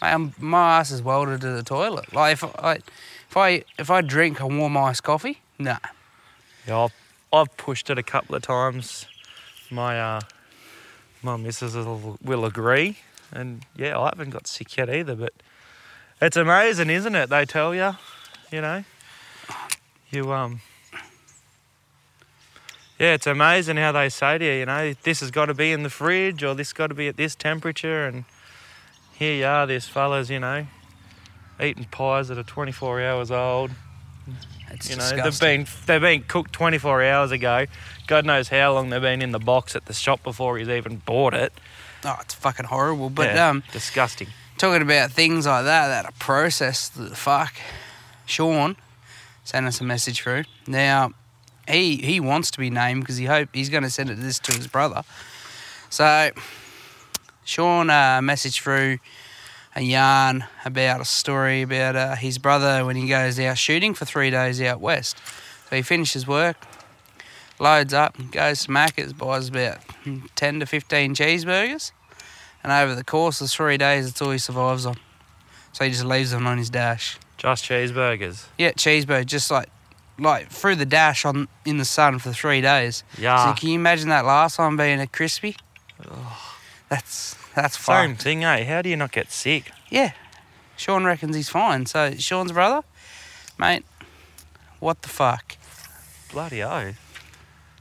I'm, 0.00 0.34
my 0.38 0.78
ass 0.78 0.90
is 0.90 1.02
welded 1.02 1.40
to 1.42 1.52
the 1.52 1.62
toilet. 1.62 2.12
Like 2.12 2.32
if 2.32 2.44
I 2.44 2.74
if 3.30 3.36
I 3.36 3.64
if 3.78 3.90
I 3.90 4.00
drink 4.00 4.40
a 4.40 4.46
warm 4.46 4.76
iced 4.76 5.02
coffee, 5.02 5.40
nah. 5.58 5.78
yeah. 6.66 6.78
I've, 6.78 6.94
I've 7.32 7.56
pushed 7.56 7.88
it 7.88 7.98
a 7.98 8.02
couple 8.02 8.34
of 8.34 8.42
times. 8.42 9.06
My 9.70 9.98
uh, 9.98 10.20
my 11.22 11.36
missus 11.36 11.74
will 11.76 12.44
agree, 12.44 12.98
and 13.30 13.64
yeah, 13.76 13.98
I 13.98 14.06
haven't 14.06 14.30
got 14.30 14.46
sick 14.46 14.76
yet 14.76 14.90
either. 14.90 15.14
But 15.14 15.32
it's 16.20 16.36
amazing, 16.36 16.90
isn't 16.90 17.14
it? 17.14 17.30
They 17.30 17.46
tell 17.46 17.74
you, 17.74 17.92
you 18.50 18.60
know, 18.60 18.84
you 20.10 20.32
um. 20.32 20.60
Yeah, 22.98 23.14
it's 23.14 23.26
amazing 23.26 23.78
how 23.78 23.92
they 23.92 24.08
say 24.08 24.38
to 24.38 24.44
you, 24.44 24.52
you 24.52 24.66
know, 24.66 24.94
this 25.02 25.20
has 25.20 25.30
got 25.30 25.46
to 25.46 25.54
be 25.54 25.72
in 25.72 25.82
the 25.82 25.90
fridge 25.90 26.42
or 26.44 26.54
this 26.54 26.72
got 26.72 26.88
to 26.88 26.94
be 26.94 27.08
at 27.08 27.16
this 27.16 27.34
temperature, 27.34 28.06
and 28.06 28.24
here 29.14 29.34
you 29.34 29.44
are, 29.46 29.66
this 29.66 29.88
fella's, 29.88 30.30
you 30.30 30.38
know, 30.38 30.66
eating 31.60 31.84
pies 31.90 32.28
that 32.28 32.38
are 32.38 32.42
24 32.44 33.02
hours 33.02 33.30
old. 33.30 33.70
It's 34.70 34.88
You 34.88 34.96
know, 34.96 35.02
they've 35.10 35.24
disgusting. 35.24 35.64
been 35.64 35.66
they've 35.86 36.00
been 36.00 36.22
cooked 36.28 36.52
24 36.52 37.02
hours 37.04 37.30
ago. 37.30 37.66
God 38.06 38.24
knows 38.24 38.48
how 38.48 38.72
long 38.72 38.90
they've 38.90 39.02
been 39.02 39.20
in 39.20 39.32
the 39.32 39.38
box 39.38 39.74
at 39.76 39.84
the 39.86 39.92
shop 39.92 40.22
before 40.22 40.56
he's 40.58 40.68
even 40.68 40.96
bought 41.04 41.34
it. 41.34 41.52
Oh, 42.04 42.16
it's 42.20 42.34
fucking 42.34 42.66
horrible. 42.66 43.10
But 43.10 43.34
Yeah, 43.34 43.48
um, 43.50 43.62
disgusting. 43.72 44.28
talking 44.58 44.80
about 44.82 45.10
things 45.10 45.46
like 45.46 45.64
that 45.64 45.88
that 45.88 46.04
are 46.06 46.12
processed, 46.18 46.94
the 46.96 47.14
fuck. 47.14 47.54
Sean 48.26 48.76
sent 49.44 49.66
us 49.66 49.80
a 49.80 49.84
message 49.84 50.22
through. 50.22 50.44
Now, 50.66 51.12
he 51.72 51.96
he 51.96 52.20
wants 52.20 52.50
to 52.52 52.58
be 52.58 52.70
named 52.70 53.02
because 53.02 53.16
he 53.16 53.24
hope 53.24 53.48
he's 53.52 53.68
going 53.68 53.82
to 53.82 53.90
send 53.90 54.10
it 54.10 54.16
this 54.16 54.38
to 54.40 54.52
his 54.52 54.66
brother. 54.66 55.02
So, 55.90 56.30
Sean 57.44 57.90
uh, 57.90 58.20
messaged 58.20 58.60
through 58.60 58.98
a 59.74 59.82
yarn 59.82 60.44
about 60.64 61.00
a 61.00 61.04
story 61.04 61.62
about 61.62 61.96
uh, 61.96 62.14
his 62.14 62.38
brother 62.38 62.84
when 62.84 62.96
he 62.96 63.08
goes 63.08 63.38
out 63.40 63.58
shooting 63.58 63.94
for 63.94 64.04
three 64.04 64.30
days 64.30 64.60
out 64.60 64.80
west. 64.80 65.16
So 65.68 65.76
he 65.76 65.82
finishes 65.82 66.26
work, 66.26 66.56
loads 67.58 67.94
up, 67.94 68.16
goes 68.30 68.64
to 68.64 68.68
Macca's, 68.68 69.12
buys 69.12 69.48
about 69.48 69.78
10 70.36 70.60
to 70.60 70.66
15 70.66 71.14
cheeseburgers, 71.14 71.92
and 72.62 72.70
over 72.70 72.94
the 72.94 73.04
course 73.04 73.40
of 73.40 73.50
three 73.50 73.78
days, 73.78 74.06
it's 74.06 74.20
all 74.20 74.30
he 74.30 74.38
survives 74.38 74.84
on. 74.84 74.96
So 75.72 75.84
he 75.84 75.90
just 75.90 76.04
leaves 76.04 76.30
them 76.30 76.46
on 76.46 76.58
his 76.58 76.68
dash. 76.68 77.18
Just 77.38 77.64
cheeseburgers. 77.64 78.44
Yeah, 78.58 78.72
cheeseburger, 78.72 79.24
just 79.24 79.50
like 79.50 79.68
like 80.18 80.48
through 80.48 80.76
the 80.76 80.86
dash 80.86 81.24
on 81.24 81.48
in 81.64 81.78
the 81.78 81.84
sun 81.84 82.18
for 82.18 82.32
three 82.32 82.60
days. 82.60 83.04
Yeah. 83.18 83.52
So 83.52 83.60
can 83.60 83.70
you 83.70 83.74
imagine 83.74 84.08
that 84.08 84.24
last 84.24 84.58
one 84.58 84.76
being 84.76 85.00
a 85.00 85.06
crispy? 85.06 85.56
That's 86.88 87.36
that's 87.54 87.76
fine. 87.76 88.10
Same 88.10 88.16
thing, 88.16 88.44
eh? 88.44 88.64
How 88.64 88.82
do 88.82 88.88
you 88.88 88.96
not 88.96 89.12
get 89.12 89.30
sick? 89.30 89.70
Yeah. 89.90 90.12
Sean 90.76 91.04
reckons 91.04 91.36
he's 91.36 91.48
fine. 91.48 91.86
So 91.86 92.14
Sean's 92.16 92.52
brother, 92.52 92.82
mate, 93.58 93.84
what 94.80 95.02
the 95.02 95.08
fuck? 95.08 95.56
Bloody 96.32 96.62
oh. 96.62 96.94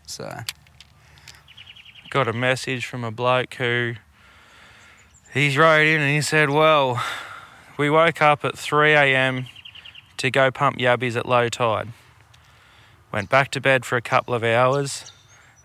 So 0.05 0.29
Got 2.09 2.27
a 2.27 2.33
message 2.33 2.85
from 2.85 3.05
a 3.05 3.11
bloke 3.11 3.53
who 3.53 3.93
he's 5.33 5.57
wrote 5.57 5.87
in 5.87 6.01
and 6.01 6.13
he 6.13 6.21
said, 6.21 6.49
Well, 6.49 7.01
we 7.77 7.89
woke 7.89 8.21
up 8.21 8.43
at 8.43 8.57
3 8.57 8.91
a.m. 8.91 9.45
to 10.17 10.29
go 10.29 10.51
pump 10.51 10.77
yabbies 10.77 11.15
at 11.15 11.25
low 11.25 11.47
tide. 11.47 11.87
Went 13.11 13.29
back 13.29 13.51
to 13.51 13.61
bed 13.61 13.85
for 13.85 13.97
a 13.97 14.01
couple 14.01 14.33
of 14.33 14.43
hours 14.43 15.11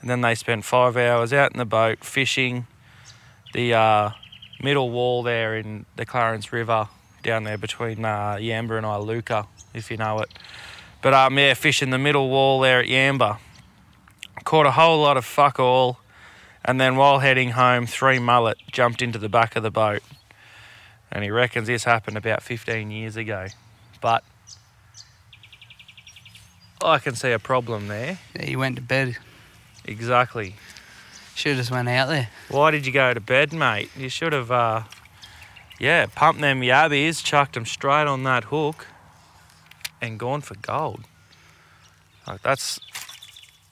and 0.01 0.11
then 0.11 0.21
they 0.21 0.35
spent 0.35 0.65
five 0.65 0.97
hours 0.97 1.33
out 1.33 1.53
in 1.53 1.59
the 1.59 1.65
boat 1.65 2.05
fishing 2.05 2.67
the 3.53 3.73
uh, 3.73 4.11
middle 4.63 4.91
wall 4.91 5.23
there 5.23 5.57
in 5.57 5.87
the 5.97 6.05
Clarence 6.05 6.53
River 6.53 6.89
down 7.23 7.45
there 7.45 7.59
between 7.59 8.05
uh, 8.05 8.35
Yamba 8.35 8.77
and 8.79 8.87
Iluka, 8.87 9.47
if 9.75 9.91
you 9.91 9.97
know 9.97 10.21
it. 10.21 10.29
But 11.03 11.15
um, 11.15 11.39
yeah, 11.39 11.55
fishing 11.55 11.91
the 11.91 11.99
middle 11.99 12.29
wall 12.29 12.61
there 12.61 12.81
at 12.81 12.87
Yamba. 12.87 13.39
Caught 14.45 14.67
a 14.67 14.73
whole 14.73 15.01
lot 15.01 15.17
of 15.17 15.25
fuck 15.25 15.59
all, 15.59 15.99
and 16.65 16.81
then 16.81 16.97
while 16.97 17.21
heading 17.21 17.51
home, 17.51 17.87
three 17.87 18.19
mullet 18.19 18.59
jumped 18.71 19.03
into 19.03 19.19
the 19.19 19.29
back 19.29 19.57
of 19.57 19.63
the 19.63 19.71
boat. 19.71 20.03
And 21.11 21.25
he 21.25 21.31
reckons 21.31 21.67
this 21.67 21.85
happened 21.85 22.17
about 22.17 22.43
15 22.43 22.91
years 22.91 23.17
ago. 23.17 23.47
But 24.01 24.23
I 26.87 26.99
can 26.99 27.15
see 27.15 27.33
a 27.33 27.39
problem 27.39 27.89
there. 27.89 28.19
yeah, 28.35 28.45
he 28.45 28.57
went 28.57 28.77
to 28.77 28.83
bed. 28.83 29.17
Exactly. 29.85 30.55
Should 31.35 31.51
have 31.51 31.59
just 31.59 31.71
went 31.71 31.89
out 31.89 32.09
there. 32.09 32.29
Why 32.49 32.71
did 32.71 32.87
you 32.87 32.93
go 32.93 33.13
to 33.13 33.21
bed, 33.21 33.53
mate? 33.53 33.91
You 33.97 34.09
should 34.09 34.33
have, 34.33 34.51
uh, 34.51 34.83
yeah, 35.79 36.07
pumped 36.15 36.41
them 36.41 36.61
yabbies, 36.61 37.23
chucked 37.23 37.55
them 37.55 37.67
straight 37.67 38.07
on 38.07 38.23
that 38.23 38.45
hook, 38.45 38.87
and 40.01 40.19
gone 40.19 40.41
for 40.41 40.55
gold. 40.55 41.05
Like 42.27 42.43
that's, 42.43 42.81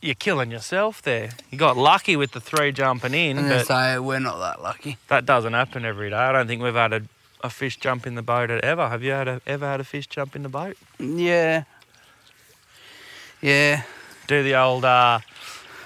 you're 0.02 0.14
killing 0.14 0.50
yourself 0.50 1.00
there. 1.02 1.30
You 1.50 1.56
got 1.58 1.76
lucky 1.76 2.16
with 2.16 2.32
the 2.32 2.40
three 2.40 2.70
jumping 2.72 3.14
in, 3.14 3.38
And 3.38 3.48
but 3.48 3.66
say 3.66 3.98
we're 3.98 4.18
not 4.20 4.38
that 4.38 4.60
lucky. 4.62 4.98
that 5.08 5.24
doesn't 5.24 5.52
happen 5.54 5.84
every 5.84 6.10
day. 6.10 6.16
I 6.16 6.32
don't 6.32 6.46
think 6.46 6.62
we've 6.62 6.74
had 6.74 6.92
a, 6.92 7.02
a 7.42 7.48
fish 7.50 7.78
jump 7.78 8.06
in 8.06 8.14
the 8.14 8.22
boat 8.22 8.50
ever. 8.50 8.88
Have 8.88 9.02
you 9.02 9.12
had 9.12 9.26
a, 9.28 9.40
ever 9.46 9.66
had 9.66 9.80
a 9.80 9.84
fish 9.84 10.06
jump 10.06 10.36
in 10.36 10.42
the 10.42 10.48
boat? 10.48 10.76
Yeah. 10.98 11.64
Yeah. 13.44 13.82
Do 14.26 14.42
the 14.42 14.54
old 14.56 14.86
uh, 14.86 15.18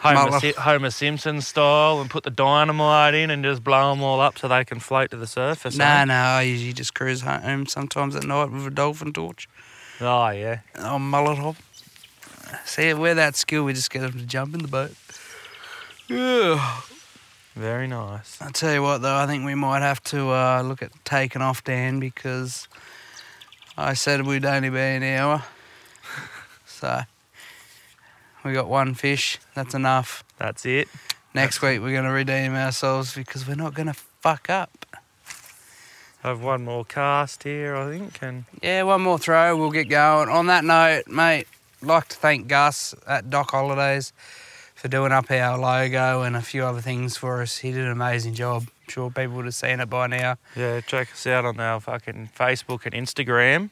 Homer, 0.00 0.38
Si- 0.38 0.52
Homer 0.56 0.90
Simpson 0.90 1.40
style 1.40 2.00
and 2.00 2.08
put 2.08 2.22
the 2.22 2.30
dynamite 2.30 3.14
in 3.14 3.30
and 3.30 3.42
just 3.42 3.64
blow 3.64 3.90
them 3.90 4.00
all 4.02 4.20
up 4.20 4.38
so 4.38 4.46
they 4.46 4.64
can 4.64 4.78
float 4.78 5.10
to 5.10 5.16
the 5.16 5.26
surface. 5.26 5.74
eh? 5.74 5.78
Nah, 5.84 6.04
nah. 6.04 6.36
I 6.38 6.42
usually 6.42 6.72
just 6.72 6.94
cruise 6.94 7.22
home 7.22 7.66
sometimes 7.66 8.14
at 8.14 8.22
night 8.24 8.52
with 8.52 8.64
a 8.66 8.70
dolphin 8.70 9.12
torch 9.12 9.48
Oh 10.00 10.28
yeah. 10.28 10.60
on 10.78 11.02
mullet 11.02 11.38
hop. 11.38 11.56
See, 12.64 12.94
we're 12.94 13.16
that 13.16 13.34
skill. 13.34 13.64
We 13.64 13.72
just 13.72 13.90
get 13.90 14.02
them 14.02 14.12
to 14.12 14.24
jump 14.24 14.54
in 14.54 14.62
the 14.62 14.68
boat. 14.68 14.92
Yeah. 16.08 16.80
Very 17.56 17.88
nice. 17.88 18.40
I 18.40 18.52
tell 18.52 18.72
you 18.72 18.82
what, 18.82 18.98
though, 19.02 19.16
I 19.16 19.26
think 19.26 19.44
we 19.44 19.56
might 19.56 19.80
have 19.82 20.00
to 20.04 20.30
uh, 20.30 20.62
look 20.62 20.80
at 20.80 20.92
taking 21.04 21.42
off 21.42 21.64
Dan 21.64 21.98
because 21.98 22.68
I 23.76 23.94
said 23.94 24.24
we'd 24.24 24.44
only 24.44 24.70
be 24.70 24.78
an 24.78 25.02
hour. 25.02 25.42
so 26.66 27.00
we 28.44 28.52
got 28.52 28.68
one 28.68 28.94
fish. 28.94 29.38
That's 29.54 29.74
enough. 29.74 30.24
That's 30.38 30.64
it. 30.66 30.88
Next 31.34 31.60
week 31.62 31.80
we're 31.80 31.92
going 31.92 32.04
to 32.04 32.10
redeem 32.10 32.54
ourselves 32.54 33.14
because 33.14 33.46
we're 33.46 33.54
not 33.54 33.74
going 33.74 33.86
to 33.88 33.94
fuck 33.94 34.48
up. 34.50 34.86
I 36.24 36.28
have 36.28 36.42
one 36.42 36.64
more 36.64 36.84
cast 36.84 37.44
here, 37.44 37.76
I 37.76 37.90
think, 37.90 38.18
and 38.22 38.44
Yeah, 38.62 38.82
one 38.82 39.02
more 39.02 39.18
throw. 39.18 39.56
We'll 39.56 39.70
get 39.70 39.88
going. 39.88 40.28
On 40.28 40.46
that 40.46 40.64
note, 40.64 41.06
mate, 41.06 41.46
like 41.80 42.08
to 42.08 42.16
thank 42.16 42.48
Gus 42.48 42.94
at 43.06 43.30
Doc 43.30 43.52
Holidays 43.52 44.12
for 44.74 44.88
doing 44.88 45.12
up 45.12 45.30
our 45.30 45.56
logo 45.58 46.22
and 46.22 46.34
a 46.36 46.40
few 46.42 46.64
other 46.64 46.80
things 46.80 47.16
for 47.16 47.40
us. 47.40 47.58
He 47.58 47.70
did 47.70 47.84
an 47.84 47.92
amazing 47.92 48.34
job. 48.34 48.62
I'm 48.62 48.90
sure 48.92 49.10
people 49.10 49.36
would 49.36 49.44
have 49.44 49.54
seen 49.54 49.78
it 49.80 49.88
by 49.90 50.08
now. 50.08 50.38
yeah, 50.56 50.80
check 50.80 51.12
us 51.12 51.26
out 51.26 51.44
on 51.44 51.60
our 51.60 51.78
fucking 51.78 52.30
Facebook 52.36 52.84
and 52.84 52.94
Instagram, 52.94 53.70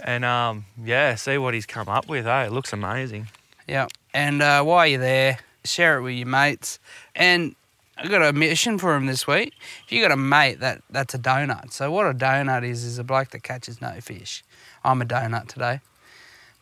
and 0.00 0.24
um, 0.24 0.66
yeah, 0.82 1.14
see 1.14 1.38
what 1.38 1.54
he's 1.54 1.66
come 1.66 1.88
up 1.88 2.08
with. 2.08 2.24
Hey, 2.26 2.44
it 2.44 2.52
looks 2.52 2.72
amazing. 2.74 3.28
Yeah. 3.66 3.88
And 4.12 4.42
uh, 4.42 4.62
while 4.62 4.86
you're 4.86 5.00
there, 5.00 5.38
share 5.64 5.98
it 5.98 6.02
with 6.02 6.14
your 6.14 6.26
mates. 6.26 6.78
And 7.14 7.54
I 7.96 8.08
got 8.08 8.22
a 8.22 8.32
mission 8.32 8.78
for 8.78 8.94
him 8.94 9.06
this 9.06 9.26
week. 9.26 9.54
If 9.84 9.92
you 9.92 10.02
got 10.02 10.12
a 10.12 10.16
mate, 10.16 10.60
that 10.60 10.82
that's 10.90 11.14
a 11.14 11.18
donut. 11.18 11.72
So 11.72 11.90
what 11.90 12.06
a 12.06 12.14
donut 12.14 12.64
is 12.64 12.84
is 12.84 12.98
a 12.98 13.04
bloke 13.04 13.30
that 13.30 13.42
catches 13.42 13.80
no 13.80 13.92
fish. 14.00 14.42
I'm 14.84 15.00
a 15.00 15.04
donut 15.04 15.48
today. 15.48 15.80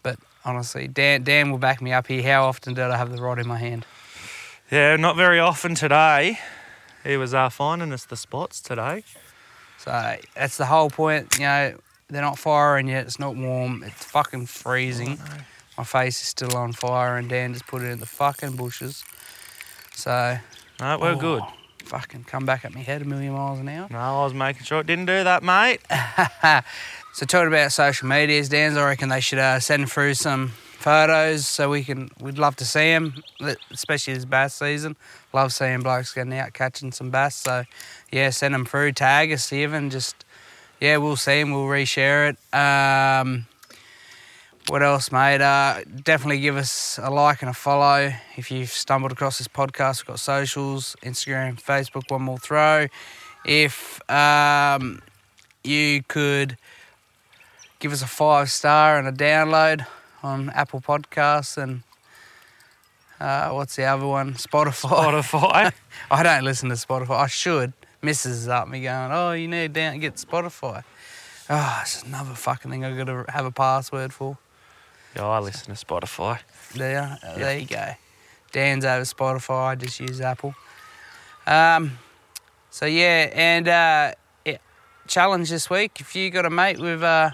But 0.02 0.18
honestly, 0.44 0.88
Dan 0.88 1.22
Dan 1.22 1.50
will 1.50 1.58
back 1.58 1.80
me 1.80 1.92
up 1.92 2.06
here. 2.06 2.22
How 2.22 2.44
often 2.44 2.74
did 2.74 2.84
I 2.84 2.96
have 2.96 3.14
the 3.14 3.22
rod 3.22 3.38
in 3.38 3.46
my 3.46 3.58
hand? 3.58 3.86
Yeah, 4.70 4.96
not 4.96 5.16
very 5.16 5.38
often 5.38 5.74
today. 5.74 6.38
He 7.04 7.16
was 7.16 7.34
uh, 7.34 7.48
finding 7.48 7.92
us 7.92 8.04
the 8.04 8.16
spots 8.16 8.60
today. 8.60 9.04
So 9.78 10.16
that's 10.34 10.56
the 10.56 10.66
whole 10.66 10.90
point. 10.90 11.38
You 11.38 11.44
know, 11.44 11.78
they're 12.08 12.22
not 12.22 12.38
firing 12.38 12.88
yet. 12.88 13.06
It's 13.06 13.18
not 13.18 13.36
warm. 13.36 13.82
It's 13.82 14.04
fucking 14.04 14.46
freezing. 14.46 15.18
My 15.78 15.84
face 15.84 16.20
is 16.20 16.28
still 16.28 16.56
on 16.56 16.72
fire, 16.72 17.16
and 17.16 17.28
Dan 17.28 17.52
just 17.52 17.66
put 17.66 17.82
it 17.82 17.86
in 17.86 18.00
the 18.00 18.06
fucking 18.06 18.56
bushes. 18.56 19.04
So 19.94 20.38
No, 20.80 20.98
we're 20.98 21.12
oh, 21.12 21.16
good. 21.16 21.42
Fucking 21.84 22.24
come 22.24 22.46
back 22.46 22.64
at 22.64 22.74
me 22.74 22.82
head 22.82 23.02
a 23.02 23.04
million 23.04 23.32
miles 23.32 23.58
an 23.58 23.68
hour. 23.68 23.88
No, 23.90 23.98
I 23.98 24.24
was 24.24 24.34
making 24.34 24.64
sure 24.64 24.80
it 24.80 24.86
didn't 24.86 25.06
do 25.06 25.24
that, 25.24 25.42
mate. 25.42 25.80
So 27.14 27.26
talking 27.26 27.48
about 27.48 27.72
social 27.72 28.08
medias, 28.08 28.48
Dan's, 28.48 28.78
I 28.78 28.86
reckon 28.86 29.10
they 29.10 29.20
should 29.20 29.38
uh, 29.38 29.60
send 29.60 29.90
through 29.90 30.14
some 30.14 30.48
photos 30.48 31.46
so 31.46 31.68
we 31.68 31.84
can. 31.84 32.10
We'd 32.18 32.38
love 32.38 32.56
to 32.56 32.64
see 32.64 32.90
them, 32.90 33.22
especially 33.70 34.14
this 34.14 34.24
bass 34.24 34.54
season. 34.54 34.96
Love 35.34 35.52
seeing 35.52 35.80
blokes 35.80 36.14
getting 36.14 36.32
out 36.32 36.54
catching 36.54 36.90
some 36.90 37.10
bass. 37.10 37.36
So 37.36 37.64
yeah, 38.10 38.30
send 38.30 38.54
them 38.54 38.64
through. 38.64 38.92
Tag 38.92 39.30
us 39.30 39.52
even. 39.52 39.90
Just 39.90 40.24
yeah, 40.80 40.96
we'll 40.96 41.16
see 41.16 41.38
them. 41.38 41.50
We'll 41.50 41.66
reshare 41.66 42.30
it. 42.30 42.58
Um, 42.58 43.46
what 44.68 44.82
else, 44.82 45.10
mate? 45.10 45.40
Uh, 45.40 45.82
definitely 46.04 46.40
give 46.40 46.56
us 46.56 46.98
a 47.02 47.10
like 47.10 47.42
and 47.42 47.50
a 47.50 47.54
follow 47.54 48.12
if 48.36 48.50
you've 48.50 48.70
stumbled 48.70 49.12
across 49.12 49.38
this 49.38 49.48
podcast. 49.48 50.00
We've 50.00 50.08
got 50.08 50.20
socials, 50.20 50.96
Instagram, 51.02 51.60
Facebook, 51.60 52.10
One 52.10 52.22
More 52.22 52.38
Throw. 52.38 52.86
If 53.44 54.00
um, 54.10 55.02
you 55.64 56.02
could 56.06 56.56
give 57.80 57.92
us 57.92 58.02
a 58.02 58.06
five 58.06 58.50
star 58.50 58.98
and 58.98 59.08
a 59.08 59.12
download 59.12 59.86
on 60.22 60.50
Apple 60.50 60.80
Podcasts 60.80 61.60
and 61.60 61.82
uh, 63.18 63.50
what's 63.50 63.76
the 63.76 63.84
other 63.84 64.06
one? 64.06 64.34
Spotify. 64.34 65.22
Spotify. 65.22 65.72
I 66.10 66.22
don't 66.22 66.44
listen 66.44 66.68
to 66.68 66.74
Spotify. 66.76 67.18
I 67.18 67.26
should. 67.26 67.72
Mrs. 68.02 68.26
is 68.26 68.48
up 68.48 68.68
me 68.68 68.82
going, 68.82 69.12
oh, 69.12 69.32
you 69.32 69.46
need 69.46 69.74
to 69.74 69.80
down 69.80 69.98
get 70.00 70.14
Spotify. 70.14 70.82
Oh, 71.48 71.78
it's 71.82 72.02
another 72.02 72.34
fucking 72.34 72.70
thing 72.70 72.84
I've 72.84 72.96
got 72.96 73.04
to 73.04 73.24
have 73.28 73.44
a 73.44 73.50
password 73.50 74.12
for. 74.12 74.38
Yeah, 75.16 75.26
I 75.26 75.38
listen 75.40 75.74
to 75.74 75.84
Spotify. 75.84 76.40
There, 76.74 77.18
uh, 77.22 77.38
there 77.38 77.58
you 77.58 77.66
go. 77.66 77.92
Dan's 78.52 78.84
over 78.84 79.04
Spotify. 79.04 79.68
I 79.68 79.74
just 79.74 79.98
use 80.00 80.20
Apple. 80.20 80.54
Um, 81.46 81.98
so 82.70 82.86
yeah, 82.86 83.30
and 83.32 83.68
uh, 83.68 84.12
yeah, 84.44 84.58
challenge 85.06 85.50
this 85.50 85.68
week. 85.68 86.00
If 86.00 86.14
you 86.14 86.30
got 86.30 86.46
a 86.46 86.50
mate 86.50 86.78
with 86.78 87.02
uh, 87.02 87.30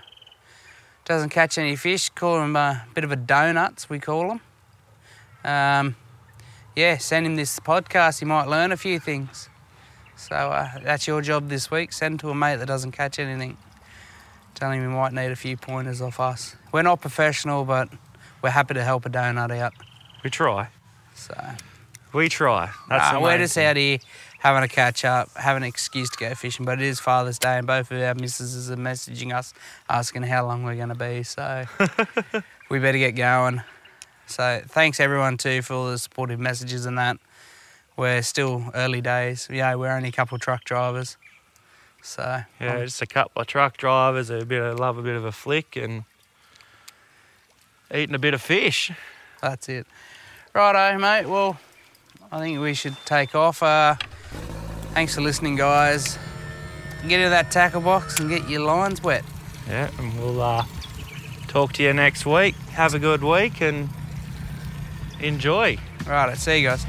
doesn't 1.05 1.31
catch 1.31 1.59
any 1.59 1.77
fish, 1.77 2.11
call 2.11 2.43
him 2.43 2.57
a 2.57 2.85
bit 2.95 3.05
of 3.05 3.13
a 3.13 3.17
donuts. 3.17 3.89
We 3.89 3.99
call 3.99 4.33
him. 4.33 4.41
Um, 5.45 5.97
yeah, 6.77 6.99
send 6.99 7.27
him 7.27 7.37
this 7.37 7.59
podcast. 7.61 8.19
He 8.19 8.25
might 8.25 8.47
learn 8.47 8.73
a 8.73 8.77
few 8.77 9.01
things. 9.01 9.49
So 10.17 10.35
uh, 10.35 10.79
that's 10.83 11.07
your 11.07 11.23
job 11.23 11.49
this 11.49 11.71
week. 11.71 11.93
Send 11.93 12.21
to 12.21 12.31
a 12.31 12.35
mate 12.35 12.57
that 12.57 12.67
doesn't 12.67 12.93
catch 12.93 13.19
anything. 13.19 13.57
Tell 14.59 14.73
him 14.73 14.83
he 14.83 14.89
might 14.89 15.13
need 15.13 15.31
a 15.31 15.37
few 15.37 15.57
pointers 15.57 16.03
off 16.03 16.19
us. 16.19 16.57
We're 16.73 16.83
not 16.83 17.01
professional, 17.01 17.65
but 17.65 17.89
we're 18.43 18.51
happy 18.51 18.75
to 18.75 18.83
help 18.83 19.07
a 19.07 19.09
donut 19.09 19.57
out. 19.57 19.73
We 20.25 20.31
try. 20.31 20.69
So 21.15 21.33
We 22.13 22.29
try. 22.29 22.71
That's 22.89 23.13
the 23.13 23.21
we're 23.21 23.39
just 23.39 23.55
thing. 23.55 23.67
out 23.67 23.77
here 23.77 23.99
having 24.41 24.65
a 24.65 24.69
catch 24.69 25.05
up, 25.05 25.31
having 25.37 25.63
an 25.63 25.69
excuse 25.69 26.11
to 26.11 26.19
go 26.19 26.35
fishing. 26.35 26.65
But 26.65 26.81
it 26.81 26.87
is 26.87 26.99
Father's 26.99 27.39
Day, 27.39 27.59
and 27.59 27.69
both 27.69 27.93
of 27.93 28.03
our 28.03 28.15
missuses 28.15 28.69
are 28.69 28.77
messaging 28.77 29.33
us 29.33 29.55
asking 29.89 30.25
how 30.25 30.45
long 30.45 30.65
we're 30.65 30.75
going 30.75 30.89
to 30.89 30.97
be. 30.97 31.23
So 31.23 31.65
we 32.69 32.81
better 32.81 32.99
get 32.99 33.13
going. 33.13 33.63
So 34.27 34.61
thanks 34.67 34.99
everyone 34.99 35.37
too 35.37 35.63
for 35.63 35.75
all 35.75 35.87
the 35.87 35.99
supportive 35.99 36.41
messages 36.41 36.85
and 36.85 36.99
that. 36.99 37.19
We're 37.97 38.23
still 38.23 38.73
early 38.75 39.01
days. 39.01 39.49
Yeah, 39.53 39.77
we're 39.77 39.93
only 39.93 40.09
a 40.09 40.13
couple 40.13 40.35
of 40.35 40.41
truck 40.41 40.65
drivers. 40.65 41.17
So 42.03 42.43
Yeah, 42.61 42.75
um, 42.77 42.81
just 42.83 43.03
a 43.03 43.07
couple 43.07 43.41
of 43.43 43.49
truck 43.49 43.77
drivers, 43.77 44.31
a 44.31 44.45
bit 44.45 44.63
of 44.63 44.79
love, 44.79 44.99
a 44.99 45.03
bit 45.03 45.17
of 45.17 45.25
a 45.25 45.33
flick, 45.33 45.77
and 45.77 46.05
eating 47.95 48.15
a 48.15 48.19
bit 48.19 48.35
of 48.35 48.41
fish. 48.43 48.91
That's 49.43 49.69
it. 49.69 49.87
Righto, 50.55 50.99
mate. 50.99 51.27
Well, 51.27 51.59
I 52.33 52.41
think 52.41 52.61
we 52.61 52.75
should 52.75 52.97
take 53.05 53.35
off. 53.35 53.63
Uh, 53.63 53.97
Thanks 54.95 55.15
for 55.15 55.21
listening, 55.21 55.55
guys. 55.55 56.19
Get 57.07 57.21
into 57.21 57.31
that 57.31 57.53
tackle 57.53 57.83
box 57.83 58.19
and 58.19 58.29
get 58.29 58.49
your 58.49 58.63
lines 58.63 59.01
wet. 59.01 59.23
Yeah, 59.69 59.91
and 59.99 60.19
we'll 60.19 60.43
uh, 60.43 60.65
talk 61.47 61.73
to 61.75 61.85
you 61.85 61.93
next 61.93 62.27
week. 62.27 62.57
Have 62.73 62.95
a 62.95 62.99
good 62.99 63.23
week 63.23 63.61
and 63.61 63.89
enjoy. 65.21 65.79
Right, 66.05 66.31
I 66.31 66.35
see 66.35 66.59
you 66.63 66.69
guys. 66.69 66.85